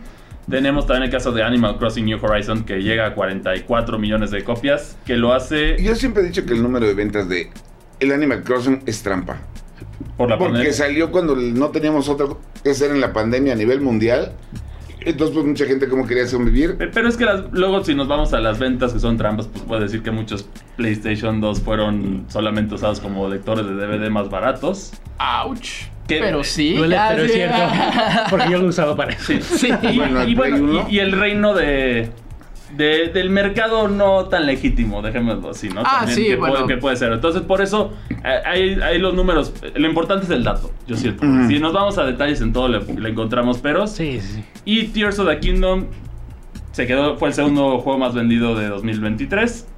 Tenemos 0.48 0.86
también 0.86 1.04
el 1.04 1.10
caso 1.10 1.32
de 1.32 1.42
Animal 1.42 1.76
Crossing 1.78 2.04
New 2.04 2.18
Horizon 2.22 2.64
que 2.64 2.80
llega 2.80 3.06
a 3.06 3.14
44 3.14 3.98
millones 3.98 4.30
de 4.30 4.44
copias, 4.44 4.96
que 5.04 5.16
lo 5.16 5.32
hace 5.32 5.82
Yo 5.82 5.96
siempre 5.96 6.22
he 6.22 6.26
dicho 6.26 6.46
que 6.46 6.52
el 6.52 6.62
número 6.62 6.86
de 6.86 6.94
ventas 6.94 7.28
de 7.28 7.50
el 7.98 8.12
Animal 8.12 8.44
Crossing 8.44 8.82
es 8.86 9.02
trampa. 9.02 9.40
Por 10.16 10.28
la 10.30 10.38
Porque 10.38 10.52
pandemia. 10.52 10.72
salió 10.72 11.10
cuando 11.10 11.36
no 11.36 11.68
teníamos 11.70 12.08
otra 12.08 12.26
que 12.62 12.70
hacer 12.70 12.90
en 12.90 13.00
la 13.00 13.12
pandemia 13.12 13.52
a 13.52 13.56
nivel 13.56 13.80
mundial. 13.80 14.32
Entonces, 15.00 15.34
pues 15.34 15.46
mucha 15.46 15.66
gente 15.66 15.88
como 15.88 16.04
quería 16.06 16.26
sobrevivir. 16.26 16.76
Pe- 16.76 16.88
Pero 16.88 17.08
es 17.08 17.16
que 17.16 17.24
las- 17.24 17.44
luego 17.52 17.84
si 17.84 17.94
nos 17.94 18.08
vamos 18.08 18.32
a 18.32 18.40
las 18.40 18.58
ventas 18.58 18.92
que 18.92 18.98
son 18.98 19.16
trampas, 19.16 19.46
pues 19.46 19.62
puedo 19.64 19.80
decir 19.80 20.02
que 20.02 20.10
muchos 20.10 20.48
PlayStation 20.76 21.40
2 21.40 21.60
fueron 21.60 22.24
solamente 22.28 22.74
usados 22.74 22.98
como 23.00 23.28
lectores 23.28 23.66
de 23.66 23.74
DVD 23.74 24.10
más 24.10 24.28
baratos. 24.30 24.92
Ouch. 25.46 25.68
¿Qué? 26.08 26.18
Pero 26.20 26.42
sí. 26.44 26.74
Duele, 26.74 26.96
pero 27.10 27.22
es 27.24 27.32
cierto. 27.32 27.56
Porque 28.30 28.50
yo 28.50 28.58
lo 28.58 28.66
usaba 28.68 28.96
para 28.96 29.12
eso. 29.12 29.32
Sí. 29.42 29.68
Y, 29.82 30.34
Bueno, 30.34 30.86
y 30.88 30.98
el 30.98 31.12
reino 31.12 31.54
de, 31.54 32.10
de- 32.74 33.08
del 33.08 33.30
mercado 33.30 33.88
no 33.88 34.24
tan 34.26 34.46
legítimo, 34.46 35.02
dejémoslo 35.02 35.50
así, 35.50 35.68
¿no? 35.68 35.82
Ah, 35.84 35.98
También 36.00 36.16
sí, 36.16 36.24
que, 36.26 36.36
bueno. 36.36 36.54
puede, 36.54 36.66
que 36.66 36.76
puede 36.78 36.96
ser. 36.96 37.12
Entonces, 37.12 37.42
por 37.42 37.60
eso, 37.60 37.92
eh, 38.10 38.40
hay, 38.44 38.80
hay 38.82 38.98
los 38.98 39.14
números. 39.14 39.52
Lo 39.74 39.86
importante 39.88 40.24
es 40.24 40.30
el 40.30 40.42
dato, 40.44 40.70
yo 40.86 40.96
siento. 40.96 41.24
Si 41.48 41.58
nos 41.58 41.72
vamos 41.72 41.96
a 41.98 42.04
detalles 42.04 42.40
en 42.40 42.52
todo, 42.52 42.68
le, 42.68 42.80
le 42.94 43.08
encontramos 43.08 43.58
peros. 43.58 43.90
Sí, 43.92 44.20
sí, 44.20 44.34
sí. 44.36 44.44
Y 44.64 44.84
Tears 44.88 45.18
of 45.18 45.28
the 45.28 45.38
Kingdom 45.38 45.84
se 46.72 46.86
quedó, 46.86 47.16
fue 47.16 47.28
el 47.28 47.34
segundo 47.34 47.78
juego 47.78 47.98
más 47.98 48.14
vendido 48.14 48.54
de 48.56 48.68
2023. 48.68 49.68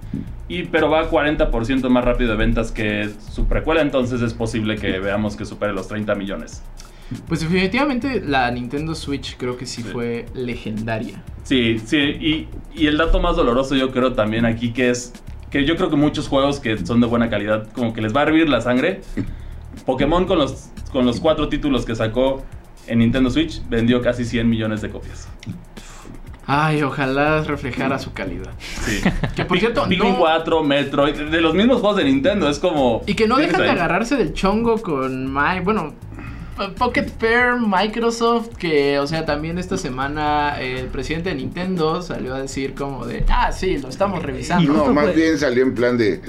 Y, 0.50 0.62
pero 0.62 0.88
va 0.88 1.10
40% 1.10 1.90
más 1.90 2.02
rápido 2.04 2.30
de 2.30 2.36
ventas 2.38 2.72
que 2.72 3.10
su 3.30 3.46
precuela, 3.46 3.82
entonces 3.82 4.22
es 4.22 4.32
posible 4.32 4.76
que 4.76 4.98
veamos 4.98 5.36
que 5.36 5.44
supere 5.44 5.74
los 5.74 5.88
30 5.88 6.14
millones. 6.14 6.62
Pues 7.26 7.40
definitivamente 7.40 8.20
la 8.24 8.50
Nintendo 8.50 8.94
Switch 8.94 9.36
creo 9.36 9.56
que 9.56 9.64
sí, 9.66 9.82
Sí. 9.82 9.88
fue 9.90 10.26
legendaria. 10.34 11.22
Sí, 11.44 11.78
sí, 11.84 11.96
y, 11.96 12.48
y 12.74 12.86
el 12.86 12.98
dato 12.98 13.20
más 13.20 13.36
doloroso 13.36 13.74
yo 13.74 13.90
creo 13.90 14.12
también 14.12 14.44
aquí 14.44 14.72
que 14.72 14.90
es 14.90 15.12
que 15.50 15.64
yo 15.64 15.76
creo 15.76 15.88
que 15.88 15.96
muchos 15.96 16.28
juegos 16.28 16.60
que 16.60 16.76
son 16.84 17.00
de 17.00 17.06
buena 17.06 17.30
calidad 17.30 17.66
como 17.72 17.94
que 17.94 18.02
les 18.02 18.14
va 18.14 18.20
a 18.20 18.22
hervir 18.24 18.48
la 18.50 18.60
sangre. 18.60 19.00
Pokémon 19.86 20.26
con 20.26 20.38
los, 20.38 20.68
con 20.92 21.06
los 21.06 21.20
cuatro 21.20 21.48
títulos 21.48 21.86
que 21.86 21.94
sacó 21.94 22.44
en 22.86 22.98
Nintendo 22.98 23.30
Switch 23.30 23.62
vendió 23.68 24.02
casi 24.02 24.24
100 24.26 24.48
millones 24.48 24.82
de 24.82 24.90
copias. 24.90 25.28
Ay, 26.50 26.82
ojalá 26.82 27.42
reflejara 27.42 27.98
su 27.98 28.12
calidad. 28.12 28.50
Sí. 28.58 29.00
Que 29.36 29.44
por 29.44 29.58
cierto, 29.58 29.86
no- 29.86 30.18
4, 30.18 30.64
Metroid, 30.64 31.14
de 31.14 31.40
los 31.42 31.54
mismos 31.54 31.80
juegos 31.80 31.98
de 31.98 32.04
Nintendo, 32.04 32.48
es 32.48 32.58
como... 32.58 33.02
Y 33.06 33.14
que 33.14 33.28
no 33.28 33.36
dejan 33.36 33.60
de 33.60 33.68
agarrarse 33.70 34.16
del 34.16 34.32
chongo 34.32 34.80
con 34.80 35.32
My, 35.32 35.60
bueno, 35.62 35.94
Pocket 36.76 37.06
Fair, 37.18 37.56
Microsoft, 37.58 38.56
que, 38.56 38.98
o 38.98 39.06
sea, 39.06 39.24
también 39.24 39.58
esta 39.58 39.76
semana 39.76 40.60
el 40.60 40.86
presidente 40.86 41.30
de 41.30 41.36
Nintendo 41.36 42.02
salió 42.02 42.34
a 42.34 42.40
decir 42.42 42.74
como 42.74 43.06
de, 43.06 43.24
ah, 43.28 43.52
sí, 43.52 43.78
lo 43.78 43.88
estamos 43.88 44.22
revisando. 44.22 44.72
No, 44.72 44.92
más 44.92 45.14
bien 45.14 45.38
salió 45.38 45.62
en 45.62 45.74
plan 45.74 45.96
de. 45.96 46.20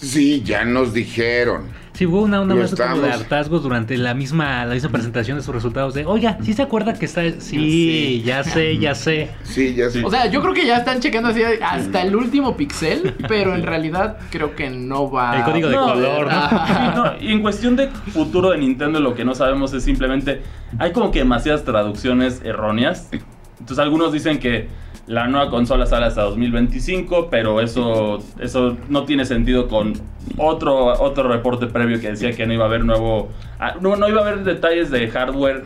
Sí, 0.00 0.42
ya 0.42 0.64
nos 0.64 0.92
dijeron. 0.92 1.64
Sí, 1.96 2.04
hubo 2.04 2.20
una, 2.20 2.42
una 2.42 2.54
vez 2.54 2.72
como 2.74 2.84
de 2.84 2.94
estamos- 3.08 3.20
hartazgo 3.22 3.58
durante 3.58 3.96
la 3.96 4.12
misma, 4.12 4.66
la 4.66 4.74
misma 4.74 4.90
presentación 4.90 5.38
de 5.38 5.42
sus 5.42 5.54
resultados 5.54 5.94
de, 5.94 6.04
oiga, 6.04 6.36
¿sí 6.42 6.52
se 6.52 6.60
acuerda 6.60 6.92
que 6.92 7.06
está? 7.06 7.22
Sí, 7.22 7.38
Sí. 7.40 8.22
ya 8.24 8.44
sé, 8.44 8.76
ya 8.76 8.94
sé. 8.94 9.30
Sí, 9.44 9.74
ya 9.74 9.88
Sí. 9.88 10.00
sé. 10.00 10.04
O 10.04 10.10
sea, 10.10 10.26
yo 10.26 10.42
creo 10.42 10.52
que 10.52 10.66
ya 10.66 10.76
están 10.76 11.00
checando 11.00 11.30
así 11.30 11.40
hasta 11.42 12.02
el 12.02 12.14
último 12.14 12.54
pixel, 12.56 13.14
pero 13.28 13.54
en 13.54 13.62
realidad 13.62 14.18
creo 14.30 14.54
que 14.54 14.68
no 14.68 15.10
va 15.10 15.38
El 15.38 15.44
código 15.44 15.68
de 15.68 15.74
No, 15.76 15.86
color, 15.94 16.28
¿no? 16.30 16.94
No, 17.04 17.12
y 17.18 17.32
en 17.32 17.40
cuestión 17.40 17.76
de 17.76 17.88
futuro 17.88 18.50
de 18.50 18.58
Nintendo, 18.58 19.00
lo 19.00 19.14
que 19.14 19.24
no 19.24 19.34
sabemos 19.34 19.72
es 19.72 19.82
simplemente. 19.82 20.42
Hay 20.78 20.92
como 20.92 21.10
que 21.10 21.20
demasiadas 21.20 21.64
traducciones 21.64 22.42
erróneas. 22.44 23.08
Entonces, 23.58 23.78
algunos 23.82 24.12
dicen 24.12 24.38
que 24.38 24.68
la 25.06 25.28
nueva 25.28 25.50
consola 25.50 25.86
sale 25.86 26.06
hasta 26.06 26.22
2025, 26.22 27.28
pero 27.30 27.60
eso, 27.60 28.18
eso 28.40 28.76
no 28.88 29.04
tiene 29.04 29.24
sentido 29.24 29.68
con 29.68 29.94
otro, 30.36 31.00
otro 31.00 31.28
reporte 31.28 31.66
previo 31.66 32.00
que 32.00 32.10
decía 32.10 32.32
que 32.32 32.46
no 32.46 32.52
iba 32.52 32.64
a 32.64 32.68
haber 32.68 32.84
nuevo. 32.84 33.28
ah, 33.60 33.74
No, 33.80 33.96
no 33.96 34.08
iba 34.08 34.20
a 34.22 34.26
haber 34.26 34.44
detalles 34.44 34.90
de 34.90 35.08
hardware 35.08 35.64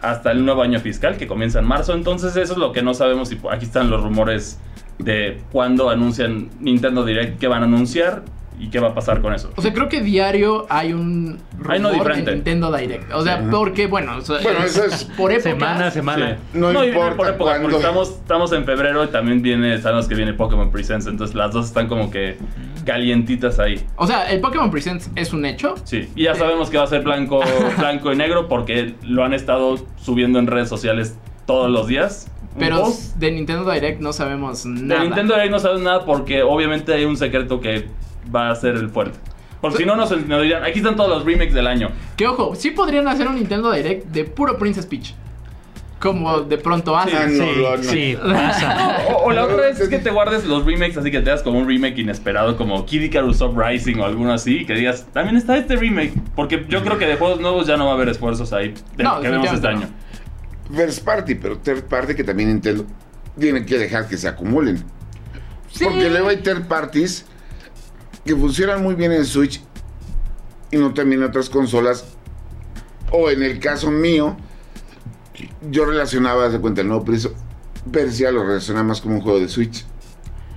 hasta 0.00 0.30
el 0.32 0.44
nuevo 0.44 0.62
año 0.62 0.80
fiscal 0.80 1.16
que 1.16 1.26
comienza 1.26 1.58
en 1.58 1.66
marzo. 1.66 1.92
Entonces, 1.92 2.36
eso 2.36 2.52
es 2.54 2.58
lo 2.58 2.72
que 2.72 2.82
no 2.82 2.94
sabemos. 2.94 3.30
Y 3.32 3.38
aquí 3.50 3.66
están 3.66 3.90
los 3.90 4.02
rumores 4.02 4.58
de 4.98 5.40
cuándo 5.52 5.90
anuncian 5.90 6.48
Nintendo 6.60 7.04
Direct 7.04 7.38
que 7.38 7.48
van 7.48 7.62
a 7.62 7.66
anunciar. 7.66 8.22
¿Y 8.58 8.68
qué 8.70 8.80
va 8.80 8.88
a 8.88 8.94
pasar 8.94 9.20
con 9.20 9.32
eso? 9.34 9.50
O 9.56 9.62
sea, 9.62 9.72
creo 9.72 9.88
que 9.88 10.00
diario 10.00 10.66
hay 10.68 10.92
un 10.92 11.38
Hay 11.68 11.78
uno 11.78 11.90
rumor 11.90 12.06
diferente. 12.06 12.30
de 12.30 12.36
Nintendo 12.36 12.76
Direct. 12.76 13.12
O 13.12 13.22
sea, 13.22 13.44
porque, 13.50 13.86
bueno, 13.86 14.16
o 14.16 14.20
sea, 14.20 14.38
Bueno, 14.42 14.64
eso 14.64 14.84
es 14.84 15.04
por 15.04 15.30
épocas. 15.30 15.52
Semana, 15.52 15.90
semana. 15.90 16.38
Sí. 16.52 16.58
No 16.58 16.84
y 16.84 16.88
importa 16.88 17.16
por 17.16 17.28
época, 17.28 17.58
porque. 17.60 17.76
Estamos, 17.76 18.10
estamos 18.10 18.52
en 18.52 18.64
febrero 18.64 19.04
y 19.04 19.08
también 19.08 19.42
viene, 19.42 19.80
sabemos 19.80 20.08
que 20.08 20.14
viene 20.14 20.32
Pokémon 20.34 20.70
Presents, 20.70 21.06
entonces 21.06 21.36
las 21.36 21.52
dos 21.52 21.66
están 21.66 21.86
como 21.86 22.10
que 22.10 22.36
calientitas 22.84 23.58
ahí. 23.58 23.84
O 23.96 24.06
sea, 24.06 24.30
el 24.30 24.40
Pokémon 24.40 24.70
Presents 24.70 25.10
es 25.14 25.32
un 25.32 25.44
hecho. 25.44 25.74
Sí, 25.84 26.08
y 26.16 26.24
ya 26.24 26.34
sabemos 26.34 26.70
que 26.70 26.78
va 26.78 26.84
a 26.84 26.88
ser 26.88 27.02
blanco, 27.02 27.40
blanco 27.78 28.12
y 28.12 28.16
negro 28.16 28.48
porque 28.48 28.94
lo 29.02 29.24
han 29.24 29.34
estado 29.34 29.76
subiendo 29.96 30.38
en 30.38 30.46
redes 30.46 30.68
sociales 30.68 31.16
todos 31.46 31.70
los 31.70 31.86
días. 31.86 32.30
Pero 32.58 32.92
de 33.16 33.30
Nintendo 33.30 33.70
Direct 33.70 34.00
no 34.00 34.12
sabemos 34.12 34.64
De 34.64 34.70
nada. 34.70 35.04
Nintendo 35.04 35.34
Direct 35.34 35.50
no 35.52 35.58
sabes 35.58 35.80
nada 35.80 36.04
porque 36.04 36.42
obviamente 36.42 36.92
hay 36.92 37.04
un 37.04 37.16
secreto 37.16 37.60
que 37.60 37.86
va 38.34 38.50
a 38.50 38.54
ser 38.54 38.76
el 38.76 38.88
fuerte. 38.90 39.18
Porque 39.60 39.78
si 39.78 39.84
no 39.84 39.96
nos, 39.96 40.10
nos 40.10 40.42
dirían, 40.42 40.62
aquí 40.62 40.78
están 40.78 40.94
todos 40.94 41.10
los 41.10 41.24
remakes 41.24 41.52
del 41.54 41.66
año. 41.66 41.90
Que 42.16 42.26
ojo, 42.28 42.54
sí 42.54 42.70
podrían 42.70 43.08
hacer 43.08 43.26
un 43.26 43.34
Nintendo 43.36 43.72
Direct 43.72 44.06
de 44.06 44.24
puro 44.24 44.56
Princess 44.56 44.86
Peach. 44.86 45.14
Como 45.98 46.42
de 46.42 46.58
pronto 46.58 46.96
hacen. 46.96 47.16
Ah, 47.16 47.26
no, 47.26 47.32
Sí, 47.44 47.52
no, 47.60 47.76
no. 47.76 47.82
sí, 47.82 48.16
pasa. 48.22 48.98
O, 49.08 49.24
o 49.24 49.32
la 49.32 49.44
otra 49.44 49.56
vez 49.56 49.80
es 49.80 49.88
que 49.88 49.98
te 49.98 50.10
guardes 50.10 50.44
los 50.44 50.64
remakes 50.64 50.96
así 50.96 51.10
que 51.10 51.18
te 51.20 51.28
das 51.30 51.42
como 51.42 51.58
un 51.58 51.66
remake 51.66 51.98
inesperado 51.98 52.56
como 52.56 52.86
Kid 52.86 53.02
Icarus 53.02 53.40
Uprising 53.40 53.98
o 53.98 54.04
alguno 54.04 54.32
así 54.32 54.64
que 54.64 54.74
digas, 54.74 55.08
también 55.12 55.36
está 55.36 55.56
este 55.56 55.74
remake. 55.74 56.12
Porque 56.36 56.64
yo 56.68 56.84
creo 56.84 56.98
que 56.98 57.06
de 57.06 57.16
juegos 57.16 57.40
nuevos 57.40 57.66
ya 57.66 57.76
no 57.76 57.86
va 57.86 57.90
a 57.90 57.94
haber 57.94 58.10
esfuerzos 58.10 58.52
ahí 58.52 58.74
de 58.96 59.02
No, 59.02 59.20
que 59.20 59.28
vemos 59.28 59.52
este 59.52 59.66
año. 59.66 59.88
First 60.74 61.04
party, 61.04 61.34
pero 61.34 61.58
third 61.58 61.84
party 61.84 62.14
que 62.14 62.24
también 62.24 62.50
Nintendo 62.50 62.84
tiene 63.38 63.64
que 63.64 63.78
dejar 63.78 64.08
que 64.08 64.16
se 64.16 64.28
acumulen. 64.28 64.84
Sí. 65.70 65.84
Porque 65.84 66.10
luego 66.10 66.28
hay 66.28 66.38
third 66.38 66.66
parties 66.66 67.24
que 68.24 68.36
funcionan 68.36 68.82
muy 68.82 68.94
bien 68.94 69.12
en 69.12 69.24
Switch 69.24 69.62
y 70.70 70.76
no 70.76 70.92
también 70.92 71.22
en 71.22 71.28
otras 71.28 71.48
consolas. 71.48 72.04
O 73.10 73.30
en 73.30 73.42
el 73.42 73.58
caso 73.58 73.90
mío, 73.90 74.36
yo 75.70 75.86
relacionaba, 75.86 76.48
de 76.48 76.60
cuenta, 76.60 76.82
el 76.82 76.88
nuevo 76.88 77.04
Prince 77.04 77.28
of 77.28 77.34
Persia 77.90 78.30
lo 78.30 78.44
relacionaba 78.44 78.88
más 78.88 79.00
como 79.00 79.16
un 79.16 79.20
juego 79.22 79.40
de 79.40 79.48
Switch 79.48 79.84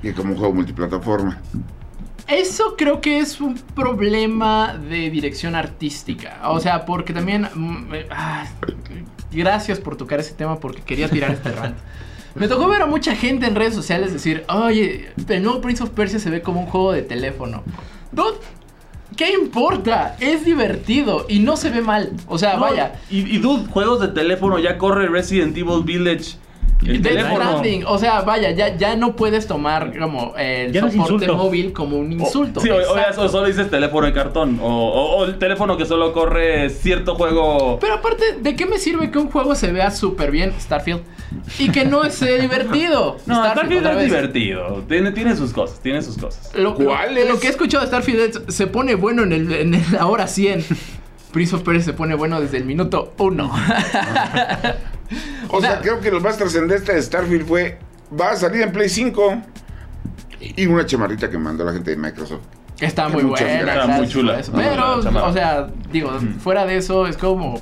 que 0.02 0.14
como 0.14 0.34
un 0.34 0.38
juego 0.38 0.54
multiplataforma. 0.54 1.40
Eso 2.28 2.76
creo 2.78 3.02
que 3.02 3.20
es 3.20 3.40
un 3.40 3.56
problema 3.56 4.78
de 4.78 5.10
dirección 5.10 5.56
artística. 5.56 6.40
O 6.50 6.60
sea, 6.60 6.86
porque 6.86 7.14
también. 7.14 7.48
mm, 7.54 7.94
eh, 7.94 8.08
ah, 8.10 8.48
gracias 9.32 9.80
por 9.80 9.96
tocar 9.96 10.20
ese 10.20 10.34
tema 10.34 10.60
porque 10.60 10.82
quería 10.82 11.10
tirar 11.10 11.32
este 11.32 11.52
rant. 11.52 11.78
Me 12.36 12.48
tocó 12.48 12.68
ver 12.70 12.82
a 12.82 12.86
mucha 12.86 13.16
gente 13.16 13.46
en 13.46 13.56
redes 13.56 13.76
sociales 13.76 14.14
decir: 14.14 14.46
Oye, 14.48 15.10
el 15.28 15.44
nuevo 15.44 15.60
Prince 15.62 15.84
of 15.84 15.90
Persia 15.90 16.20
se 16.20 16.30
ve 16.30 16.42
como 16.42 16.62
un 16.62 16.68
juego 16.68 16.94
de 16.94 17.02
teléfono. 17.02 17.64
Dude, 18.12 18.38
¿qué 19.18 19.34
importa? 19.34 20.16
Es 20.20 20.46
divertido 20.46 21.26
y 21.28 21.40
no 21.40 21.58
se 21.58 21.70
ve 21.70 21.82
mal. 21.82 22.12
O 22.28 22.38
sea, 22.38 22.56
No, 22.56 22.62
vaya. 22.62 22.94
Y, 23.10 23.36
y 23.36 23.38
dude, 23.40 23.68
juegos 23.70 24.00
de 24.00 24.08
teléfono 24.10 24.60
ya 24.60 24.78
corre 24.78 25.08
Resident 25.08 25.58
Evil 25.58 25.84
Village. 25.84 26.38
El 26.86 27.02
Death. 27.02 27.26
Stranding, 27.32 27.84
o 27.86 27.98
sea, 28.00 28.22
vaya, 28.22 28.52
ya, 28.52 28.76
ya 28.76 28.96
no 28.96 29.16
puedes 29.16 29.46
tomar 29.48 29.98
como 29.98 30.34
el 30.38 30.72
Ya 30.72 30.90
soporte 30.90 31.28
móvil 31.32 31.74
como 31.74 31.98
un 31.98 32.10
O- 32.10 32.24
insulto. 32.24 32.60
sí, 32.60 32.70
o, 32.70 32.76
o 32.76 32.80
Exacto. 32.98 33.24
so- 33.24 33.30
solo 33.30 33.48
dices 33.48 33.70
teléfono 33.70 34.08
de 34.08 34.14
cartón. 34.14 34.60
O, 34.62 34.68
o- 34.68 35.18
o 35.18 35.26
el 35.26 35.38
teléfono 35.38 35.78
que 35.78 35.86
solo 35.86 36.12
corre 36.14 36.70
cierto 36.70 37.16
juego. 37.16 37.78
Pero 37.80 37.94
aparte, 37.96 38.24
¿de 38.42 38.56
qué 38.56 38.66
me 38.66 38.78
sirve 38.80 39.12
que 39.12 39.20
un 39.20 39.30
juego 39.30 39.54
se 39.56 39.72
vea 39.72 39.92
súper 39.92 40.32
bien, 40.32 40.54
Starfield, 40.60 41.02
y 41.60 41.70
que 41.70 41.86
no 41.86 42.10
sea 42.10 42.38
divertido? 42.42 43.18
No, 43.28 43.36
Starfield 43.46 43.86
otra 43.86 44.00
es 44.02 44.06
divertido. 44.06 44.84
Tiene, 44.88 45.12
tiene 45.12 45.36
sus 45.36 45.54
cosas, 45.54 45.80
tiene 45.82 46.02
sus 46.02 46.18
cosas. 46.18 46.52
Lo, 46.56 46.74
¿Cuál 46.76 47.18
es? 47.18 47.28
lo 47.30 47.40
que 47.40 47.48
he 47.48 47.50
escuchado 47.52 47.82
de 47.84 47.88
Starfield 47.90 48.20
es, 48.48 48.56
se 48.56 48.66
pone 48.68 48.96
bueno 48.96 49.22
en 49.24 49.34
el, 49.34 49.52
en 49.54 49.74
el 49.76 49.84
ahora 50.00 50.26
100. 50.28 50.66
Prince 51.32 51.56
of 51.56 51.62
Persia 51.62 51.84
se 51.84 51.94
pone 51.94 52.14
bueno 52.16 52.42
desde 52.42 52.58
el 52.58 52.66
minuto 52.66 53.14
1. 53.18 53.52
O, 55.50 55.58
O 55.58 55.62
sea, 55.62 55.72
sea- 55.72 55.82
creo 55.82 56.00
que 56.00 56.12
lo 56.12 56.20
más 56.22 56.38
trascendente 56.38 56.94
de 56.94 57.02
Starfield 57.02 57.46
fue, 57.48 57.78
va 58.20 58.32
a 58.32 58.36
salir 58.36 58.62
en 58.62 58.72
Play 58.72 58.90
5 58.90 59.42
y 60.40 60.66
una 60.66 60.86
chamarrita 60.86 61.30
que 61.30 61.38
mandó 61.38 61.64
la 61.64 61.74
gente 61.74 61.92
de 61.92 61.98
Microsoft. 61.98 62.42
Está 62.80 63.10
muy 63.10 63.24
buena. 63.24 63.48
Está 63.48 63.66
muy 63.76 63.86
gracias 63.86 64.10
chula. 64.10 64.40
eso. 64.40 64.52
Pero, 64.56 64.98
o 64.98 65.34
sea, 65.34 65.68
digo, 65.92 66.12
fuera 66.40 66.66
de 66.66 66.78
eso, 66.78 67.06
es 67.08 67.16
como. 67.18 67.62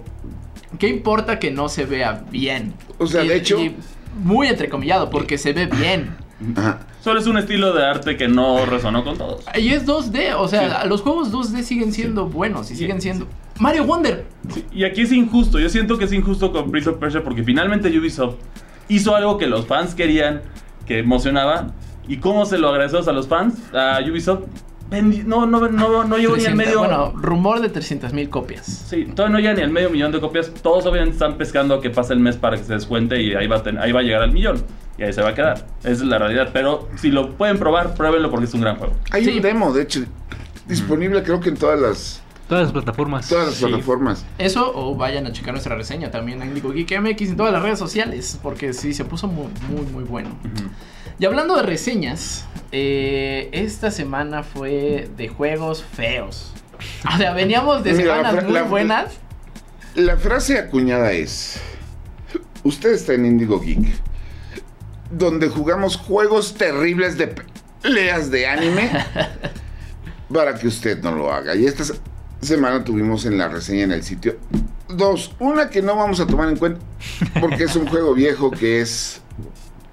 ¿Qué 0.77 0.87
importa 0.87 1.39
que 1.39 1.51
no 1.51 1.67
se 1.67 1.85
vea 1.85 2.23
bien? 2.31 2.73
O 2.99 3.07
sea, 3.07 3.23
Y- 3.23 3.27
de 3.27 3.35
hecho- 3.35 3.59
y 3.59 3.75
muy 4.23 4.47
entrecomillado, 4.47 5.09
porque 5.09 5.37
se 5.37 5.51
ve 5.51 5.65
bien. 5.65 6.15
Ajá. 6.55 6.79
Solo 7.01 7.19
es 7.19 7.27
un 7.27 7.37
estilo 7.37 7.73
de 7.73 7.85
arte 7.85 8.15
que 8.15 8.27
no 8.29 8.65
resonó 8.65 9.03
con 9.03 9.17
todos. 9.17 9.43
Y 9.55 9.73
es 9.73 9.85
2D, 9.85 10.33
o 10.35 10.47
sea, 10.47 10.83
Sí. 10.83 10.87
los 10.87 11.01
juegos 11.01 11.31
2D 11.31 11.63
siguen 11.63 11.91
siendo 11.91 12.27
buenos 12.27 12.71
y 12.71 12.75
siguen 12.77 13.01
siendo. 13.01 13.27
Mario 13.59 13.83
Wonder. 13.85 14.25
Sí, 14.53 14.65
y 14.71 14.83
aquí 14.85 15.01
es 15.01 15.11
injusto. 15.11 15.59
Yo 15.59 15.69
siento 15.69 15.97
que 15.97 16.05
es 16.05 16.13
injusto 16.13 16.51
con 16.51 16.71
Prince 16.71 16.89
of 16.89 16.97
Persia 16.97 17.23
porque 17.23 17.43
finalmente 17.43 17.89
Ubisoft 17.97 18.35
hizo 18.87 19.15
algo 19.15 19.37
que 19.37 19.47
los 19.47 19.65
fans 19.67 19.93
querían, 19.95 20.41
que 20.85 20.99
emocionaba. 20.99 21.71
¿Y 22.07 22.17
cómo 22.17 22.45
se 22.45 22.57
lo 22.57 22.69
agradecemos 22.69 23.07
a 23.07 23.11
los 23.11 23.27
fans? 23.27 23.55
A 23.73 23.99
Ubisoft. 24.09 24.45
Vendi- 24.89 25.23
no, 25.23 25.45
no, 25.45 25.67
no, 25.69 26.03
no 26.03 26.17
llegó 26.17 26.35
ni 26.35 26.45
al 26.45 26.55
300, 26.55 26.55
medio. 26.55 26.79
Bueno, 26.79 27.13
rumor 27.21 27.59
de 27.61 27.69
300 27.69 28.11
mil 28.11 28.27
copias. 28.29 28.65
Sí, 28.65 29.05
todavía 29.13 29.33
no 29.33 29.39
llega 29.39 29.53
ni 29.53 29.61
al 29.61 29.69
medio 29.69 29.91
millón 29.91 30.11
de 30.11 30.19
copias. 30.19 30.51
Todos 30.63 30.87
obviamente 30.87 31.13
están 31.13 31.37
pescando 31.37 31.75
a 31.75 31.81
que 31.81 31.91
pase 31.91 32.13
el 32.13 32.19
mes 32.19 32.37
para 32.37 32.57
que 32.57 32.63
se 32.63 32.73
descuente 32.73 33.21
y 33.21 33.35
ahí 33.35 33.45
va, 33.45 33.57
a 33.57 33.63
ten- 33.63 33.77
ahí 33.77 33.91
va 33.91 33.99
a 33.99 34.03
llegar 34.03 34.23
al 34.23 34.31
millón. 34.31 34.63
Y 34.97 35.03
ahí 35.03 35.13
se 35.13 35.21
va 35.21 35.29
a 35.29 35.35
quedar. 35.35 35.67
Esa 35.81 35.91
es 35.91 36.01
la 36.01 36.17
realidad. 36.17 36.49
Pero 36.51 36.89
si 36.95 37.11
lo 37.11 37.33
pueden 37.37 37.59
probar, 37.59 37.93
pruébenlo 37.93 38.31
porque 38.31 38.45
es 38.47 38.53
un 38.55 38.61
gran 38.61 38.77
juego. 38.77 38.93
Hay 39.11 39.25
Sí. 39.25 39.35
un 39.35 39.41
demo, 39.43 39.71
de 39.71 39.83
hecho, 39.83 39.99
disponible 40.67 41.21
creo 41.21 41.39
que 41.39 41.49
en 41.49 41.57
todas 41.57 41.79
las, 41.79 42.23
Todas 42.49 42.63
las 42.63 42.71
plataformas. 42.73 43.29
todas 43.29 43.45
las 43.45 43.55
Sí. 43.55 43.65
plataformas. 43.65 44.25
Eso, 44.39 44.71
o 44.75 44.95
vayan 44.95 45.25
a 45.27 45.31
checar 45.31 45.53
nuestra 45.53 45.75
reseña 45.75 46.09
también 46.11 46.41
en 46.41 46.49
Indigo 46.49 46.71
Geek 46.71 46.99
MX 46.99 47.21
en 47.29 47.37
todas 47.37 47.53
las 47.53 47.61
redes 47.61 47.77
sociales, 47.79 48.39
porque 48.43 48.73
sí, 48.73 48.93
se 48.93 49.05
puso 49.05 49.27
muy, 49.27 49.47
muy, 49.69 49.85
muy 49.85 50.03
bueno. 50.03 50.31
Y 51.19 51.25
hablando 51.25 51.55
de 51.55 51.61
reseñas, 51.63 52.45
eh, 52.71 53.49
esta 53.53 53.91
semana 53.91 54.41
fue 54.43 55.09
de 55.15 55.27
juegos 55.27 55.83
feos. 55.83 56.51
O 57.13 57.17
sea, 57.17 57.33
veníamos 57.33 57.83
de 57.83 57.93
Mira, 57.93 58.15
semanas 58.17 58.43
muy 58.43 58.53
la- 58.53 58.63
buenas. 58.63 59.13
La 59.95 60.17
frase 60.17 60.57
acuñada 60.57 61.11
es, 61.11 61.59
usted 62.63 62.93
está 62.93 63.13
en 63.13 63.25
Indigo 63.25 63.59
Geek, 63.59 63.93
donde 65.11 65.49
jugamos 65.49 65.97
juegos 65.97 66.53
terribles 66.55 67.17
de 67.17 67.35
peleas 67.81 68.31
de 68.31 68.47
anime 68.47 68.89
para 70.33 70.55
que 70.55 70.67
usted 70.67 71.01
no 71.03 71.11
lo 71.11 71.31
haga. 71.33 71.55
Y 71.55 71.65
esta 71.65 71.83
semana 72.41 72.83
tuvimos 72.83 73.25
en 73.25 73.37
la 73.37 73.47
reseña 73.47 73.83
en 73.83 73.91
el 73.91 74.03
sitio 74.03 74.37
dos. 74.89 75.33
Una 75.39 75.69
que 75.69 75.81
no 75.81 75.95
vamos 75.95 76.19
a 76.19 76.27
tomar 76.27 76.49
en 76.49 76.57
cuenta 76.57 76.81
porque 77.39 77.63
es 77.63 77.75
un 77.75 77.87
juego 77.87 78.13
viejo 78.13 78.51
que 78.51 78.81
es 78.81 79.21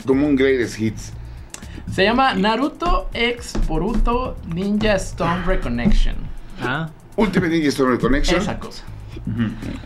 como 0.06 0.26
un 0.26 0.36
greatest 0.36 0.78
hits. 0.78 1.12
Se 1.92 2.02
llama 2.04 2.34
Naruto 2.34 3.08
X 3.12 3.54
Boruto 3.66 4.36
Ninja 4.52 4.94
Storm 4.96 5.44
Reconnection. 5.46 6.16
Ah, 6.60 6.90
Ultimate 7.16 7.52
Ninja 7.52 7.68
Storm 7.68 7.98
Connection. 7.98 8.40
Esa 8.40 8.58
cosa. 8.58 8.84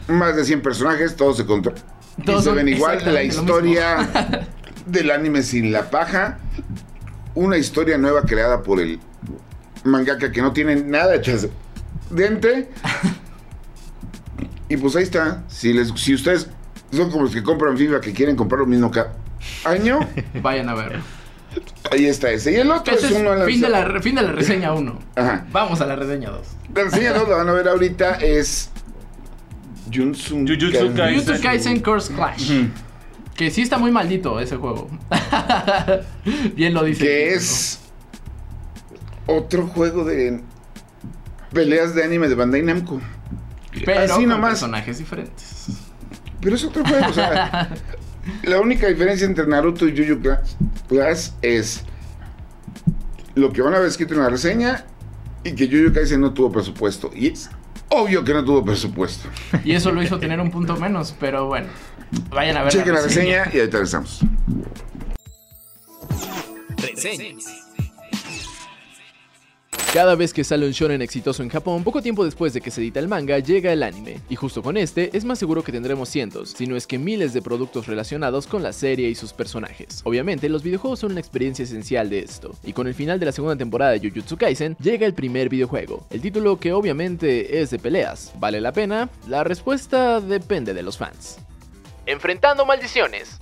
Más 0.09 0.37
de 0.37 0.45
100 0.45 0.63
personajes, 0.63 1.17
todos 1.17 1.37
se 1.37 1.47
controlan. 1.47 1.83
Y 2.19 2.23
Todos 2.23 2.45
se 2.45 2.51
ven 2.53 2.69
igual. 2.69 3.01
La 3.05 3.23
historia 3.23 4.09
del 4.87 5.11
anime 5.11 5.43
sin 5.43 5.73
la 5.73 5.91
paja. 5.91 6.39
Una 7.35 7.57
historia 7.57 7.97
nueva 7.97 8.23
creada 8.23 8.63
por 8.63 8.81
el 8.81 8.99
mangaka 9.85 10.31
que 10.33 10.43
no 10.43 10.53
tiene 10.53 10.77
nada 10.77 11.21
trascendente. 12.15 12.69
Y 14.69 14.77
pues 14.77 14.95
ahí 14.97 15.03
está. 15.03 15.43
Si, 15.49 15.73
les, 15.73 15.89
si 15.97 16.15
ustedes 16.15 16.49
son 16.93 17.11
como 17.11 17.25
los 17.25 17.33
que 17.35 17.43
compran 17.43 17.77
FIFA 17.77 18.01
que 18.01 18.13
quieren 18.13 18.37
comprar 18.37 18.61
lo 18.61 18.67
mismo 18.67 18.91
cada 18.91 19.15
año, 19.65 20.01
Vayan 20.43 20.69
a 20.69 20.75
ver. 20.75 21.01
ahí 21.91 22.07
está 22.07 22.31
ese. 22.31 22.53
Y 22.53 22.57
el 22.57 22.71
otro 22.71 22.95
es 22.95 23.03
es 23.05 23.13
uno 23.13 23.31
lanzado- 23.31 23.47
fin 23.47 23.61
de, 23.61 23.69
la, 23.69 24.01
fin 24.01 24.15
de 24.15 24.23
la 24.23 24.33
reseña 24.33 24.73
1. 24.73 24.99
Ajá. 25.17 25.47
Vamos 25.51 25.81
a 25.81 25.87
la 25.87 25.97
reseña 25.97 26.31
2. 26.31 26.47
La 26.75 26.85
reseña 26.85 27.13
2 27.15 27.29
la 27.29 27.37
van 27.37 27.49
a 27.49 27.53
ver 27.53 27.69
ahorita. 27.69 28.15
Es. 28.17 28.71
Junsun 29.93 30.47
Jujutsu 30.47 30.71
Kaisen. 30.73 30.95
Kaisen. 30.95 31.21
Jujutsu 31.25 31.43
Kaisen 31.43 31.81
Curse 31.81 32.15
Clash. 32.15 32.53
Que 33.35 33.51
sí 33.51 33.63
está 33.63 33.77
muy 33.79 33.91
maldito 33.91 34.39
ese 34.39 34.57
juego. 34.57 34.89
Bien 36.55 36.75
lo 36.75 36.85
dice. 36.85 37.03
Que 37.03 37.35
es 37.35 37.81
otro 39.27 39.67
juego 39.67 40.05
de 40.05 40.43
peleas 41.53 41.95
de 41.95 42.05
anime 42.05 42.29
de 42.29 42.35
Bandai 42.35 42.63
Namco. 42.63 43.01
Pero 43.85 44.01
así 44.01 44.13
con 44.15 44.29
nomás. 44.29 44.51
personajes 44.51 44.99
diferentes. 44.99 45.67
Pero 46.41 46.57
es 46.57 46.65
otro 46.65 46.85
juego, 46.85 47.07
o 47.09 47.13
sea, 47.13 47.71
la 48.43 48.61
única 48.61 48.87
diferencia 48.87 49.27
entre 49.27 49.47
Naruto 49.47 49.87
y 49.87 49.93
Yu 49.93 50.21
Class 50.89 51.35
es 51.43 51.85
lo 53.35 53.53
que 53.53 53.63
van 53.63 53.75
a 53.75 53.79
ver 53.79 53.89
escrito 53.89 54.15
en 54.15 54.21
la 54.21 54.31
reseña 54.31 54.85
y 55.45 55.53
que 55.53 55.69
Yu 55.69 55.79
Yu 55.79 55.93
Kaisen 55.93 56.21
no 56.21 56.33
tuvo 56.33 56.51
presupuesto. 56.51 57.11
Y 57.15 57.29
es 57.29 57.51
obvio 57.91 58.25
que 58.25 58.33
no 58.33 58.45
tuvo 58.45 58.65
presupuesto. 58.65 59.29
Y 59.65 59.73
eso 59.73 59.93
lo 59.93 60.03
hizo 60.03 60.19
tener 60.19 60.41
un 60.41 60.51
punto 60.51 60.77
menos, 60.77 61.15
pero 61.19 61.47
bueno. 61.47 61.69
Vayan 62.31 62.57
a 62.57 62.63
ver 62.63 62.73
Chequen 62.73 62.95
la 62.95 63.03
reseña 63.03 63.51
y 63.53 63.59
ahorita 63.59 63.77
regresamos. 63.79 64.21
Reseñas. 66.77 67.70
Cada 69.93 70.15
vez 70.15 70.33
que 70.33 70.45
sale 70.45 70.67
un 70.67 70.71
shonen 70.71 71.03
exitoso 71.03 71.43
en 71.43 71.49
Japón, 71.49 71.83
poco 71.83 72.01
tiempo 72.01 72.25
después 72.25 72.53
de 72.53 72.61
que 72.61 72.71
se 72.71 72.81
edita 72.81 73.01
el 73.01 73.09
manga, 73.09 73.41
llega 73.41 73.73
el 73.73 73.83
anime. 73.83 74.21
Y 74.29 74.37
justo 74.37 74.63
con 74.63 74.77
este, 74.77 75.11
es 75.17 75.25
más 75.25 75.41
seguro 75.41 75.65
que 75.65 75.73
tendremos 75.73 76.09
cientos, 76.09 76.51
si 76.51 76.69
no 76.69 76.77
es 76.77 76.87
que 76.87 76.97
miles 76.97 77.33
de 77.33 77.43
productos 77.43 77.89
relacionados 77.89 78.47
con 78.47 78.63
la 78.63 78.73
serie 78.73 79.09
y 79.09 79.17
sus 79.17 79.33
personajes. 79.33 80.03
Obviamente, 80.05 80.49
los 80.49 80.63
videojuegos 80.63 81.01
son 81.01 81.11
una 81.11 81.21
experiencia 81.21 81.65
esencial 81.65 82.09
de 82.09 82.21
esto. 82.21 82.55
Y 82.63 82.73
con 82.73 82.87
el 82.87 82.95
final 82.95 83.19
de 83.19 83.27
la 83.27 83.33
segunda 83.33 83.57
temporada 83.57 83.91
de 83.91 83.99
Jujutsu 83.99 84.37
Kaisen, 84.37 84.77
llega 84.81 85.07
el 85.07 85.15
primer 85.15 85.49
videojuego. 85.49 86.07
El 86.11 86.21
título 86.21 86.61
que 86.61 86.73
obviamente 86.73 87.61
es 87.61 87.71
de 87.71 87.81
peleas. 87.81 88.33
¿Vale 88.39 88.61
la 88.61 88.73
pena? 88.73 89.11
La 89.27 89.43
respuesta 89.43 90.21
depende 90.21 90.73
de 90.73 90.85
los 90.85 90.99
fans. 90.99 91.39
Enfrentando 92.07 92.65
maldiciones. 92.65 93.40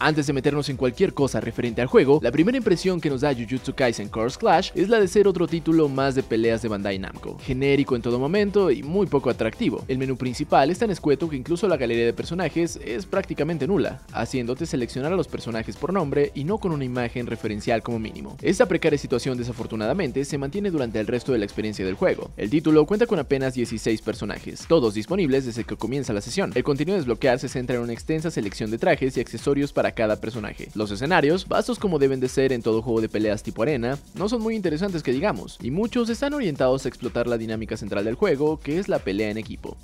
Antes 0.00 0.28
de 0.28 0.32
meternos 0.32 0.68
en 0.68 0.76
cualquier 0.76 1.12
cosa 1.12 1.40
referente 1.40 1.82
al 1.82 1.88
juego, 1.88 2.20
la 2.22 2.30
primera 2.30 2.56
impresión 2.56 3.00
que 3.00 3.10
nos 3.10 3.22
da 3.22 3.34
Jujutsu 3.34 3.74
Kaisen 3.74 4.08
Curse 4.08 4.38
Clash 4.38 4.70
es 4.76 4.88
la 4.88 5.00
de 5.00 5.08
ser 5.08 5.26
otro 5.26 5.48
título 5.48 5.88
más 5.88 6.14
de 6.14 6.22
peleas 6.22 6.62
de 6.62 6.68
Bandai 6.68 7.00
Namco, 7.00 7.36
genérico 7.40 7.96
en 7.96 8.02
todo 8.02 8.20
momento 8.20 8.70
y 8.70 8.84
muy 8.84 9.08
poco 9.08 9.28
atractivo. 9.28 9.84
El 9.88 9.98
menú 9.98 10.16
principal 10.16 10.70
es 10.70 10.78
tan 10.78 10.92
escueto 10.92 11.28
que 11.28 11.34
incluso 11.34 11.66
la 11.66 11.76
galería 11.76 12.06
de 12.06 12.12
personajes 12.12 12.78
es 12.84 13.06
prácticamente 13.06 13.66
nula, 13.66 14.00
haciéndote 14.12 14.66
seleccionar 14.66 15.12
a 15.12 15.16
los 15.16 15.26
personajes 15.26 15.76
por 15.76 15.92
nombre 15.92 16.30
y 16.32 16.44
no 16.44 16.58
con 16.58 16.70
una 16.70 16.84
imagen 16.84 17.26
referencial 17.26 17.82
como 17.82 17.98
mínimo. 17.98 18.36
Esta 18.40 18.66
precaria 18.66 19.00
situación 19.00 19.36
desafortunadamente 19.36 20.24
se 20.24 20.38
mantiene 20.38 20.70
durante 20.70 21.00
el 21.00 21.08
resto 21.08 21.32
de 21.32 21.38
la 21.38 21.44
experiencia 21.44 21.84
del 21.84 21.96
juego. 21.96 22.30
El 22.36 22.50
título 22.50 22.86
cuenta 22.86 23.06
con 23.06 23.18
apenas 23.18 23.54
16 23.54 24.00
personajes, 24.02 24.64
todos 24.68 24.94
disponibles 24.94 25.44
desde 25.44 25.64
que 25.64 25.76
comienza 25.76 26.12
la 26.12 26.20
sesión. 26.20 26.52
El 26.54 26.62
contenido 26.62 26.94
de 26.94 27.00
desbloquear 27.00 27.40
se 27.40 27.48
centra 27.48 27.74
en 27.74 27.82
una 27.82 27.94
extensa 27.94 28.30
selección 28.30 28.70
de 28.70 28.78
trajes 28.78 29.16
y 29.16 29.20
accesorios 29.20 29.72
para 29.72 29.87
cada 29.92 30.20
personaje. 30.20 30.68
Los 30.74 30.90
escenarios, 30.90 31.46
vastos 31.46 31.78
como 31.78 31.98
deben 31.98 32.20
de 32.20 32.28
ser 32.28 32.52
en 32.52 32.62
todo 32.62 32.82
juego 32.82 33.00
de 33.00 33.08
peleas 33.08 33.42
tipo 33.42 33.62
arena, 33.62 33.98
no 34.14 34.28
son 34.28 34.42
muy 34.42 34.54
interesantes 34.54 35.02
que 35.02 35.12
digamos, 35.12 35.58
y 35.62 35.70
muchos 35.70 36.08
están 36.08 36.34
orientados 36.34 36.84
a 36.84 36.88
explotar 36.88 37.26
la 37.26 37.38
dinámica 37.38 37.76
central 37.76 38.04
del 38.04 38.14
juego, 38.14 38.60
que 38.60 38.78
es 38.78 38.88
la 38.88 38.98
pelea 38.98 39.30
en 39.30 39.38
equipo. 39.38 39.76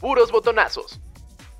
Puros 0.00 0.30
botonazos. 0.30 1.00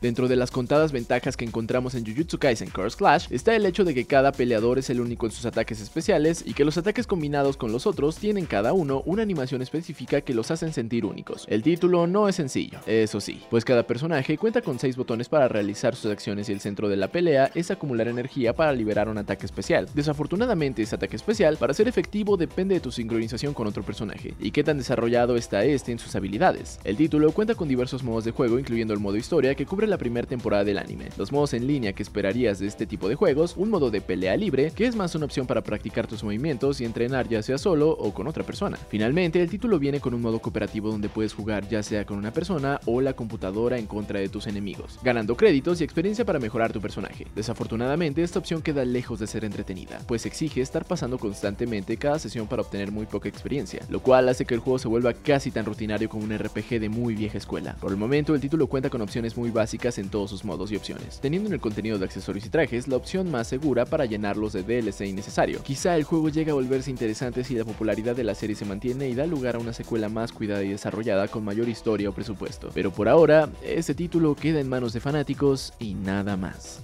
Dentro 0.03 0.29
de 0.29 0.37
las 0.37 0.51
contadas 0.51 0.93
ventajas 0.93 1.39
que 1.39 1.47
encontramos 1.47 1.95
en 1.95 2.05
Jujutsu 2.05 2.37
Kaisen 2.39 2.69
Curse 2.69 2.99
Clash 2.99 3.29
está 3.31 3.57
el 3.57 3.65
hecho 3.65 3.83
de 3.83 3.95
que 3.95 4.05
cada 4.05 4.31
peleador 4.31 4.79
es 4.79 4.91
el 4.91 5.01
único 5.01 5.25
en 5.25 5.33
sus 5.33 5.47
ataques 5.47 5.81
especiales 5.81 6.45
y 6.47 6.53
que 6.53 6.67
los 6.67 6.77
ataques 6.77 7.07
combinados 7.07 7.57
con 7.57 7.73
los 7.73 7.87
otros 7.87 8.17
tienen 8.17 8.45
cada 8.45 8.75
uno 8.75 9.03
una 9.07 9.23
animación 9.23 9.63
específica 9.63 10.21
que 10.21 10.35
los 10.35 10.51
hacen 10.51 10.75
sentir 10.75 11.07
únicos. 11.07 11.47
El 11.49 11.63
título 11.63 12.07
no 12.07 12.29
es 12.29 12.37
sencillo, 12.37 12.79
eso 12.87 13.21
sí, 13.21 13.41
pues 13.49 13.65
cada 13.65 13.87
personaje 13.87 14.37
cuenta 14.37 14.61
con 14.61 14.79
6 14.79 14.97
botones 14.97 15.31
para 15.31 15.49
realizar 15.49 15.97
sus 15.97 16.13
acciones 16.13 16.51
y 16.51 16.53
el 16.53 16.61
centro 16.61 16.91
de 16.91 16.97
la 16.97 17.09
pelea 17.09 17.51
es 17.55 17.71
acumular 17.71 18.09
energía 18.09 18.55
para 18.55 18.75
liberar 18.75 19.09
un 19.09 19.17
ataque 19.17 19.47
especial. 19.47 19.89
Desafortunadamente 19.95 20.83
ese 20.83 20.97
ataque 20.97 21.17
especial 21.17 21.57
para 21.57 21.73
ser 21.73 21.89
efectivo 21.89 22.37
depende 22.37 22.75
de 22.75 22.81
tu 22.81 22.93
sincronización 22.93 23.55
con 23.55 23.67
otro 23.67 23.83
personaje 23.83 24.35
y 24.41 24.51
qué 24.51 24.63
tan 24.63 24.77
desarrollado 24.77 25.37
está 25.37 25.65
este 25.65 25.91
en 25.91 25.99
sus 25.99 26.15
habilidades. 26.17 26.81
El 26.85 26.99
título 26.99 27.33
cuenta 27.33 27.55
con 27.55 27.67
diversos 27.67 28.03
modos 28.03 28.27
de 28.27 28.33
juego 28.33 28.59
incluyendo 28.59 28.93
el 28.93 29.01
modo 29.01 29.17
historia 29.17 29.55
que 29.55 29.65
cubre 29.65 29.86
la 29.89 29.99
primera 29.99 30.27
temporada 30.27 30.65
del 30.65 30.79
anime, 30.79 31.09
los 31.17 31.33
modos 31.33 31.55
en 31.55 31.67
línea 31.67 31.93
que 31.93 32.03
esperarías 32.03 32.59
de 32.59 32.67
este 32.67 32.87
tipo 32.87 33.09
de 33.09 33.15
juegos, 33.15 33.57
un 33.57 33.71
modo 33.71 33.91
de 33.91 34.01
pelea 34.01 34.37
libre, 34.37 34.73
que 34.75 34.87
es 34.87 34.97
más 34.97 35.15
una 35.15 35.27
opción 35.27 35.47
para 35.47 35.63
practicar 35.63 36.07
tus 36.07 36.23
movimientos 36.23 36.81
y 36.81 36.85
entrenar 36.85 37.29
ya 37.29 37.43
sea 37.43 37.59
solo 37.59 37.91
o 37.91 38.13
con 38.13 38.27
otra 38.27 38.45
persona. 38.45 38.79
Finalmente, 38.89 39.41
el 39.41 39.51
título 39.51 39.79
viene 39.79 40.01
con 40.01 40.15
un 40.15 40.23
modo 40.23 40.39
cooperativo 40.39 40.91
donde 40.91 41.09
puedes 41.09 41.35
jugar 41.35 41.69
ya 41.69 41.83
sea 41.83 42.05
con 42.05 42.19
una 42.19 42.33
persona 42.33 42.81
o 42.87 43.01
la 43.01 43.15
computadora 43.15 43.79
en 43.79 43.87
contra 43.87 44.21
de 44.21 44.29
tus 44.29 44.47
enemigos, 44.47 44.99
ganando 45.03 45.37
créditos 45.37 45.81
y 45.81 45.85
experiencia 45.85 46.25
para 46.25 46.39
mejorar 46.39 46.73
tu 46.73 46.81
personaje. 46.81 47.27
Desafortunadamente, 47.35 48.23
esta 48.23 48.39
opción 48.39 48.63
queda 48.63 48.85
lejos 48.85 49.19
de 49.19 49.27
ser 49.27 49.45
entretenida, 49.45 50.01
pues 50.07 50.27
exige 50.27 50.61
estar 50.61 50.85
pasando 50.85 51.19
constantemente 51.19 51.97
cada 51.97 52.19
sesión 52.19 52.47
para 52.47 52.63
obtener 52.63 52.91
muy 52.91 53.07
poca 53.07 53.29
experiencia, 53.29 53.81
lo 53.89 54.01
cual 54.01 54.29
hace 54.29 54.45
que 54.45 54.55
el 54.55 54.61
juego 54.61 54.79
se 54.79 54.89
vuelva 54.89 55.15
casi 55.15 55.51
tan 55.51 55.65
rutinario 55.65 56.09
como 56.09 56.25
un 56.25 56.37
RPG 56.37 56.81
de 56.81 56.89
muy 56.89 57.15
vieja 57.15 57.39
escuela. 57.39 57.77
Por 57.81 57.91
el 57.91 57.97
momento, 57.97 58.35
el 58.35 58.41
título 58.41 58.67
cuenta 58.67 58.91
con 58.91 59.01
opciones 59.01 59.37
muy 59.37 59.51
básicas 59.51 59.76
en 59.85 60.09
todos 60.09 60.31
sus 60.31 60.45
modos 60.45 60.73
y 60.73 60.77
opciones, 60.77 61.21
teniendo 61.21 61.49
en 61.49 61.53
el 61.53 61.61
contenido 61.61 61.99
de 61.99 62.07
accesorios 62.07 62.47
y 62.47 62.49
trajes 62.49 62.89
la 62.89 62.97
opción 62.97 63.31
más 63.31 63.47
segura 63.47 63.85
para 63.85 64.07
llenarlos 64.07 64.53
de 64.53 64.63
DLC 64.63 65.03
innecesario. 65.03 65.63
Quizá 65.63 65.97
el 65.97 66.05
juego 66.05 66.29
llegue 66.29 66.51
a 66.51 66.55
volverse 66.55 66.91
interesante 66.91 67.45
si 67.45 67.55
la 67.55 67.65
popularidad 67.65 68.17
de 68.17 68.25
la 68.25 68.35
serie 68.35 68.57
se 68.57 68.65
mantiene 68.65 69.09
y 69.09 69.15
da 69.15 69.27
lugar 69.27 69.57
a 69.57 69.59
una 69.59 69.73
secuela 69.73 70.09
más 70.09 70.33
cuidada 70.33 70.65
y 70.65 70.71
desarrollada 70.71 71.29
con 71.29 71.45
mayor 71.45 71.69
historia 71.69 72.09
o 72.09 72.13
presupuesto. 72.13 72.71
Pero 72.75 72.91
por 72.91 73.09
ahora, 73.09 73.49
este 73.63 73.95
título 73.95 74.35
queda 74.35 74.61
en 74.61 74.69
manos 74.69 74.93
de 74.93 75.01
fanáticos 75.01 75.75
y 75.79 75.95
nada 75.95 76.37
más. 76.37 76.83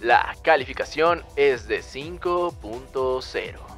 La 0.00 0.36
calificación 0.42 1.22
es 1.36 1.66
de 1.68 1.80
5.0. 1.80 3.75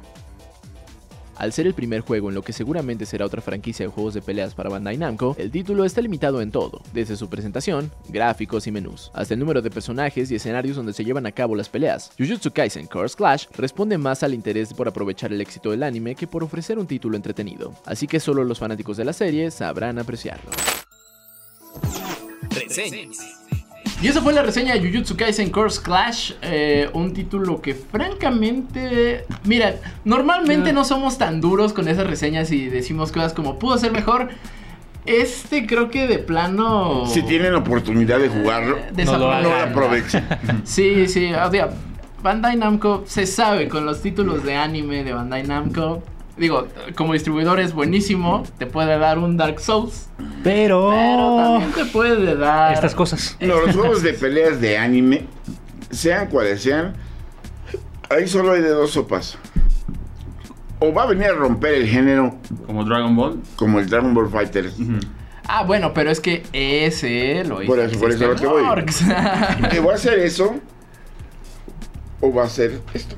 Al 1.39 1.53
ser 1.53 1.67
el 1.67 1.73
primer 1.73 2.01
juego 2.01 2.27
en 2.27 2.35
lo 2.35 2.41
que 2.41 2.51
seguramente 2.51 3.05
será 3.05 3.25
otra 3.25 3.41
franquicia 3.41 3.85
de 3.85 3.91
juegos 3.91 4.13
de 4.13 4.21
peleas 4.21 4.53
para 4.53 4.69
Bandai 4.69 4.97
Namco, 4.97 5.37
el 5.39 5.49
título 5.49 5.85
está 5.85 6.01
limitado 6.01 6.41
en 6.41 6.51
todo, 6.51 6.81
desde 6.93 7.15
su 7.15 7.29
presentación, 7.29 7.89
gráficos 8.09 8.67
y 8.67 8.71
menús, 8.71 9.09
hasta 9.13 9.35
el 9.35 9.39
número 9.39 9.61
de 9.61 9.71
personajes 9.71 10.29
y 10.29 10.35
escenarios 10.35 10.75
donde 10.75 10.91
se 10.91 11.05
llevan 11.05 11.25
a 11.25 11.31
cabo 11.31 11.55
las 11.55 11.69
peleas. 11.69 12.11
Jujutsu 12.19 12.51
Kaisen 12.51 12.87
Curse 12.87 13.15
Clash 13.15 13.45
responde 13.55 13.97
más 13.97 14.21
al 14.21 14.33
interés 14.33 14.73
por 14.73 14.89
aprovechar 14.89 15.31
el 15.31 15.39
éxito 15.39 15.71
del 15.71 15.83
anime 15.83 16.13
que 16.13 16.27
por 16.27 16.43
ofrecer 16.43 16.77
un 16.77 16.87
título 16.87 17.15
entretenido, 17.15 17.73
así 17.85 18.05
que 18.05 18.19
solo 18.19 18.43
los 18.43 18.59
fanáticos 18.59 18.97
de 18.97 19.05
la 19.05 19.13
serie 19.13 19.49
sabrán 19.49 19.97
apreciarlo. 19.97 20.51
Y 24.01 24.07
esa 24.07 24.21
fue 24.21 24.31
la 24.31 24.43
reseña 24.43 24.73
de 24.73 24.79
Jujutsu 24.79 25.17
Kaisen 25.17 25.49
Curse 25.49 25.81
Clash, 25.81 26.31
eh, 26.41 26.89
un 26.93 27.13
título 27.13 27.61
que 27.61 27.73
francamente, 27.73 29.25
mira, 29.43 29.75
normalmente 30.05 30.71
no 30.71 30.85
somos 30.85 31.17
tan 31.17 31.41
duros 31.41 31.73
con 31.73 31.87
esas 31.89 32.07
reseñas 32.07 32.49
y 32.51 32.69
decimos 32.69 33.11
cosas 33.11 33.33
como 33.33 33.59
pudo 33.59 33.77
ser 33.77 33.91
mejor. 33.91 34.29
Este 35.05 35.65
creo 35.65 35.89
que 35.89 36.07
de 36.07 36.19
plano... 36.19 37.05
Si 37.07 37.23
tienen 37.23 37.55
oportunidad 37.55 38.19
de 38.19 38.29
jugarlo, 38.29 38.77
Desaprovecha. 38.93 39.17
no 39.17 39.31
hagan. 39.31 39.43
lo 39.43 39.55
aprovechen. 39.55 40.27
Sí, 40.63 41.07
sí, 41.07 41.33
o 41.33 41.51
sea, 41.51 41.69
Bandai 42.21 42.55
Namco 42.55 43.03
se 43.05 43.25
sabe 43.25 43.67
con 43.67 43.85
los 43.85 44.01
títulos 44.01 44.43
de 44.43 44.55
anime 44.55 45.03
de 45.03 45.13
Bandai 45.13 45.43
Namco. 45.43 46.03
Digo, 46.39 46.67
como 46.95 47.13
distribuidor 47.13 47.59
es 47.59 47.73
buenísimo, 47.73 48.43
te 48.57 48.65
puede 48.65 48.97
dar 48.97 49.19
un 49.19 49.35
Dark 49.37 49.59
Souls, 49.59 50.07
Pero, 50.43 50.89
pero 50.89 51.35
también 51.35 51.71
te 51.73 51.85
puede 51.85 52.35
dar... 52.37 52.73
estas 52.73 52.95
cosas. 52.95 53.35
No, 53.41 53.59
los 53.59 53.75
juegos 53.75 54.01
de 54.01 54.13
peleas 54.13 54.61
de 54.61 54.77
anime, 54.77 55.25
sean 55.91 56.27
cuales 56.27 56.63
sean, 56.63 56.93
ahí 58.09 58.27
solo 58.27 58.53
hay 58.53 58.61
de 58.61 58.69
dos 58.69 58.91
sopas. 58.91 59.37
O 60.79 60.93
va 60.93 61.03
a 61.03 61.05
venir 61.07 61.25
a 61.27 61.33
romper 61.33 61.73
el 61.73 61.87
género 61.89 62.35
Como 62.65 62.85
Dragon 62.85 63.13
Ball. 63.13 63.41
como 63.57 63.79
el 63.79 63.89
Dragon 63.89 64.13
Ball 64.13 64.29
Fighter. 64.29 64.67
Ujú. 64.67 64.99
Ah, 65.45 65.63
bueno, 65.63 65.93
pero 65.93 66.09
es 66.09 66.21
que 66.21 66.43
ese 66.53 67.43
lo 67.43 67.61
hizo 67.61 67.71
Por 67.73 67.79
eso- 67.79 67.99
por 67.99 68.11
eso 68.11 68.27
lo 68.27 68.35
que 68.35 68.47
voy. 68.47 68.61
Works. 68.63 69.03
¿Que 69.71 69.79
va 69.81 69.91
a 69.91 69.95
hacer 69.95 70.19
eso? 70.19 70.55
¿O 72.21 72.33
va 72.33 72.43
a 72.43 72.45
hacer 72.45 72.79
esto? 72.93 73.15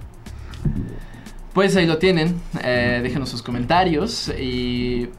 Pues 1.54 1.76
ahí 1.76 1.86
lo 1.86 1.98
tienen. 1.98 2.42
Eh, 2.64 3.00
déjenos 3.04 3.30
sus 3.30 3.42
comentarios. 3.42 4.30
Y, 4.40 5.10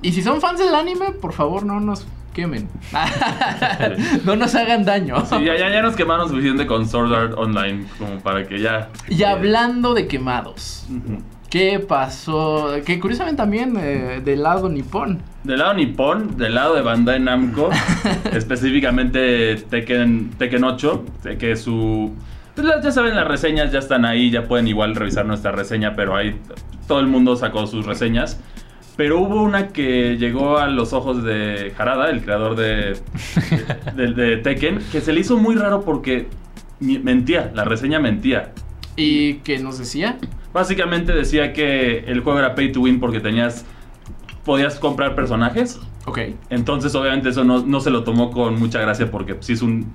y 0.00 0.12
si 0.12 0.22
son 0.22 0.40
fans 0.40 0.58
del 0.58 0.74
anime, 0.74 1.12
por 1.12 1.32
favor 1.32 1.64
no 1.64 1.80
nos 1.80 2.06
quemen. 2.32 2.68
no 4.24 4.36
nos 4.36 4.54
hagan 4.54 4.84
daño. 4.84 5.24
Sí, 5.26 5.44
ya, 5.44 5.56
ya, 5.56 5.70
ya 5.70 5.82
nos 5.82 5.96
quemaron 5.96 6.28
suficiente 6.28 6.66
con 6.66 6.88
Sword 6.88 7.12
Art 7.12 7.34
Online 7.36 7.86
como 7.98 8.20
para 8.20 8.46
que 8.46 8.60
ya... 8.60 8.88
Y 9.08 9.22
hablando 9.24 9.94
de 9.94 10.06
quemados. 10.06 10.86
¿qué 11.52 11.78
pasó? 11.80 12.76
Que 12.86 12.98
curiosamente 12.98 13.36
también 13.36 13.76
eh, 13.78 14.22
del 14.24 14.42
lado 14.42 14.70
nipón. 14.70 15.20
Del 15.44 15.58
lado 15.58 15.74
Nippon, 15.74 16.38
del 16.38 16.54
lado 16.54 16.74
de 16.74 16.80
Bandai 16.80 17.20
Namco, 17.20 17.68
específicamente 18.32 19.56
Tekken, 19.56 20.30
Tekken 20.38 20.64
8, 20.64 21.04
de 21.24 21.36
que 21.36 21.56
su... 21.56 22.14
pues 22.54 22.66
ya- 22.82 22.92
saben, 22.92 23.14
las 23.16 23.26
reseñas 23.26 23.72
ya 23.72 23.78
están 23.78 24.04
ahí, 24.04 24.30
ya 24.30 24.44
pueden 24.44 24.68
igual 24.68 24.94
revisar 24.94 25.24
nuestra 25.26 25.52
reseña, 25.52 25.94
pero 25.94 26.16
ahí 26.16 26.38
todo 26.86 27.00
el 27.00 27.06
mundo 27.06 27.36
sacó 27.36 27.66
sus 27.66 27.86
reseñas. 27.86 28.40
Pero 28.96 29.20
hubo 29.20 29.42
una 29.42 29.68
que 29.68 30.16
llegó 30.18 30.58
a 30.58 30.68
los 30.68 30.92
ojos 30.92 31.24
de 31.24 31.72
Harada, 31.78 32.10
el 32.10 32.22
creador 32.22 32.56
de, 32.56 32.98
de, 33.96 34.06
de 34.12 34.36
Tekken, 34.36 34.80
que 34.92 35.00
se 35.00 35.12
le 35.14 35.20
hizo 35.20 35.38
muy 35.38 35.54
raro 35.54 35.82
porque 35.82 36.26
mentía, 36.80 37.50
la 37.54 37.64
reseña 37.64 38.00
mentía. 38.00 38.52
¿Y 38.96 39.34
qué 39.36 39.58
nos 39.58 39.78
decía? 39.78 40.18
Básicamente 40.52 41.12
decía 41.12 41.54
que 41.54 42.00
el 42.00 42.20
juego 42.20 42.38
era 42.40 42.54
pay 42.54 42.70
to 42.72 42.80
win 42.82 43.00
porque 43.00 43.20
tenías... 43.20 43.64
Podías 44.44 44.80
comprar 44.80 45.14
personajes 45.14 45.78
Ok. 46.04 46.18
entonces, 46.50 46.92
obviamente, 46.96 47.28
eso 47.28 47.44
no, 47.44 47.64
no 47.64 47.78
se 47.80 47.90
lo 47.90 48.02
tomó 48.02 48.32
con 48.32 48.58
mucha 48.58 48.80
gracia 48.80 49.08
porque 49.08 49.36
sí 49.38 49.52
es 49.52 49.62
un. 49.62 49.86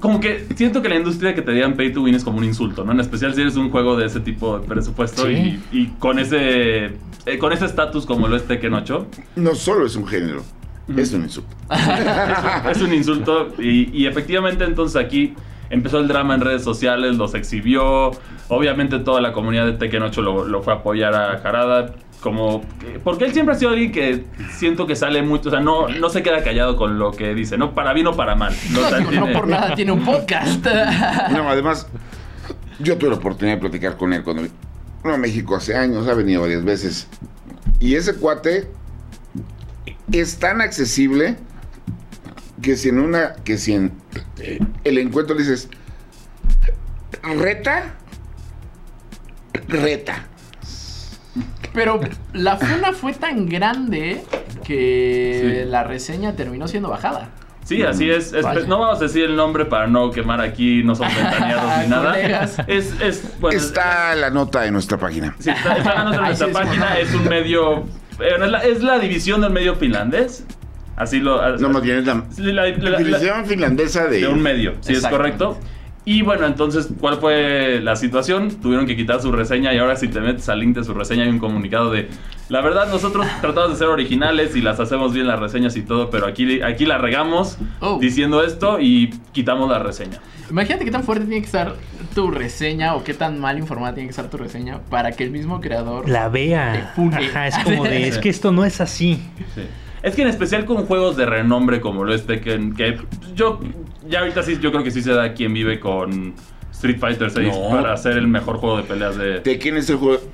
Como 0.00 0.20
que 0.20 0.46
siento 0.54 0.80
que 0.82 0.88
la 0.88 0.96
industria 0.96 1.34
que 1.34 1.42
te 1.42 1.52
digan 1.52 1.74
pay 1.74 1.92
to 1.92 2.02
win 2.02 2.14
es 2.14 2.22
como 2.24 2.38
un 2.38 2.44
insulto, 2.44 2.84
¿no? 2.84 2.92
En 2.92 3.00
especial 3.00 3.34
si 3.34 3.40
eres 3.40 3.56
un 3.56 3.70
juego 3.70 3.96
de 3.96 4.06
ese 4.06 4.20
tipo 4.20 4.58
de 4.58 4.66
presupuesto 4.66 5.26
Sí. 5.26 5.60
y, 5.72 5.78
y 5.78 5.86
con 5.98 6.18
ese 6.18 6.92
eh, 7.26 7.38
con 7.38 7.52
ese 7.52 7.64
estatus 7.66 8.06
como 8.06 8.28
lo 8.28 8.36
es 8.36 8.44
Tekken 8.46 8.74
8. 8.74 9.06
No 9.36 9.54
solo 9.54 9.86
es 9.86 9.96
un 9.96 10.06
género, 10.06 10.42
es 10.96 11.12
un 11.12 11.22
insulto. 11.24 11.54
es 12.70 12.80
un 12.80 12.94
insulto 12.94 13.48
y, 13.58 13.90
y 13.96 14.06
efectivamente 14.06 14.64
entonces 14.64 14.96
aquí 15.02 15.34
empezó 15.70 15.98
el 15.98 16.08
drama 16.08 16.34
en 16.34 16.40
redes 16.40 16.62
sociales, 16.64 17.16
los 17.16 17.34
exhibió, 17.34 18.12
obviamente 18.48 18.98
toda 19.00 19.20
la 19.20 19.32
comunidad 19.32 19.66
de 19.66 19.72
Tekken 19.72 20.02
8 20.02 20.22
lo, 20.22 20.44
lo 20.46 20.62
fue 20.62 20.72
a 20.72 20.76
apoyar 20.76 21.14
a 21.14 21.32
Harada 21.32 21.94
como 22.20 22.62
porque 23.04 23.24
él 23.26 23.32
siempre 23.32 23.54
ha 23.54 23.58
sido 23.58 23.70
alguien 23.70 23.92
que 23.92 24.24
siento 24.56 24.86
que 24.86 24.96
sale 24.96 25.22
mucho, 25.22 25.48
o 25.48 25.52
sea, 25.52 25.60
no, 25.60 25.88
no 25.88 26.08
se 26.10 26.22
queda 26.22 26.42
callado 26.42 26.76
con 26.76 26.98
lo 26.98 27.12
que 27.12 27.34
dice, 27.34 27.56
no 27.56 27.74
para 27.74 27.92
bien 27.92 28.06
o 28.08 28.16
para 28.16 28.34
mal. 28.34 28.54
No, 28.70 28.80
tiene- 29.10 29.32
por 29.32 29.46
nada 29.46 29.74
tiene 29.74 29.92
un 29.92 30.04
podcast. 30.04 30.66
No, 31.32 31.48
además, 31.48 31.86
yo 32.80 32.96
tuve 32.98 33.10
la 33.10 33.16
oportunidad 33.16 33.56
de 33.56 33.60
platicar 33.60 33.96
con 33.96 34.12
él 34.12 34.22
cuando 34.22 34.42
vino 34.42 35.14
a 35.14 35.18
México 35.18 35.56
hace 35.56 35.76
años, 35.76 36.06
ha 36.08 36.14
venido 36.14 36.42
varias 36.42 36.64
veces. 36.64 37.08
Y 37.80 37.94
ese 37.94 38.14
cuate 38.16 38.68
es 40.10 40.38
tan 40.38 40.60
accesible 40.60 41.36
que 42.62 42.76
si 42.76 42.88
en 42.88 42.98
una, 42.98 43.34
que 43.44 43.58
si 43.58 43.74
en 43.74 43.92
eh, 44.38 44.58
el 44.84 44.98
encuentro 44.98 45.36
le 45.36 45.42
dices, 45.42 45.68
reta, 47.22 47.94
reta. 49.68 50.27
Pero 51.74 52.00
la 52.32 52.56
funa 52.56 52.92
fue 52.92 53.12
tan 53.12 53.46
grande 53.46 54.22
que 54.64 55.60
Sí. 55.64 55.70
la 55.70 55.84
reseña 55.84 56.34
terminó 56.34 56.68
siendo 56.68 56.88
bajada. 56.88 57.28
Sí, 57.64 57.82
así 57.82 58.08
es. 58.10 58.32
Es- 58.32 58.42
Vaya. 58.44 58.60
No 58.66 58.78
vamos 58.78 58.98
a 58.98 59.02
decir 59.02 59.24
el 59.24 59.36
nombre 59.36 59.66
para 59.66 59.86
no 59.86 60.10
quemar 60.10 60.40
aquí, 60.40 60.82
no 60.82 60.94
son 60.94 61.08
ventaneados 61.14 61.70
ni 61.82 61.88
nada. 61.90 62.18
Es, 62.66 62.94
es, 63.00 63.38
bueno, 63.40 63.58
Está 63.58 64.14
la 64.14 64.30
nota 64.30 64.64
en 64.66 64.72
nuestra 64.72 64.96
página. 64.96 65.34
Sí, 65.38 65.50
está, 65.50 65.76
está 65.76 65.92
ganando 65.94 66.16
en 66.18 66.22
nuestra 66.26 66.48
página, 66.48 66.98
es 66.98 67.14
un 67.14 67.28
medio. 67.28 67.84
es, 68.20 68.50
la, 68.50 68.58
es 68.64 68.82
la 68.82 68.98
división 68.98 69.42
del 69.42 69.50
medio 69.52 69.74
finlandés. 69.76 70.46
Así 70.96 71.20
lo. 71.20 71.58
No, 71.58 71.68
más 71.68 71.82
bien 71.82 71.98
es 71.98 72.06
la, 72.06 72.14
la- 72.38 72.52
la- 72.52 72.68
la- 72.78 72.90
la 72.90 72.98
división 72.98 73.44
finlandesa 73.46 74.06
de... 74.06 74.20
de 74.22 74.28
un 74.28 74.40
medio, 74.42 74.74
sí 74.80 74.94
es 74.94 75.06
correcto. 75.06 75.58
Y 76.10 76.22
bueno, 76.22 76.46
entonces, 76.46 76.88
¿cuál 76.98 77.18
fue 77.18 77.80
la 77.82 77.94
situación? 77.94 78.50
Tuvieron 78.62 78.86
que 78.86 78.96
quitar 78.96 79.20
su 79.20 79.30
reseña 79.30 79.74
y 79.74 79.78
ahora 79.78 79.94
si 79.94 80.08
te 80.08 80.20
metes 80.22 80.48
al 80.48 80.60
link 80.60 80.74
de 80.74 80.82
su 80.82 80.94
reseña 80.94 81.24
hay 81.24 81.28
un 81.28 81.38
comunicado 81.38 81.90
de, 81.90 82.08
la 82.48 82.62
verdad 82.62 82.90
nosotros 82.90 83.26
tratamos 83.42 83.72
de 83.72 83.76
ser 83.76 83.88
originales 83.88 84.56
y 84.56 84.62
las 84.62 84.80
hacemos 84.80 85.12
bien 85.12 85.26
las 85.26 85.38
reseñas 85.38 85.76
y 85.76 85.82
todo, 85.82 86.08
pero 86.08 86.26
aquí, 86.26 86.62
aquí 86.62 86.86
la 86.86 86.96
regamos 86.96 87.58
Oh. 87.80 87.98
diciendo 88.00 88.42
esto 88.42 88.80
y 88.80 89.10
quitamos 89.32 89.68
la 89.70 89.80
reseña. 89.80 90.18
Imagínate 90.48 90.86
qué 90.86 90.90
tan 90.90 91.04
fuerte 91.04 91.26
tiene 91.26 91.40
que 91.42 91.46
estar 91.46 91.74
tu 92.14 92.30
reseña 92.30 92.94
o 92.94 93.04
qué 93.04 93.12
tan 93.12 93.38
mal 93.38 93.58
informada 93.58 93.92
tiene 93.92 94.06
que 94.06 94.12
estar 94.12 94.30
tu 94.30 94.38
reseña 94.38 94.80
para 94.88 95.12
que 95.12 95.24
el 95.24 95.30
mismo 95.30 95.60
creador... 95.60 96.08
La 96.08 96.30
vea. 96.30 96.72
Te 96.72 96.94
fune. 96.96 97.16
Ajá, 97.18 97.48
es 97.48 97.58
como 97.58 97.84
de, 97.84 98.08
es 98.08 98.16
que 98.16 98.30
esto 98.30 98.50
no 98.50 98.64
es 98.64 98.80
así. 98.80 99.22
Sí. 99.54 99.60
Es 100.02 100.14
que 100.14 100.22
en 100.22 100.28
especial 100.28 100.64
con 100.64 100.86
juegos 100.86 101.16
de 101.16 101.26
renombre 101.26 101.80
como 101.80 102.04
lo 102.04 102.14
es 102.14 102.24
Tekken, 102.24 102.74
que 102.74 102.96
yo 103.34 103.60
ya 104.08 104.20
ahorita 104.20 104.42
sí, 104.42 104.58
yo 104.60 104.70
creo 104.70 104.82
que 104.84 104.90
sí 104.90 105.02
se 105.02 105.12
da 105.12 105.32
quien 105.34 105.52
vive 105.54 105.78
con 105.80 106.34
Street 106.72 106.98
Fighter 106.98 107.30
6 107.30 107.48
No. 107.48 107.70
para 107.70 107.96
ser 107.96 108.16
el 108.16 108.28
mejor 108.28 108.56
juego 108.58 108.76
de 108.78 108.82
peleas 108.84 109.16
de... 109.16 109.40
Tekken 109.40 109.76
es 109.76 109.90
el 109.90 109.96
juego 109.96 110.14
de 110.18 110.24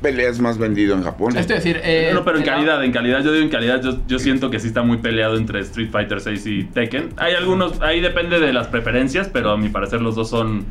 peleas 0.00 0.40
más 0.40 0.58
vendido 0.58 0.96
en 0.96 1.04
Japón. 1.04 1.36
Esto 1.36 1.54
es 1.54 1.62
decir... 1.62 1.80
eh, 1.84 2.10
no, 2.12 2.24
pero 2.24 2.38
en 2.38 2.44
calidad, 2.44 2.82
en 2.84 2.90
calidad, 2.92 3.22
yo 3.22 3.32
digo 3.32 3.44
en 3.44 3.50
calidad, 3.50 3.80
yo, 3.82 3.98
yo 4.08 4.18
siento 4.18 4.50
que 4.50 4.58
sí 4.58 4.66
está 4.66 4.82
muy 4.82 4.96
peleado 4.98 5.36
entre 5.36 5.60
Street 5.60 5.90
Fighter 5.90 6.20
6 6.20 6.46
y 6.46 6.64
Tekken. 6.64 7.10
Hay 7.18 7.34
algunos, 7.34 7.80
ahí 7.82 8.00
depende 8.00 8.40
de 8.40 8.52
las 8.52 8.66
preferencias, 8.66 9.28
pero 9.28 9.50
a 9.52 9.56
mi 9.56 9.68
parecer 9.68 10.00
los 10.00 10.16
dos 10.16 10.28
son 10.28 10.64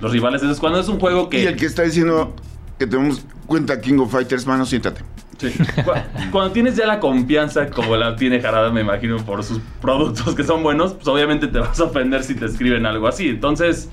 los 0.00 0.12
rivales. 0.12 0.42
Entonces 0.42 0.60
cuando 0.60 0.80
es 0.80 0.88
un 0.88 1.00
juego 1.00 1.30
que... 1.30 1.42
Y 1.42 1.46
el 1.46 1.56
que 1.56 1.64
está 1.66 1.82
diciendo 1.82 2.34
que 2.78 2.86
tenemos 2.86 3.24
cuenta 3.46 3.80
King 3.80 3.98
of 3.98 4.10
Fighters, 4.12 4.46
mano, 4.46 4.64
siéntate. 4.66 5.02
Sí. 5.38 5.50
Cu- 5.84 6.30
Cuando 6.30 6.52
tienes 6.52 6.76
ya 6.76 6.86
la 6.86 7.00
confianza 7.00 7.68
como 7.70 7.96
la 7.96 8.14
tiene 8.16 8.40
Jarada, 8.40 8.70
me 8.70 8.80
imagino, 8.82 9.16
por 9.18 9.42
sus 9.42 9.60
productos 9.80 10.34
que 10.34 10.44
son 10.44 10.62
buenos, 10.62 10.94
pues 10.94 11.08
obviamente 11.08 11.48
te 11.48 11.58
vas 11.58 11.78
a 11.80 11.84
ofender 11.84 12.22
si 12.22 12.34
te 12.34 12.46
escriben 12.46 12.86
algo 12.86 13.08
así. 13.08 13.28
Entonces, 13.28 13.88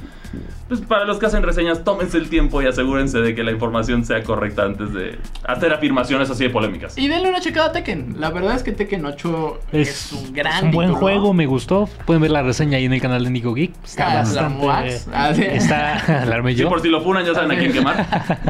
pues 0.68 0.82
para 0.82 1.06
los 1.06 1.18
que 1.20 1.26
hacen 1.26 1.44
reseñas, 1.44 1.84
tómense 1.84 2.18
el 2.18 2.30
tiempo 2.30 2.62
y 2.62 2.66
asegúrense 2.68 3.20
de 3.20 3.36
que 3.36 3.44
la 3.44 3.52
información 3.52 4.06
sea 4.06 4.24
correcta 4.24 4.64
antes 4.64 4.94
de 4.94 5.20
hacer 5.46 5.74
afirmaciones 5.74 6.30
así 6.30 6.44
de 6.46 6.50
polémicas. 6.50 6.98
Y 6.98 7.08
denle 7.08 7.30
una 7.30 7.40
checada 7.42 7.68
a 7.68 7.72
Tekken. 7.72 8.16
La 8.20 8.30
verdad 8.30 8.56
es 8.56 8.64
que 8.64 8.72
Tekken 8.72 9.06
8 9.06 9.60
es, 9.74 9.90
Es, 9.90 10.12
un 10.14 10.34
gran 10.34 10.54
es 10.58 10.64
un 10.64 10.72
buen 10.72 10.88
título. 10.90 11.00
juego, 11.00 11.34
me 11.34 11.46
gustó. 11.46 11.90
Pueden 12.06 12.22
ver 12.22 12.32
la 12.32 12.44
reseña 12.44 12.78
ahí 12.78 12.86
en 12.86 12.94
el 12.94 13.02
canal 13.02 13.24
de 13.24 13.30
Nico 13.30 13.54
Geek. 13.54 13.74
Está 13.84 14.06
Ah, 14.08 14.14
¿la 14.14 14.20
bastante. 14.22 14.58
Moax? 14.66 15.08
Ah, 15.14 15.34
sí. 15.34 15.44
Está. 15.44 16.26
La 16.26 16.42
Sí, 16.52 16.56
yo. 16.56 16.70
por 16.70 16.82
si 16.82 16.90
lo 16.90 17.02
funan, 17.02 17.26
ya 17.26 17.34
saben 17.34 17.52
a 17.52 17.58
quién 17.58 17.72
quemar. 17.74 18.06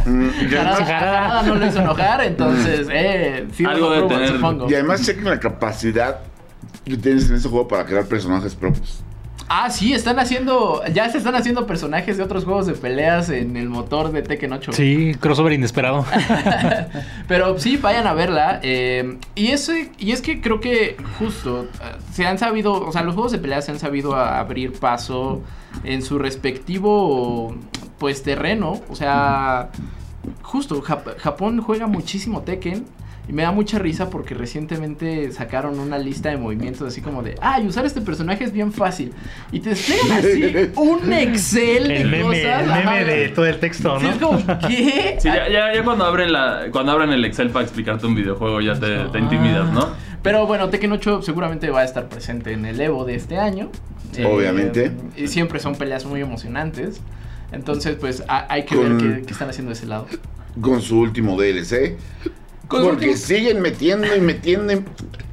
Mm, 0.05 0.25
y, 0.41 0.49
Jarada, 0.49 0.71
además, 0.75 0.89
Jarada 0.89 1.43
no 1.43 1.55
lo 1.55 1.65
hizo 1.67 1.79
enojar, 1.79 2.23
entonces, 2.23 2.88
eh, 2.91 3.47
sí 3.53 3.65
Algo 3.65 3.91
de 3.91 4.01
tener- 4.03 4.29
supongo. 4.29 4.69
y 4.69 4.73
además 4.75 5.05
chequen 5.05 5.25
la 5.25 5.39
capacidad 5.39 6.19
que 6.86 6.97
tienes 6.97 7.29
en 7.29 7.36
ese 7.36 7.49
juego 7.49 7.67
para 7.67 7.86
crear 7.86 8.05
personajes 8.05 8.55
propios. 8.55 9.03
Ah, 9.54 9.70
sí, 9.70 9.91
están 9.93 10.18
haciendo, 10.18 10.82
ya 10.93 11.10
se 11.10 11.18
están 11.18 11.36
haciendo 11.36 11.68
personajes 11.68 12.16
de 12.16 12.24
otros 12.24 12.45
juegos 12.45 12.68
de 12.68 12.74
peleas 12.74 13.30
en 13.30 13.58
el 13.58 13.68
motor 13.68 14.14
de 14.14 14.22
Tekken 14.22 14.54
8. 14.54 14.72
Sí, 14.72 15.14
crossover 15.20 15.52
inesperado. 15.52 16.06
Pero 17.28 17.60
sí, 17.60 17.76
vayan 17.76 18.08
a 18.08 18.14
verla. 18.14 18.62
eh, 18.64 19.18
y, 19.36 19.47
ese, 19.47 19.91
y 19.97 20.12
es 20.12 20.22
que 20.22 20.39
creo 20.39 20.62
que 20.62 20.95
justo 21.20 21.64
eh, 21.66 21.68
se 22.14 22.26
han 22.26 22.38
sabido, 22.38 22.74
o 22.74 22.91
sea, 22.93 23.02
los 23.04 23.14
juegos 23.14 23.34
de 23.34 23.39
pelea 23.39 23.62
se 23.62 23.72
han 23.72 23.80
sabido 23.80 24.16
abrir 24.16 24.72
paso 24.80 25.41
en 25.84 26.02
su 26.02 26.18
respectivo, 26.18 27.54
pues, 27.97 28.24
terreno. 28.24 28.80
O 28.89 28.95
sea, 28.95 29.70
justo, 30.43 30.82
Jap- 30.82 31.18
Japón 31.18 31.62
juega 31.62 31.88
muchísimo 31.88 32.41
Tekken. 32.43 32.86
Y 33.32 33.34
me 33.34 33.43
da 33.43 33.53
mucha 33.53 33.79
risa 33.79 34.09
porque 34.09 34.34
recientemente 34.36 35.32
sacaron 35.32 35.79
una 35.79 35.97
lista 35.97 36.27
de 36.27 36.36
movimientos 36.36 36.86
así 36.86 36.99
como 36.99 37.23
de, 37.23 37.36
ah, 37.41 37.61
y 37.61 37.65
usar 37.67 37.86
este 37.86 38.01
personaje 38.01 38.43
es 38.43 38.51
bien 38.51 38.73
fácil. 38.73 39.13
Y 39.53 39.61
te 39.61 39.69
despliegan 39.69 40.11
así 40.19 40.53
un 40.75 41.13
Excel 41.13 41.88
de 41.88 42.01
El 42.01 42.09
meme, 42.09 42.23
cosas. 42.41 42.61
el 42.63 42.67
meme 42.86 43.05
de 43.05 43.29
todo 43.29 43.45
el 43.45 43.57
texto, 43.61 43.97
Sí, 44.01 44.05
¿no? 44.05 44.11
es 44.11 44.17
como, 44.17 44.59
¿qué? 44.67 45.15
Sí, 45.17 45.29
ya, 45.29 45.47
ya, 45.49 45.73
ya 45.73 45.84
cuando 45.86 46.03
abren 46.03 46.34
la, 46.34 46.65
cuando 46.73 46.91
abren 46.91 47.11
el 47.11 47.23
Excel 47.23 47.51
para 47.51 47.63
explicarte 47.63 48.05
un 48.05 48.15
videojuego 48.15 48.59
ya 48.59 48.77
te, 48.77 49.05
te 49.05 49.19
intimidas, 49.19 49.71
¿no? 49.71 49.88
Pero 50.21 50.45
bueno, 50.45 50.69
Tekken 50.69 50.91
8 50.91 51.21
seguramente 51.21 51.69
va 51.69 51.79
a 51.79 51.84
estar 51.86 52.09
presente 52.09 52.51
en 52.51 52.65
el 52.65 52.82
Evo 52.82 53.05
de 53.05 53.15
este 53.15 53.38
año. 53.38 53.69
Eh, 54.17 54.25
Obviamente. 54.25 54.91
Y 55.15 55.29
siempre 55.29 55.59
son 55.61 55.75
peleas 55.75 56.03
muy 56.05 56.19
emocionantes. 56.19 56.99
Entonces, 57.53 57.95
pues 57.95 58.23
a- 58.27 58.45
hay 58.53 58.65
que 58.65 58.75
Con- 58.75 58.97
ver 58.97 59.19
qué, 59.19 59.25
qué 59.25 59.32
están 59.32 59.49
haciendo 59.49 59.69
de 59.69 59.75
ese 59.77 59.86
lado. 59.86 60.05
Con 60.59 60.82
su 60.82 60.99
último 60.99 61.38
DLC. 61.41 61.95
Porque 62.80 62.89
último- 63.07 63.15
siguen 63.17 63.61
metiendo 63.61 64.15
y 64.15 64.22
metiendo. 64.22 64.74
y- 64.74 64.84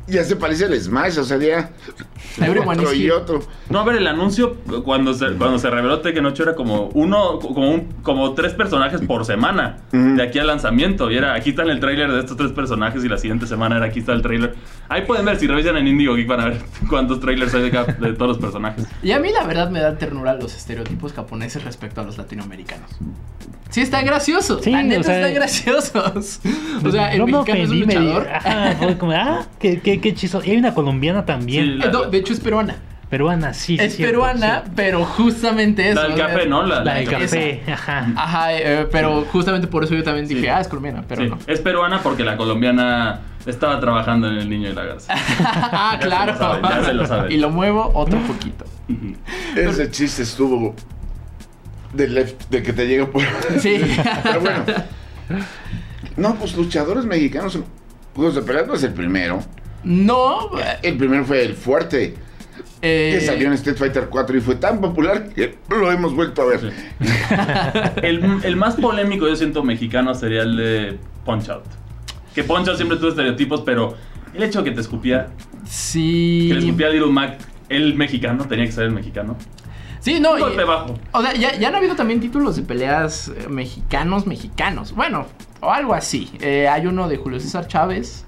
Ya 0.07 0.25
se 0.25 0.37
parece 0.37 0.65
al 0.65 0.75
Smash, 0.81 1.19
o 1.19 1.25
sea, 1.25 1.37
ya. 1.37 1.71
Everyone 2.39 2.81
otro 2.81 2.95
y 2.95 3.11
otro. 3.11 3.41
No, 3.69 3.81
a 3.81 3.85
ver, 3.85 3.97
el 3.97 4.07
anuncio 4.07 4.57
cuando 4.83 5.13
se, 5.13 5.33
cuando 5.33 5.59
se 5.59 5.69
reveló 5.69 6.01
Tekken 6.01 6.25
8 6.25 6.45
era 6.45 6.55
como 6.55 6.87
uno, 6.95 7.39
como, 7.41 7.71
un- 7.71 7.89
como 8.03 8.33
tres 8.33 8.55
personajes 8.55 9.03
por 9.03 9.27
semana 9.27 9.81
Ujú. 9.93 10.15
de 10.17 10.23
aquí 10.23 10.39
al 10.39 10.47
lanzamiento. 10.47 11.11
Y 11.11 11.17
era, 11.19 11.35
aquí 11.35 11.51
está 11.51 11.65
el 11.65 11.79
tráiler 11.79 12.11
de 12.11 12.21
estos 12.21 12.39
tres 12.39 12.53
personajes 12.53 13.05
y 13.05 13.09
la 13.11 13.19
siguiente 13.19 13.47
semana 13.47 13.77
era 13.77 13.85
aquí 13.87 13.99
está 14.01 14.13
el 14.15 14.23
tráiler. 14.23 14.55
Ahí 14.89 15.03
pueden 15.03 15.27
ver, 15.27 15.39
si 15.39 15.47
revisan 15.47 15.77
en 15.77 15.87
Indigo 15.89 16.15
Geek 16.15 16.27
van 16.27 16.41
a 16.41 16.45
ver 16.47 16.59
cuántos 16.89 17.21
trailers 17.21 17.53
hay 17.53 17.63
de, 17.65 17.71
cada- 17.71 17.93
de 17.93 18.13
todos 18.15 18.29
los 18.29 18.39
personajes. 18.39 18.87
Y 19.03 19.13
a 19.13 19.19
mí 19.19 19.31
la 19.31 19.45
verdad 19.47 19.69
me 19.71 19.81
dan 19.81 19.99
ternura 19.99 20.33
los 20.35 20.57
estereotipos 20.57 21.13
japoneses 21.13 21.65
respecto 21.65 22.01
a 22.01 22.05
los 22.05 22.17
latinoamericanos. 22.17 22.89
Sí, 23.71 23.81
están 23.83 24.05
graciosos. 24.07 24.63
Sí, 24.65 24.71
la 24.71 24.83
neta 24.83 25.01
o 25.01 25.03
sea- 25.05 25.17
están 25.21 25.35
graciosos. 25.35 26.41
O 26.85 26.91
sea, 26.91 27.13
el 27.13 27.19
no 27.19 27.27
me 27.27 27.33
mexicano 27.33 27.63
es 27.65 27.71
un 27.71 27.79
me 27.81 27.85
luchador. 27.87 28.29
Ajá, 28.33 28.75
fue 28.79 28.97
como, 28.99 29.13
ah, 29.13 29.47
qué, 29.59 29.81
qué, 29.81 30.01
qué 30.01 30.15
chistoso. 30.15 30.45
Y 30.47 30.53
hay 30.53 30.57
una 30.57 30.73
colombiana 30.75 31.25
también. 31.27 31.65
Sí, 31.65 31.71
la- 31.75 31.87
Eh, 31.87 31.91
no, 31.93 32.05
de 32.05 32.19
hecho 32.19 32.33
es 32.33 32.41
peruana. 32.41 32.77
Peruana, 33.11 33.55
sí. 33.55 33.79
sí, 33.79 33.83
es 33.85 33.97
cierto, 33.97 34.13
peruana, 34.21 34.63
sí. 34.67 34.73
pero 34.77 35.03
justamente 35.05 35.89
eso. 35.91 36.03
La 36.03 36.09
del 36.09 36.19
café, 36.19 36.47
¿no? 36.47 36.63
La, 36.63 36.85
La 36.85 36.95
del 36.95 37.05
Esa. 37.09 37.19
café, 37.19 37.63
ajá. 37.73 38.07
Ajá, 38.17 38.55
eh, 38.55 38.87
pero 38.93 39.25
justamente 39.33 39.67
por 39.67 39.83
eso 39.83 39.95
yo 39.95 40.03
también 40.05 40.29
dije, 40.29 40.43
Sí. 40.43 40.47
ah, 40.49 40.61
es 40.61 40.69
colombiana, 40.69 41.05
pero 41.09 41.23
Sí, 41.23 41.29
no. 41.31 41.39
Es 41.47 41.61
peruana 41.61 42.01
porque 42.03 42.23
la 42.23 42.37
colombiana 42.37 43.21
estaba 43.47 43.81
trabajando 43.81 44.29
en 44.29 44.35
El 44.37 44.51
Niño 44.51 44.69
y 44.69 44.75
la 44.75 44.85
Garza. 44.85 45.15
ah, 45.17 45.93
Ya 45.99 46.03
se 46.03 46.07
claro. 46.07 46.33
lo 46.33 46.39
saben, 46.39 46.63
ya 46.63 46.85
se 46.85 46.93
lo 46.95 47.07
saben. 47.07 47.33
Y 47.33 47.39
lo 47.39 47.49
muevo 47.51 47.91
otro 47.95 48.19
poquito. 48.21 48.67
Ese 49.57 49.91
chiste 49.91 50.23
estuvo. 50.23 50.75
De, 51.93 52.07
left, 52.09 52.49
de 52.51 52.63
que 52.63 52.73
te 52.73 52.87
llega 52.87 53.07
por. 53.07 53.23
Sí. 53.61 53.81
Pero 54.23 54.41
bueno. 54.41 54.65
No, 56.17 56.35
pues 56.37 56.57
luchadores 56.57 57.05
mexicanos 57.05 57.59
juegos 58.15 58.35
de 58.35 58.43
pelea 58.43 58.65
no 58.65 58.75
es 58.75 58.83
el 58.83 58.93
primero. 58.93 59.41
no. 59.85 60.51
El 60.83 60.97
primero 60.97 61.25
fue 61.25 61.43
el 61.45 61.55
fuerte. 61.55 62.15
eh, 62.83 63.17
Que 63.19 63.25
salió 63.25 63.47
en 63.47 63.53
Street 63.55 63.77
Fighter 63.77 64.09
4 64.09 64.37
y 64.37 64.41
fue 64.41 64.57
tan 64.57 64.81
popular 64.81 65.29
que 65.31 65.57
lo 65.71 65.91
hemos 65.93 66.15
vuelto 66.15 66.43
a 66.43 66.47
ver. 66.47 66.61
Sí. 66.61 67.05
El, 68.03 68.41
el 68.45 68.57
más 68.57 68.75
polémico, 68.77 69.29
yo 69.29 69.37
siento, 69.37 69.63
mexicano 69.63 70.15
sería 70.15 70.43
el 70.43 70.57
de 70.57 70.99
Punch 71.25 71.49
Out. 71.51 71.65
Que 72.35 72.43
Punch 72.45 72.69
Out 72.69 72.77
siempre 72.77 72.97
tuvo 72.99 73.11
estereotipos, 73.11 73.63
pero 73.63 73.97
el 74.35 74.43
hecho 74.43 74.63
de 74.63 74.71
que 74.71 74.75
te 74.75 74.81
escupía, 74.81 75.29
Sí. 75.65 76.47
que 76.49 76.55
le 76.55 76.61
escupía 76.67 76.87
a 76.87 76.91
Little 76.91 77.11
Mac, 77.13 77.39
el 77.69 77.95
mexicano, 77.97 78.47
tenía 78.47 78.65
que 78.67 78.73
ser 78.73 78.85
el 78.85 78.93
mexicano. 78.93 79.37
Sí, 80.09 80.21
no. 80.21 80.33
Un 80.33 80.39
y- 80.39 80.43
golpe 80.43 80.65
bajo. 80.65 80.95
o 81.13 81.23
sea, 81.23 81.35
ya, 81.35 81.57
ya 81.59 81.69
han 81.69 81.75
habido 81.75 81.95
también 81.97 82.21
títulos 82.21 82.57
de 82.57 82.63
peleas 82.63 83.29
eh, 83.29 83.47
mexicanos, 83.49 84.27
mexicanos. 84.27 84.93
Bueno, 84.95 85.27
o 85.61 85.71
algo 85.71 85.95
así. 85.95 86.31
Eh, 86.41 86.69
hay 86.69 86.87
uno 86.87 87.09
de 87.09 87.17
Julio 87.17 87.41
César 87.41 87.67
Chávez. 87.67 88.25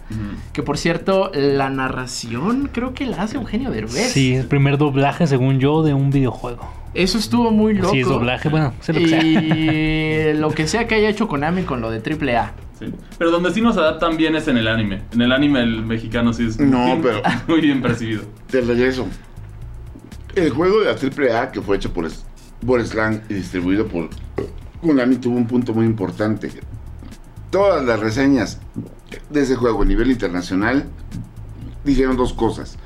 Que 0.53 0.63
por 0.65 0.77
cierto, 0.77 1.31
la 1.33 1.71
narración 1.71 2.69
creo 2.73 2.95
que 2.95 3.07
la 3.07 3.23
hace 3.23 3.37
Eugenio 3.37 3.71
Derbez. 3.71 4.11
Sí, 4.13 4.35
el 4.35 4.47
primer 4.49 4.77
doblaje, 4.77 5.27
según 5.29 5.61
yo, 5.61 5.83
de 5.85 5.95
un 5.95 6.11
videojuego. 6.11 6.69
Eso 6.95 7.19
estuvo 7.19 7.53
muy 7.53 7.75
loco. 7.75 7.93
Sí, 7.93 8.01
es 8.01 8.09
doblaje, 8.09 8.49
bueno, 8.49 8.75
sé 8.81 8.93
lo 8.93 8.99
que 8.99 9.09
sea. 9.09 9.23
Y 9.23 10.35
lo 10.37 10.51
que 10.51 10.67
sea 10.67 10.89
que 10.89 10.97
haya 10.97 11.09
hecho 11.09 11.29
Konami 11.29 11.63
con 11.63 11.81
lo 11.81 11.91
de 11.93 12.01
AAA. 12.01 12.53
Sí. 12.81 12.87
Pero 13.19 13.31
donde 13.31 13.53
sí 13.53 13.61
nos 13.61 13.77
adaptan 13.77 14.17
bien 14.17 14.35
es 14.35 14.49
en 14.49 14.57
el 14.57 14.67
anime. 14.67 15.03
En 15.13 15.21
el 15.23 15.31
anime 15.31 15.61
el 15.61 15.83
mexicano 15.85 16.33
sí 16.33 16.47
es 16.47 16.59
No, 16.59 16.79
muy, 16.97 16.99
pero- 17.03 17.23
muy 17.47 17.61
bien 17.61 17.81
percibido. 17.81 18.23
Te 18.51 18.61
regreso. 18.63 19.07
El 20.35 20.51
juego 20.51 20.81
de 20.81 20.87
la 20.87 20.93
AAA 20.93 21.53
que 21.53 21.61
fue 21.61 21.77
hecho 21.77 21.93
por, 21.93 22.09
por 22.65 22.85
Slang 22.87 23.23
y 23.29 23.35
distribuido 23.35 23.87
por 23.89 24.11
Konami 24.81 25.17
tuvo 25.17 25.37
un 25.37 25.47
punto 25.47 25.75
muy 25.75 25.87
importante. 25.87 26.51
Todas 27.51 27.85
las 27.85 27.99
reseñas 27.99 28.59
de 29.29 29.43
ese 29.43 29.57
juego 29.57 29.83
a 29.83 29.85
nivel 29.85 30.11
internacional 30.11 30.87
dijeron 31.85 32.17
dos 32.17 32.33
cosas. 32.33 32.77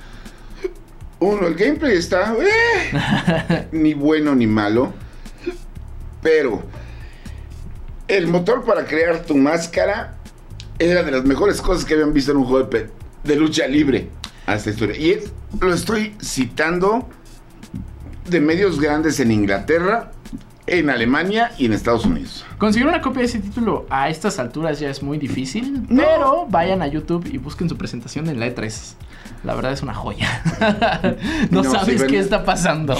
Uno, 1.20 1.46
el 1.46 1.54
gameplay 1.54 1.96
está 1.96 2.34
eh, 2.34 3.68
ni 3.72 3.94
bueno 3.94 4.34
ni 4.34 4.46
malo, 4.46 4.92
pero 6.22 6.62
el 8.08 8.26
motor 8.26 8.64
para 8.64 8.84
crear 8.84 9.24
tu 9.24 9.36
máscara 9.36 10.16
era 10.78 11.02
de 11.02 11.10
las 11.10 11.24
mejores 11.24 11.60
cosas 11.60 11.84
que 11.84 11.94
habían 11.94 12.12
visto 12.12 12.32
en 12.32 12.38
un 12.38 12.44
juego 12.44 12.68
de, 13.22 13.36
lucha 13.36 13.66
libre 13.66 14.10
a 14.46 14.56
esta 14.56 14.70
historia. 14.70 14.96
Y 14.96 15.20
lo 15.60 15.72
estoy 15.72 16.14
citando 16.20 17.08
de 18.26 18.40
medios 18.40 18.80
grandes 18.80 19.20
en 19.20 19.30
Inglaterra, 19.30 20.10
en 20.66 20.88
Alemania 20.88 21.52
y 21.58 21.66
en 21.66 21.74
Estados 21.74 22.06
Unidos. 22.06 22.44
Conseguir 22.58 22.88
una 22.88 23.02
copia 23.02 23.20
de 23.20 23.26
ese 23.26 23.38
título 23.40 23.86
a 23.90 24.08
estas 24.08 24.38
alturas 24.38 24.80
ya 24.80 24.88
es 24.88 25.02
muy 25.02 25.18
difícil, 25.18 25.82
No. 25.88 26.02
pero 26.02 26.46
vayan 26.48 26.80
a 26.80 26.86
YouTube 26.86 27.26
y 27.30 27.36
busquen 27.38 27.68
su 27.68 27.76
presentación 27.76 28.28
en 28.28 28.40
la 28.40 28.46
E3. 28.46 28.94
La 29.44 29.54
verdad 29.54 29.72
es 29.72 29.82
una 29.82 29.92
joya. 29.92 30.42
no, 31.50 31.62
No, 31.62 31.70
sabes 31.70 32.00
si 32.00 32.06
qué 32.06 32.18
está 32.18 32.44
pasando. 32.44 32.96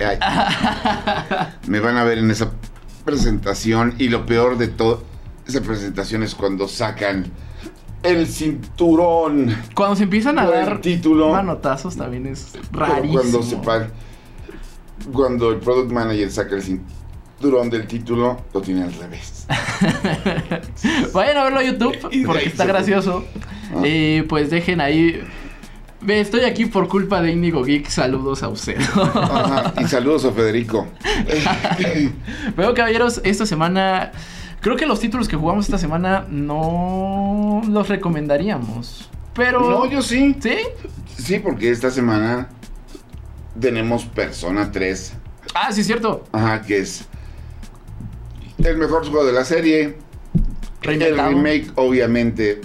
Ay, 0.00 0.18
me 1.68 1.78
van 1.80 1.96
a 1.96 2.04
ver 2.04 2.18
en 2.18 2.30
esa 2.30 2.50
presentación 3.04 3.94
y 3.98 4.08
lo 4.08 4.26
peor 4.26 4.58
de 4.58 4.68
todo 4.68 5.04
esa 5.46 5.60
presentación 5.60 6.22
es 6.22 6.34
cuando 6.34 6.68
sacan 6.68 7.26
el 8.02 8.26
cinturón 8.26 9.54
Cuando 9.74 9.96
se 9.96 10.04
empiezan 10.04 10.38
a 10.38 10.46
dar 10.46 10.80
título. 10.80 11.30
manotazos 11.32 11.96
también 11.96 12.26
es 12.26 12.52
rarísimo. 12.72 13.12
Cuando 13.20 13.42
se 13.42 13.56
pa- 13.56 13.88
cuando 15.12 15.50
el 15.50 15.58
product 15.58 15.90
manager 15.92 16.30
saca 16.30 16.54
el 16.56 16.62
cinturón 16.62 17.70
del 17.70 17.86
título, 17.86 18.40
lo 18.54 18.60
tiene 18.60 18.84
al 18.84 18.92
revés. 18.94 19.46
Vayan 21.12 21.36
a 21.38 21.44
verlo 21.44 21.58
a 21.60 21.64
YouTube 21.64 21.96
porque 22.26 22.46
está 22.46 22.64
gracioso. 22.64 23.24
Ah. 23.74 23.86
Y 23.86 24.22
pues 24.22 24.50
dejen 24.50 24.80
ahí. 24.80 25.22
Estoy 26.06 26.40
aquí 26.42 26.66
por 26.66 26.88
culpa 26.88 27.20
de 27.22 27.30
Indigo 27.32 27.62
Geek. 27.64 27.88
Saludos 27.88 28.42
a 28.42 28.48
usted. 28.48 28.76
Ajá, 28.80 29.72
Y 29.80 29.84
saludos 29.84 30.24
a 30.24 30.32
Federico. 30.32 30.86
Pero 32.56 32.74
caballeros, 32.74 33.20
esta 33.24 33.46
semana. 33.46 34.12
Creo 34.62 34.76
que 34.76 34.86
los 34.86 35.00
títulos 35.00 35.28
que 35.28 35.36
jugamos 35.36 35.66
esta 35.66 35.76
semana 35.76 36.24
no 36.30 37.60
los 37.68 37.88
recomendaríamos. 37.88 39.10
Pero. 39.34 39.60
No, 39.60 39.86
yo 39.86 40.00
sí. 40.02 40.36
¿Sí? 40.40 40.56
Sí, 41.18 41.38
porque 41.40 41.70
esta 41.70 41.90
semana 41.90 42.48
tenemos 43.60 44.04
Persona 44.06 44.70
3. 44.70 45.12
Ah, 45.54 45.70
sí, 45.72 45.80
es 45.82 45.86
cierto. 45.86 46.24
Ajá, 46.32 46.62
que 46.62 46.78
es 46.78 47.04
el 48.58 48.76
mejor 48.78 49.02
juego 49.10 49.26
de 49.26 49.32
la 49.32 49.44
serie. 49.44 49.98
Reinventado. 50.80 51.30
El 51.30 51.36
remake, 51.36 51.72
obviamente, 51.76 52.60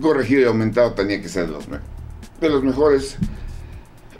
corregido 0.00 0.40
y 0.42 0.44
aumentado, 0.44 0.92
tenía 0.92 1.20
que 1.22 1.28
ser 1.28 1.46
de 1.46 1.52
los, 1.52 1.68
me- 1.68 1.78
de 2.40 2.48
los 2.50 2.62
mejores. 2.62 3.16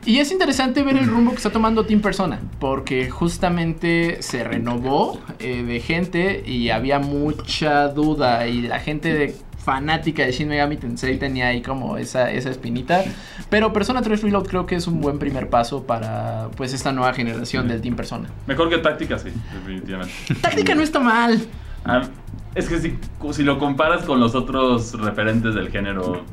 Y 0.05 0.19
es 0.19 0.33
interesante 0.33 0.83
ver 0.83 0.97
el 0.97 1.07
rumbo 1.07 1.31
que 1.31 1.37
está 1.37 1.51
tomando 1.51 1.87
Team 1.87 2.01
Persona, 2.01 2.41
porque 2.59 3.09
justamente 3.09 4.21
se 4.21 4.43
renovó 4.43 5.21
eh, 5.39 5.63
de 5.63 5.79
gente 5.81 6.43
y 6.47 6.71
había 6.71 6.99
mucha 6.99 7.89
duda 7.89 8.47
y 8.49 8.63
la 8.63 8.81
gente 8.81 9.13
de- 9.15 9.37
fanática 9.63 10.25
de 10.27 10.33
Shin 10.33 10.49
Megami 10.49 10.77
Tensei 10.77 11.21
tenía 11.21 11.47
ahí 11.47 11.63
como 11.63 11.97
esa, 11.97 12.33
esa 12.33 12.51
espinita. 12.51 13.05
Pero 13.49 13.73
Persona 13.73 14.03
3 14.03 14.21
Reload 14.23 14.49
creo 14.49 14.67
que 14.67 14.75
es 14.75 14.89
un 14.89 15.01
buen 15.01 15.21
primer 15.21 15.51
paso 15.51 15.85
para 15.87 16.49
pues 16.57 16.73
esta 16.73 16.91
nueva 16.91 17.15
generación 17.15 17.69
del 17.69 17.81
Team 17.81 17.95
Persona. 17.95 18.29
Mejor 18.49 18.69
que 18.71 18.79
táctica, 18.79 19.21
sí, 19.21 19.29
definitivamente. 19.55 20.13
Táctica 20.41 20.75
no 20.75 20.83
está 20.83 20.99
mal. 20.99 21.41
Ah, 21.85 22.03
es 22.57 22.69
que 22.69 22.81
si, 22.81 22.99
si 23.31 23.45
lo 23.45 23.61
comparas 23.61 24.05
con 24.05 24.19
los 24.19 24.35
otros 24.35 24.95
referentes 25.01 25.55
del 25.55 25.71
género, 25.71 26.25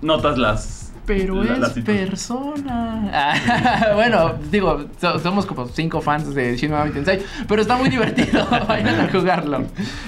notas 0.00 0.38
las. 0.38 0.87
Pero 1.08 1.42
la- 1.42 1.66
es 1.66 1.72
persona. 1.84 3.10
Ah, 3.12 3.92
bueno, 3.94 4.34
digo, 4.50 4.84
so- 5.00 5.18
somos 5.18 5.46
como 5.46 5.66
cinco 5.66 6.00
fans 6.00 6.34
de 6.34 6.56
Shin 6.56 6.70
Megami 6.70 6.92
Tensei, 6.92 7.20
pero 7.48 7.62
está 7.62 7.76
muy 7.76 7.88
divertido. 7.88 8.46
Vayan 8.68 9.00
a 9.00 9.08
jugarlo. 9.10 9.64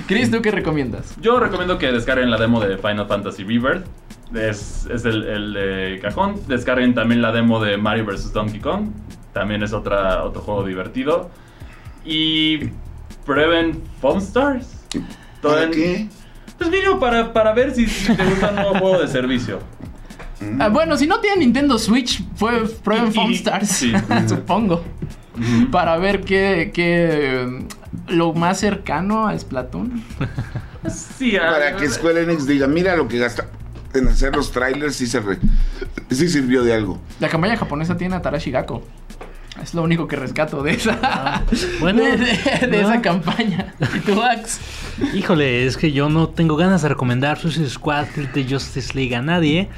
Chris, 0.06 0.30
¿tú 0.30 0.40
qué 0.42 0.50
recomiendas? 0.50 1.16
Yo 1.20 1.40
recomiendo 1.40 1.78
que 1.78 1.90
descarguen 1.90 2.30
la 2.30 2.36
demo 2.38 2.60
de 2.60 2.76
Final 2.76 3.06
Fantasy 3.08 3.42
Rebirth. 3.44 3.86
Es, 4.34 4.86
es 4.92 5.04
el, 5.06 5.24
el 5.24 5.52
de 5.54 5.98
cajón. 6.00 6.36
Descarguen 6.46 6.94
también 6.94 7.20
la 7.22 7.32
demo 7.32 7.60
de 7.64 7.76
Mario 7.78 8.04
vs. 8.06 8.32
Donkey 8.32 8.60
Kong. 8.60 8.90
También 9.32 9.62
es 9.62 9.72
otra, 9.72 10.22
otro 10.22 10.42
juego 10.42 10.64
divertido. 10.64 11.30
Y 12.04 12.70
prueben 13.24 13.82
Foam 14.00 14.18
Stars. 14.18 14.86
¿Para 15.42 15.70
qué? 15.70 16.08
Pues 16.58 16.70
mínimo 16.70 17.00
para, 17.00 17.32
para 17.32 17.52
ver 17.54 17.74
si, 17.74 17.86
si 17.86 18.14
te 18.14 18.22
gusta 18.24 18.50
un 18.50 18.56
nuevo 18.56 18.70
juego 18.78 18.98
de 19.00 19.08
servicio. 19.08 19.58
Ah, 20.58 20.68
bueno, 20.68 20.96
si 20.96 21.06
no 21.06 21.20
tienen 21.20 21.40
Nintendo 21.40 21.78
Switch, 21.78 22.22
fue 22.36 22.66
prueben 22.82 23.12
Foam 23.12 23.32
Stars, 23.32 23.68
sí. 23.68 23.92
supongo. 24.28 24.82
Para 25.70 25.96
ver 25.98 26.22
qué, 26.22 26.70
qué, 26.74 27.46
mm, 27.46 28.12
lo 28.12 28.32
más 28.34 28.58
cercano 28.60 29.26
a 29.28 29.38
Splatoon. 29.38 30.02
Sí, 31.18 31.34
Para 31.38 31.76
que 31.76 31.88
Square 31.88 32.22
Enix 32.22 32.46
diga, 32.46 32.66
mira 32.66 32.96
lo 32.96 33.06
que 33.08 33.18
gasta 33.18 33.46
en 33.94 34.08
hacer 34.08 34.34
los 34.36 34.50
trailers, 34.52 34.96
sí, 34.96 35.06
se 35.06 35.20
re- 35.20 35.38
sí 36.10 36.28
sirvió 36.28 36.62
de 36.62 36.74
algo. 36.74 36.98
La 37.20 37.28
campaña 37.28 37.56
japonesa 37.56 37.96
tiene 37.96 38.14
a 38.16 38.22
Tarashi 38.22 38.50
Gako. 38.50 38.82
Es 39.62 39.74
lo 39.74 39.82
único 39.82 40.08
que 40.08 40.16
rescato 40.16 40.62
de 40.62 40.72
esa, 40.72 41.42
bueno, 41.80 42.02
de, 42.04 42.16
de- 42.16 42.66
de 42.66 42.82
no. 42.82 42.88
esa 42.90 43.02
campaña. 43.02 43.74
¿Y 43.94 43.98
tú, 44.00 44.20
Ax? 44.22 44.58
Híjole, 45.14 45.66
es 45.66 45.76
que 45.76 45.92
yo 45.92 46.08
no 46.08 46.28
tengo 46.28 46.56
ganas 46.56 46.82
de 46.82 46.88
recomendar 46.88 47.38
Suicide 47.38 47.68
Squad 47.68 48.06
de 48.34 48.44
Justice 48.48 48.94
League 48.94 49.14
a 49.14 49.22
nadie. 49.22 49.68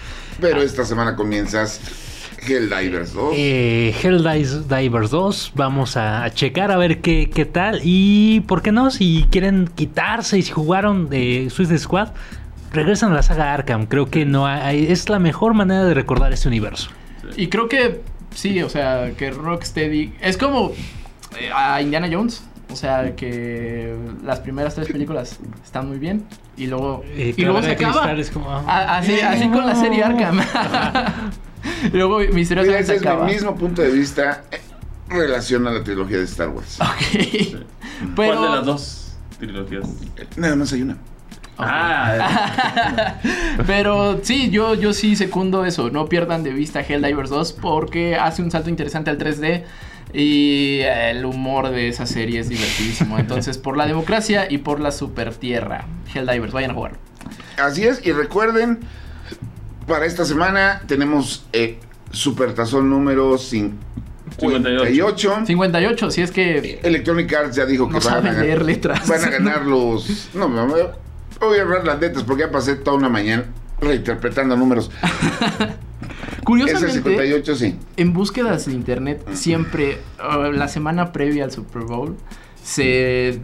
Pero 0.41 0.63
esta 0.63 0.85
semana 0.85 1.15
comienzas 1.17 1.81
Helldivers 2.47 3.13
2. 3.13 3.35
Eh, 3.37 3.95
Helldivers 4.03 5.11
2, 5.11 5.53
vamos 5.55 5.97
a, 5.97 6.25
a 6.25 6.31
checar 6.33 6.71
a 6.73 6.77
ver 6.77 7.01
qué, 7.01 7.31
qué 7.33 7.45
tal. 7.45 7.81
Y 7.85 8.41
por 8.49 8.63
qué 8.63 8.73
no, 8.73 8.91
si 8.91 9.27
quieren 9.31 9.69
quitarse 9.75 10.39
y 10.39 10.43
si 10.43 10.51
jugaron 10.53 11.09
de 11.09 11.49
Suicide 11.51 11.79
Squad, 11.79 12.09
regresan 12.73 13.13
a 13.13 13.17
la 13.17 13.23
saga 13.23 13.53
Arkham. 13.53 13.87
Creo 13.87 14.11
que 14.11 14.25
no 14.25 14.47
hay, 14.47 14.87
es 14.91 15.09
la 15.09 15.19
mejor 15.19 15.55
manera 15.55 15.85
de 15.85 15.95
recordar 15.95 16.33
este 16.33 16.49
universo. 16.49 16.91
Y 17.37 17.49
creo 17.49 17.69
que 17.69 18.01
sí, 18.35 18.63
o 18.63 18.69
sea, 18.69 19.13
que 19.17 19.31
Rocksteady. 19.31 20.15
Es 20.21 20.37
como 20.37 20.73
eh, 21.39 21.51
a 21.55 21.81
Indiana 21.81 22.09
Jones. 22.11 22.43
O 22.71 22.77
sea, 22.77 23.15
que 23.17 23.95
las 24.25 24.41
primeras 24.41 24.75
tres 24.75 24.89
películas 24.89 25.39
están 25.63 25.89
muy 25.89 25.99
bien. 25.99 26.25
Y 26.57 26.67
luego, 26.69 27.03
Eh, 27.07 27.35
y 27.37 27.43
luego 27.45 27.63
se 27.63 27.73
acaba. 27.73 28.13
Es 28.13 28.31
como, 28.31 28.51
ah. 28.51 28.65
A- 28.67 28.99
Así, 28.99 29.21
así 29.21 29.49
con 29.49 29.67
la 29.67 29.75
serie 29.75 30.03
Arkham. 30.03 30.41
y 31.93 31.97
luego 31.97 32.19
Mira, 32.21 32.33
misteriosamente 32.33 32.87
se 32.87 32.93
ese 32.95 33.05
es 33.05 33.07
acaba. 33.11 33.27
mi 33.27 33.33
mismo 33.35 33.55
punto 33.57 33.83
de 33.83 33.91
vista 33.91 34.45
en 35.11 35.17
relación 35.19 35.67
a 35.67 35.71
la 35.73 35.85
trilogía 35.85 36.19
de 36.19 36.25
Star 36.25 36.49
Wars. 36.49 36.79
Ok. 36.81 37.19
Pero. 37.21 37.65
¿Cuál 38.17 38.43
de 38.43 38.49
las 38.57 38.65
dos 38.67 39.13
trilogías? 39.39 39.89
Nada 40.37 40.57
más 40.57 40.73
hay 40.73 40.83
una. 40.83 40.97
Ah, 41.65 43.17
Pero 43.67 44.21
sí, 44.23 44.51
yo, 44.51 44.75
yo 44.75 44.93
sí 44.93 45.17
secundo 45.17 45.65
eso. 45.65 45.91
No 45.91 46.07
pierdan 46.07 46.43
de 46.43 46.53
vista 46.53 46.81
Helldivers 46.81 47.31
2 47.31 47.53
porque 47.55 48.17
hace 48.17 48.43
un 48.43 48.51
salto 48.51 48.71
interesante 48.71 49.11
al 49.11 49.19
3D. 49.19 49.65
Y 50.15 50.81
el 50.81 51.25
humor 51.25 51.71
de 51.71 51.89
esa 51.89 52.07
serie 52.07 52.41
es 52.41 52.49
divertidísimo. 52.49 53.19
Entonces, 53.19 53.57
por 53.57 53.77
la 53.77 53.87
democracia 53.87 54.47
y 54.51 54.59
por 54.59 54.81
la 54.81 54.93
super 54.93 55.35
tierra. 55.35 55.87
Helldivers, 56.15 56.53
vayan 56.53 56.73
a 56.73 56.75
jugar. 56.75 56.93
Así 57.57 57.85
es, 57.85 58.05
y 58.05 58.13
recuerden, 58.13 58.81
para 59.87 60.07
esta 60.07 60.25
semana 60.25 60.83
tenemos 60.87 61.45
eh, 61.53 61.79
Supertazón 62.11 62.91
número 62.91 63.39
58. 63.39 65.47
58, 65.47 66.11
si 66.11 66.23
es 66.23 66.31
que 66.31 66.81
Electronic 66.83 67.33
Arts 67.33 67.57
ya 67.57 67.67
dijo 67.67 67.89
que 67.89 67.95
no 67.95 68.01
van, 68.01 68.27
a, 68.27 68.33
leer 68.33 68.63
letras. 68.63 69.09
van 69.09 69.25
a 69.25 69.31
ganar 69.31 69.67
los... 69.67 70.31
No, 70.35 70.49
voy 71.47 71.59
a- 71.59 71.65
voy 71.65 71.75
a 71.75 71.79
hablar 71.79 71.87
las 71.87 72.01
letras 72.01 72.25
porque 72.25 72.43
ya 72.43 72.51
pasé 72.51 72.77
toda 72.77 72.97
una 72.97 73.09
mañana 73.09 73.45
reinterpretando 73.81 74.57
números. 74.57 74.91
Curiosamente, 76.45 76.93
58, 76.95 77.55
sí. 77.57 77.77
en 77.97 78.13
búsquedas 78.13 78.67
de 78.67 78.73
internet, 78.73 79.25
siempre, 79.33 79.99
uh, 80.21 80.51
la 80.51 80.67
semana 80.69 81.13
previa 81.13 81.45
al 81.45 81.53
Super 81.53 81.83
Bowl, 81.83 82.17
se 82.63 83.39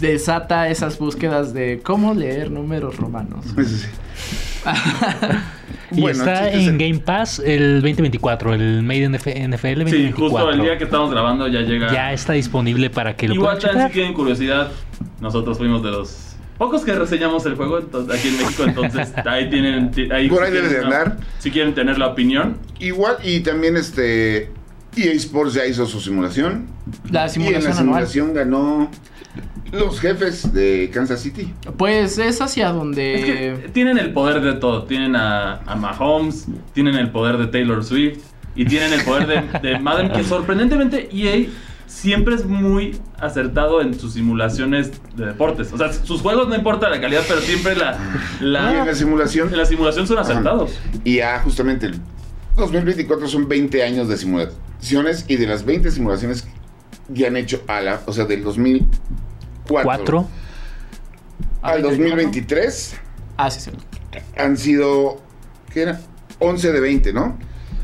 desata 0.00 0.68
esas 0.68 0.98
búsquedas 0.98 1.54
de 1.54 1.80
cómo 1.82 2.14
leer 2.14 2.50
números 2.50 2.96
romanos. 2.98 3.44
Sí. 3.66 3.86
Y 5.90 6.00
Bueno, 6.00 6.18
está 6.18 6.50
chiste 6.50 6.70
en 6.70 6.78
Game 6.78 6.98
Pass 7.00 7.38
el 7.44 7.80
2024, 7.82 8.54
el 8.54 8.82
Made 8.82 8.98
in 9.04 9.12
NFL 9.12 9.84
2024. 9.84 9.88
sí, 9.90 10.12
justo 10.12 10.50
el 10.50 10.60
día 10.60 10.78
que 10.78 10.84
estamos 10.84 11.10
grabando 11.10 11.46
ya 11.48 11.60
llega. 11.60 11.92
Ya 11.92 12.12
está 12.12 12.32
disponible 12.32 12.90
para 12.90 13.14
que 13.16 13.28
lo 13.28 13.34
Igual 13.34 13.58
puedan 13.58 13.88
si 13.88 13.92
tienen 13.94 14.14
curiosidad, 14.14 14.72
nosotros 15.20 15.58
fuimos 15.58 15.82
de 15.82 15.90
los 15.90 16.33
pocos 16.58 16.82
que 16.84 16.94
reseñamos 16.94 17.44
el 17.46 17.54
juego 17.56 17.78
entonces, 17.78 18.18
aquí 18.18 18.28
en 18.28 18.36
México, 18.38 18.64
entonces 18.64 19.12
ahí 19.26 19.50
tienen. 19.50 19.90
ti- 19.90 20.08
Ahí 20.10 20.28
Por 20.28 20.38
si 20.40 20.44
ahí 20.46 20.52
debe 20.52 20.68
quieren 20.68 20.90
de 20.90 20.96
andar. 20.96 21.16
Si 21.38 21.50
quieren 21.50 21.74
tener 21.74 21.98
la 21.98 22.08
opinión. 22.08 22.56
Igual, 22.80 23.16
y 23.24 23.40
también 23.40 23.76
este 23.76 24.50
EA 24.96 25.12
Sports 25.14 25.54
ya 25.54 25.66
hizo 25.66 25.86
su 25.86 26.00
simulación. 26.00 26.66
La 27.10 27.22
y 27.22 27.24
en 27.24 27.30
simulación 27.30 27.62
la 27.62 27.80
anual. 27.80 28.06
simulación 28.06 28.34
ganó 28.34 28.90
los 29.72 29.98
jefes 30.00 30.52
de 30.52 30.90
Kansas 30.94 31.20
City. 31.20 31.52
Pues 31.76 32.18
es 32.18 32.40
hacia 32.40 32.68
Es 32.68 32.74
donde. 32.74 33.56
que 33.62 33.68
tienen 33.70 33.98
el 33.98 34.12
poder 34.12 34.40
de 34.40 34.52
todo. 34.54 34.84
Tienen 34.84 35.16
a, 35.16 35.54
a 35.66 35.74
Mahomes, 35.74 36.46
tienen 36.72 36.94
el 36.94 37.10
poder 37.10 37.38
de 37.38 37.48
Taylor 37.48 37.82
Swift 37.84 38.18
y 38.54 38.64
tienen 38.66 38.92
el 38.92 39.02
poder 39.02 39.26
de, 39.26 39.68
de 39.68 39.78
Madden, 39.80 40.12
que 40.12 40.22
sorprendentemente 40.22 41.08
EA 41.12 41.48
siempre 41.86 42.34
es 42.34 42.44
muy 42.46 42.98
acertado 43.18 43.80
en 43.80 43.98
sus 43.98 44.14
simulaciones 44.14 44.92
de 45.16 45.26
deportes. 45.26 45.72
O 45.72 45.78
sea, 45.78 45.92
sus 45.92 46.20
juegos 46.20 46.48
no 46.48 46.54
importa 46.54 46.88
la 46.88 47.00
calidad, 47.00 47.22
pero 47.28 47.40
siempre 47.40 47.76
la, 47.76 47.98
y 48.40 48.44
en 48.44 48.52
la, 48.52 48.84
la 48.84 48.94
simulación. 48.94 49.48
en 49.50 49.56
la 49.58 49.66
simulación 49.66 50.06
son 50.06 50.18
acertados. 50.18 50.78
Y 51.04 51.16
ya 51.16 51.40
justamente 51.40 51.86
el 51.86 52.00
2024 52.56 53.28
son 53.28 53.48
20 53.48 53.82
años 53.82 54.08
de 54.08 54.16
simulaciones 54.16 55.24
y 55.28 55.36
de 55.36 55.46
las 55.46 55.64
20 55.64 55.90
simulaciones 55.90 56.46
que 57.14 57.26
han 57.26 57.36
hecho 57.36 57.62
a 57.66 57.80
la, 57.80 58.00
o 58.06 58.12
sea, 58.12 58.24
del 58.24 58.42
2004 58.44 59.82
Cuatro. 59.84 60.28
al 61.62 61.82
2023 61.82 62.96
Ah, 63.36 63.50
sí, 63.50 63.60
sí. 63.60 63.70
han 64.36 64.56
sido, 64.56 65.20
¿qué 65.72 65.82
era? 65.82 66.00
11 66.38 66.72
de 66.72 66.80
20, 66.80 67.12
¿no? 67.12 67.36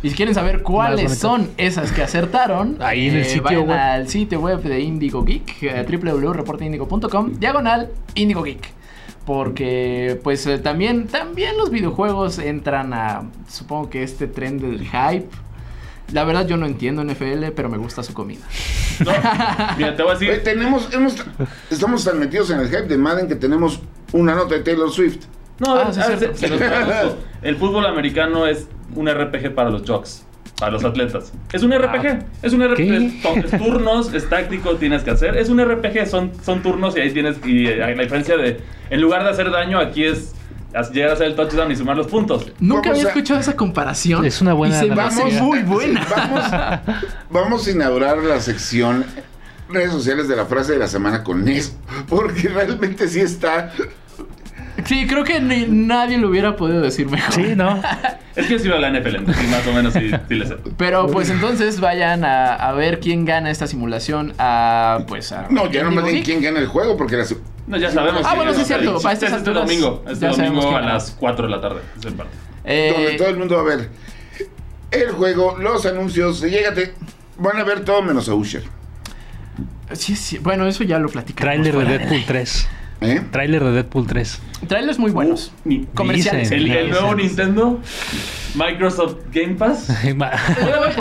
Y 0.02 0.10
si 0.10 0.16
quieren 0.16 0.34
saber 0.34 0.62
cuáles 0.62 1.18
son 1.18 1.50
esas 1.58 1.92
que 1.92 2.02
acertaron, 2.02 2.76
eh, 2.80 2.84
Ahí 2.84 3.08
en 3.08 3.16
el 3.16 3.24
sitio 3.26 3.42
vayan 3.42 3.68
web. 3.68 3.78
al 3.78 4.08
sitio 4.08 4.40
web 4.40 4.62
de 4.62 4.80
Indigo 4.80 5.24
Geek, 5.24 5.62
eh, 5.62 5.86
www.reporteindigo.com, 5.88 7.34
diagonal 7.38 7.90
Indigo 8.14 8.42
Geek. 8.42 8.72
Porque, 9.26 10.18
pues 10.24 10.46
eh, 10.46 10.58
también, 10.58 11.06
también 11.06 11.56
los 11.56 11.70
videojuegos 11.70 12.38
entran 12.38 12.92
a, 12.94 13.22
supongo 13.48 13.90
que 13.90 14.02
este 14.02 14.26
tren 14.26 14.58
del 14.58 14.80
hype. 14.80 15.28
La 16.12 16.24
verdad, 16.24 16.46
yo 16.46 16.56
no 16.56 16.66
entiendo 16.66 17.04
NFL, 17.04 17.50
pero 17.54 17.68
me 17.68 17.76
gusta 17.78 18.02
su 18.02 18.14
comida. 18.14 18.40
No, 19.00 19.12
mira, 19.78 19.96
te 19.96 20.02
voy 20.02 20.12
a 20.12 20.16
Oye, 20.16 20.26
decir. 20.26 20.44
tenemos, 20.44 20.92
hemos- 20.92 21.14
estamos 21.70 22.04
tan 22.04 22.18
metidos 22.18 22.50
en 22.50 22.60
el 22.60 22.66
hype 22.68 22.82
de 22.82 22.98
Madden 22.98 23.28
que 23.28 23.34
tenemos 23.34 23.80
una 24.12 24.34
nota 24.34 24.56
de 24.56 24.60
Taylor 24.60 24.90
Swift. 24.90 25.24
No, 25.60 25.76
Ah, 25.76 25.92
sí, 25.92 26.00
a 26.00 26.02
es 26.04 26.08
ver, 26.08 26.18
cierto. 26.18 26.36
se- 26.36 26.46
se 26.46 26.48
los 26.48 26.58
traduzco. 26.86 27.18
El 27.42 27.56
fútbol 27.56 27.86
americano 27.86 28.46
es 28.46 28.66
un 28.96 29.08
RPG 29.08 29.54
para 29.54 29.70
los 29.70 29.82
jocks, 29.88 30.24
para 30.58 30.72
los 30.72 30.84
atletas. 30.84 31.32
Es 31.52 31.62
un 31.62 31.72
RPG, 31.72 32.24
es 32.42 32.52
un 32.52 32.62
RPG. 32.66 32.76
¿Qué? 32.76 33.20
Son- 33.22 33.38
es 33.38 33.50
turnos, 33.58 34.12
es 34.14 34.28
táctico, 34.28 34.74
tienes 34.76 35.02
que 35.02 35.10
hacer. 35.10 35.36
Es 35.36 35.48
un 35.48 35.60
RPG, 35.64 36.06
son, 36.08 36.32
son 36.42 36.62
turnos 36.62 36.96
y 36.96 37.00
ahí 37.00 37.12
tienes. 37.12 37.36
Y 37.44 37.66
eh, 37.66 37.76
la 37.94 38.02
diferencia 38.02 38.36
de. 38.36 38.60
En 38.90 39.00
lugar 39.00 39.22
de 39.22 39.30
hacer 39.30 39.50
daño, 39.50 39.78
aquí 39.78 40.04
es 40.04 40.32
llegar 40.92 41.10
a 41.10 41.12
hacer 41.14 41.26
el 41.26 41.34
touchdown 41.34 41.70
y 41.72 41.76
sumar 41.76 41.96
los 41.96 42.06
puntos. 42.06 42.46
Nunca 42.60 42.90
Vamos 42.90 42.98
había 42.98 43.04
a- 43.04 43.08
escuchado 43.08 43.40
esa 43.40 43.54
comparación. 43.56 44.24
Es 44.24 44.40
una 44.40 44.52
buena 44.54 44.76
Y 44.76 44.86
se 44.86 44.92
analogía. 44.92 45.42
muy 45.42 45.62
buena. 45.62 46.06
Vamos, 46.16 46.44
vamos 47.30 47.66
a 47.66 47.70
inaugurar 47.70 48.18
la 48.18 48.40
sección 48.40 49.04
redes 49.68 49.92
sociales 49.92 50.26
de 50.26 50.34
la 50.36 50.46
frase 50.46 50.72
de 50.72 50.78
la 50.78 50.88
semana 50.88 51.22
con 51.22 51.48
eso. 51.48 51.72
Porque 52.08 52.48
realmente 52.48 53.06
sí 53.08 53.20
está. 53.20 53.72
Sí, 54.84 55.06
creo 55.06 55.24
que 55.24 55.40
ni- 55.40 55.66
nadie 55.66 56.18
lo 56.18 56.28
hubiera 56.28 56.56
podido 56.56 56.80
decir 56.80 57.08
mejor. 57.08 57.32
Sí, 57.34 57.54
¿no? 57.56 57.80
Es 58.36 58.46
que 58.46 58.58
si 58.60 58.68
va 58.68 58.78
la 58.78 58.90
NFL, 58.90 59.16
entonces 59.16 59.48
más 59.50 59.66
o 59.66 59.72
menos 59.72 59.92
sí, 59.92 60.08
sí 60.28 60.34
le 60.34 60.46
sé. 60.46 60.56
Pero 60.78 61.08
pues 61.08 61.28
entonces 61.30 61.80
vayan 61.80 62.24
a, 62.24 62.54
a 62.54 62.72
ver 62.72 63.00
quién 63.00 63.24
gana 63.24 63.50
esta 63.50 63.66
simulación 63.66 64.32
a 64.38 65.00
pues 65.08 65.32
a 65.32 65.48
No, 65.50 65.70
ya 65.70 65.82
no 65.82 65.90
me 65.90 66.02
Geek. 66.10 66.24
quién 66.24 66.40
gana 66.40 66.60
el 66.60 66.66
juego 66.68 66.96
porque 66.96 67.16
la. 67.16 67.24
No, 67.66 67.76
ya 67.76 67.90
sabemos. 67.90 68.22
Ah, 68.24 68.34
bueno, 68.36 68.54
sí 68.54 68.60
es 68.62 68.66
cierto, 68.68 69.00
para 69.00 69.12
este 69.14 69.26
alturas 69.26 69.66
domingo. 69.66 70.04
Este 70.08 70.26
ya 70.26 70.32
sabemos 70.32 70.64
domingo 70.64 70.78
a 70.78 70.80
las 70.92 71.10
4 71.18 71.44
de 71.46 71.50
la 71.50 71.60
tarde. 71.60 71.80
Es 71.98 72.06
el 72.06 72.14
partido. 72.14 72.40
Eh, 72.64 72.92
donde 72.94 73.12
todo 73.18 73.28
el 73.28 73.36
mundo 73.36 73.56
va 73.56 73.60
a 73.62 73.76
ver 73.76 73.88
el 74.92 75.10
juego, 75.10 75.56
los 75.58 75.84
anuncios. 75.86 76.40
Llégate. 76.40 76.94
Van 77.36 77.56
a 77.58 77.64
ver 77.64 77.84
todo 77.84 78.00
menos 78.02 78.28
a 78.28 78.34
Usher. 78.34 78.62
sí, 79.92 80.14
sí, 80.16 80.38
bueno, 80.38 80.66
eso 80.66 80.84
ya 80.84 80.98
lo 80.98 81.08
platicamos. 81.08 81.42
Tráiler 81.42 81.76
de 81.76 81.98
Deadpool 81.98 82.24
3. 82.26 82.68
¿Eh? 83.00 83.22
Tráiler 83.30 83.64
de 83.64 83.72
Deadpool 83.72 84.06
3. 84.06 84.40
Trailers 84.68 84.98
muy 84.98 85.10
buenos. 85.10 85.52
Mi- 85.64 85.86
Comerciales. 85.94 86.50
dicen. 86.50 86.66
El, 86.66 86.70
el 86.76 86.90
nuevo. 86.90 87.14
Nintendo, 87.14 87.80
Microsoft 88.54 89.16
Game 89.32 89.54
Pass. 89.54 89.88
Le 90.04 90.12
voy- 90.14 90.28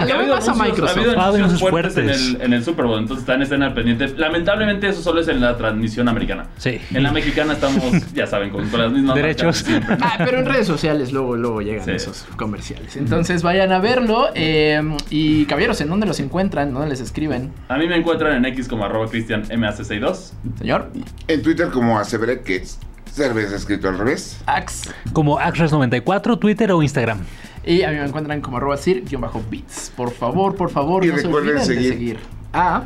le 0.08 0.14
voy 0.14 0.28
más 0.28 0.48
a 0.48 0.54
Microsoft. 0.54 0.98
Ha 0.98 1.00
habido 1.00 1.20
Ah, 1.20 1.24
anuncios 1.28 1.36
anuncios 1.36 1.70
fuertes, 1.70 1.98
En, 1.98 2.10
el, 2.10 2.42
en 2.42 2.54
el 2.54 2.64
Super 2.64 2.86
Bowl, 2.86 3.00
entonces 3.00 3.24
están 3.24 3.42
estén 3.42 3.64
al 3.64 3.74
pendiente. 3.74 4.08
Lamentablemente 4.18 4.88
eso 4.88 5.02
solo 5.02 5.20
es 5.22 5.28
en 5.28 5.42
la 5.42 5.58
transmisión 5.58 6.08
americana. 6.08 6.46
Sí. 6.58 6.80
En 6.94 7.04
la 7.04 7.12
mexicana 7.12 7.54
estamos, 7.54 7.84
ya 8.14 8.28
saben, 8.28 8.50
con, 8.52 8.70
con 8.70 8.80
las 8.80 8.92
mismas 8.92 9.16
Derechos. 9.16 9.66
Ah, 10.02 10.16
pero 10.20 10.40
en 10.40 10.46
redes 10.46 10.68
sociales 10.68 11.12
luego, 11.12 11.36
luego 11.36 11.62
llegan 11.62 11.84
Sí. 11.86 11.92
esos 11.92 12.26
comerciales. 12.38 12.96
Entonces 12.96 13.44
vayan 13.44 13.72
a 13.72 13.80
verlo. 13.80 14.28
eh, 14.36 14.82
y 15.10 15.46
caballeros, 15.46 15.82
¿en 15.82 15.90
dónde 15.90 16.06
los 16.06 16.20
encuentran? 16.20 16.74
¿Dónde 16.74 16.90
les 16.90 17.02
escriben? 17.02 17.52
A 17.68 17.78
mí 17.78 17.88
me 17.88 17.98
encuentran 17.98 18.36
en 18.38 18.46
X 18.46 18.68
como 18.68 18.86
arroba 18.86 19.08
cristian 19.10 19.44
MAC62. 19.50 20.32
Señor, 20.60 20.92
En 21.28 21.42
Twitter, 21.42 21.70
como 21.70 21.89
aseveré 21.98 22.42
que 22.42 22.58
es 22.58 22.78
cerveza 23.12 23.56
escrito 23.56 23.88
al 23.90 23.98
revés. 23.98 24.38
Ax. 24.46 24.90
Como 25.14 25.40
Axres94, 25.40 26.38
Twitter 26.40 26.72
o 26.72 26.84
Instagram. 26.84 27.20
Y 27.66 27.82
a 27.84 27.90
mí 27.90 27.98
me 27.98 28.06
encuentran 28.06 28.42
como 28.42 28.58
arroba 28.58 28.78
sir-bits. 28.78 29.92
Por 29.96 30.12
favor, 30.12 30.56
por 30.56 30.70
favor, 30.70 31.04
Y 31.06 31.08
no 31.10 31.18
se 31.18 31.24
recuerden 31.24 31.50
olviden 31.58 31.66
seguir. 31.66 31.84
de 31.84 31.90
seguir. 31.90 32.20
Ah, 32.54 32.84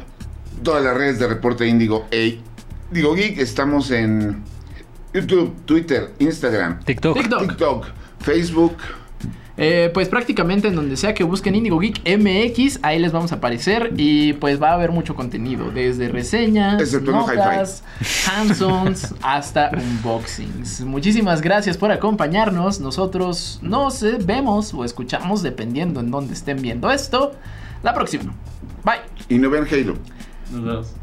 Todas 0.63 0.83
las 0.83 0.95
redes 0.95 1.19
de 1.19 1.27
Reporte 1.27 1.67
Índigo 1.67 2.05
e 2.11 2.39
Digo 2.91 3.15
Geek. 3.15 3.39
Estamos 3.39 3.91
en 3.91 4.43
YouTube, 5.13 5.53
Twitter, 5.65 6.11
Instagram, 6.19 6.79
TikTok. 6.83 7.17
TikTok. 7.17 7.41
TikTok, 7.41 7.85
Facebook. 8.19 8.77
Eh, 9.55 9.91
pues 9.93 10.09
prácticamente 10.09 10.67
en 10.67 10.75
donde 10.75 10.97
sea 10.97 11.13
que 11.13 11.23
busquen 11.23 11.53
Indigo 11.53 11.77
Geek 11.77 12.01
MX, 12.17 12.79
ahí 12.81 12.97
les 12.97 13.11
vamos 13.11 13.31
a 13.31 13.35
aparecer 13.35 13.93
y 13.97 14.33
pues 14.33 14.61
va 14.61 14.71
a 14.71 14.73
haber 14.73 14.91
mucho 14.91 15.15
contenido, 15.15 15.69
desde 15.69 16.09
reseñas, 16.09 16.81
Excepto 16.81 17.11
no 17.11 17.27
notas, 17.27 17.83
hands-ons 18.27 19.13
hasta 19.21 19.69
unboxings. 19.71 20.81
Muchísimas 20.81 21.41
gracias 21.41 21.77
por 21.77 21.91
acompañarnos. 21.91 22.79
Nosotros 22.79 23.59
nos 23.61 24.01
eh, 24.01 24.17
vemos 24.23 24.73
o 24.73 24.83
escuchamos 24.83 25.43
dependiendo 25.43 25.99
en 25.99 26.09
donde 26.09 26.33
estén 26.33 26.61
viendo 26.61 26.89
esto. 26.89 27.33
La 27.83 27.93
próxima. 27.93 28.33
Bye. 28.83 29.01
Y 29.29 29.37
no 29.37 29.49
vean 29.49 29.67
Halo. 29.71 29.95
Nos 30.51 30.63
vemos. 30.63 31.02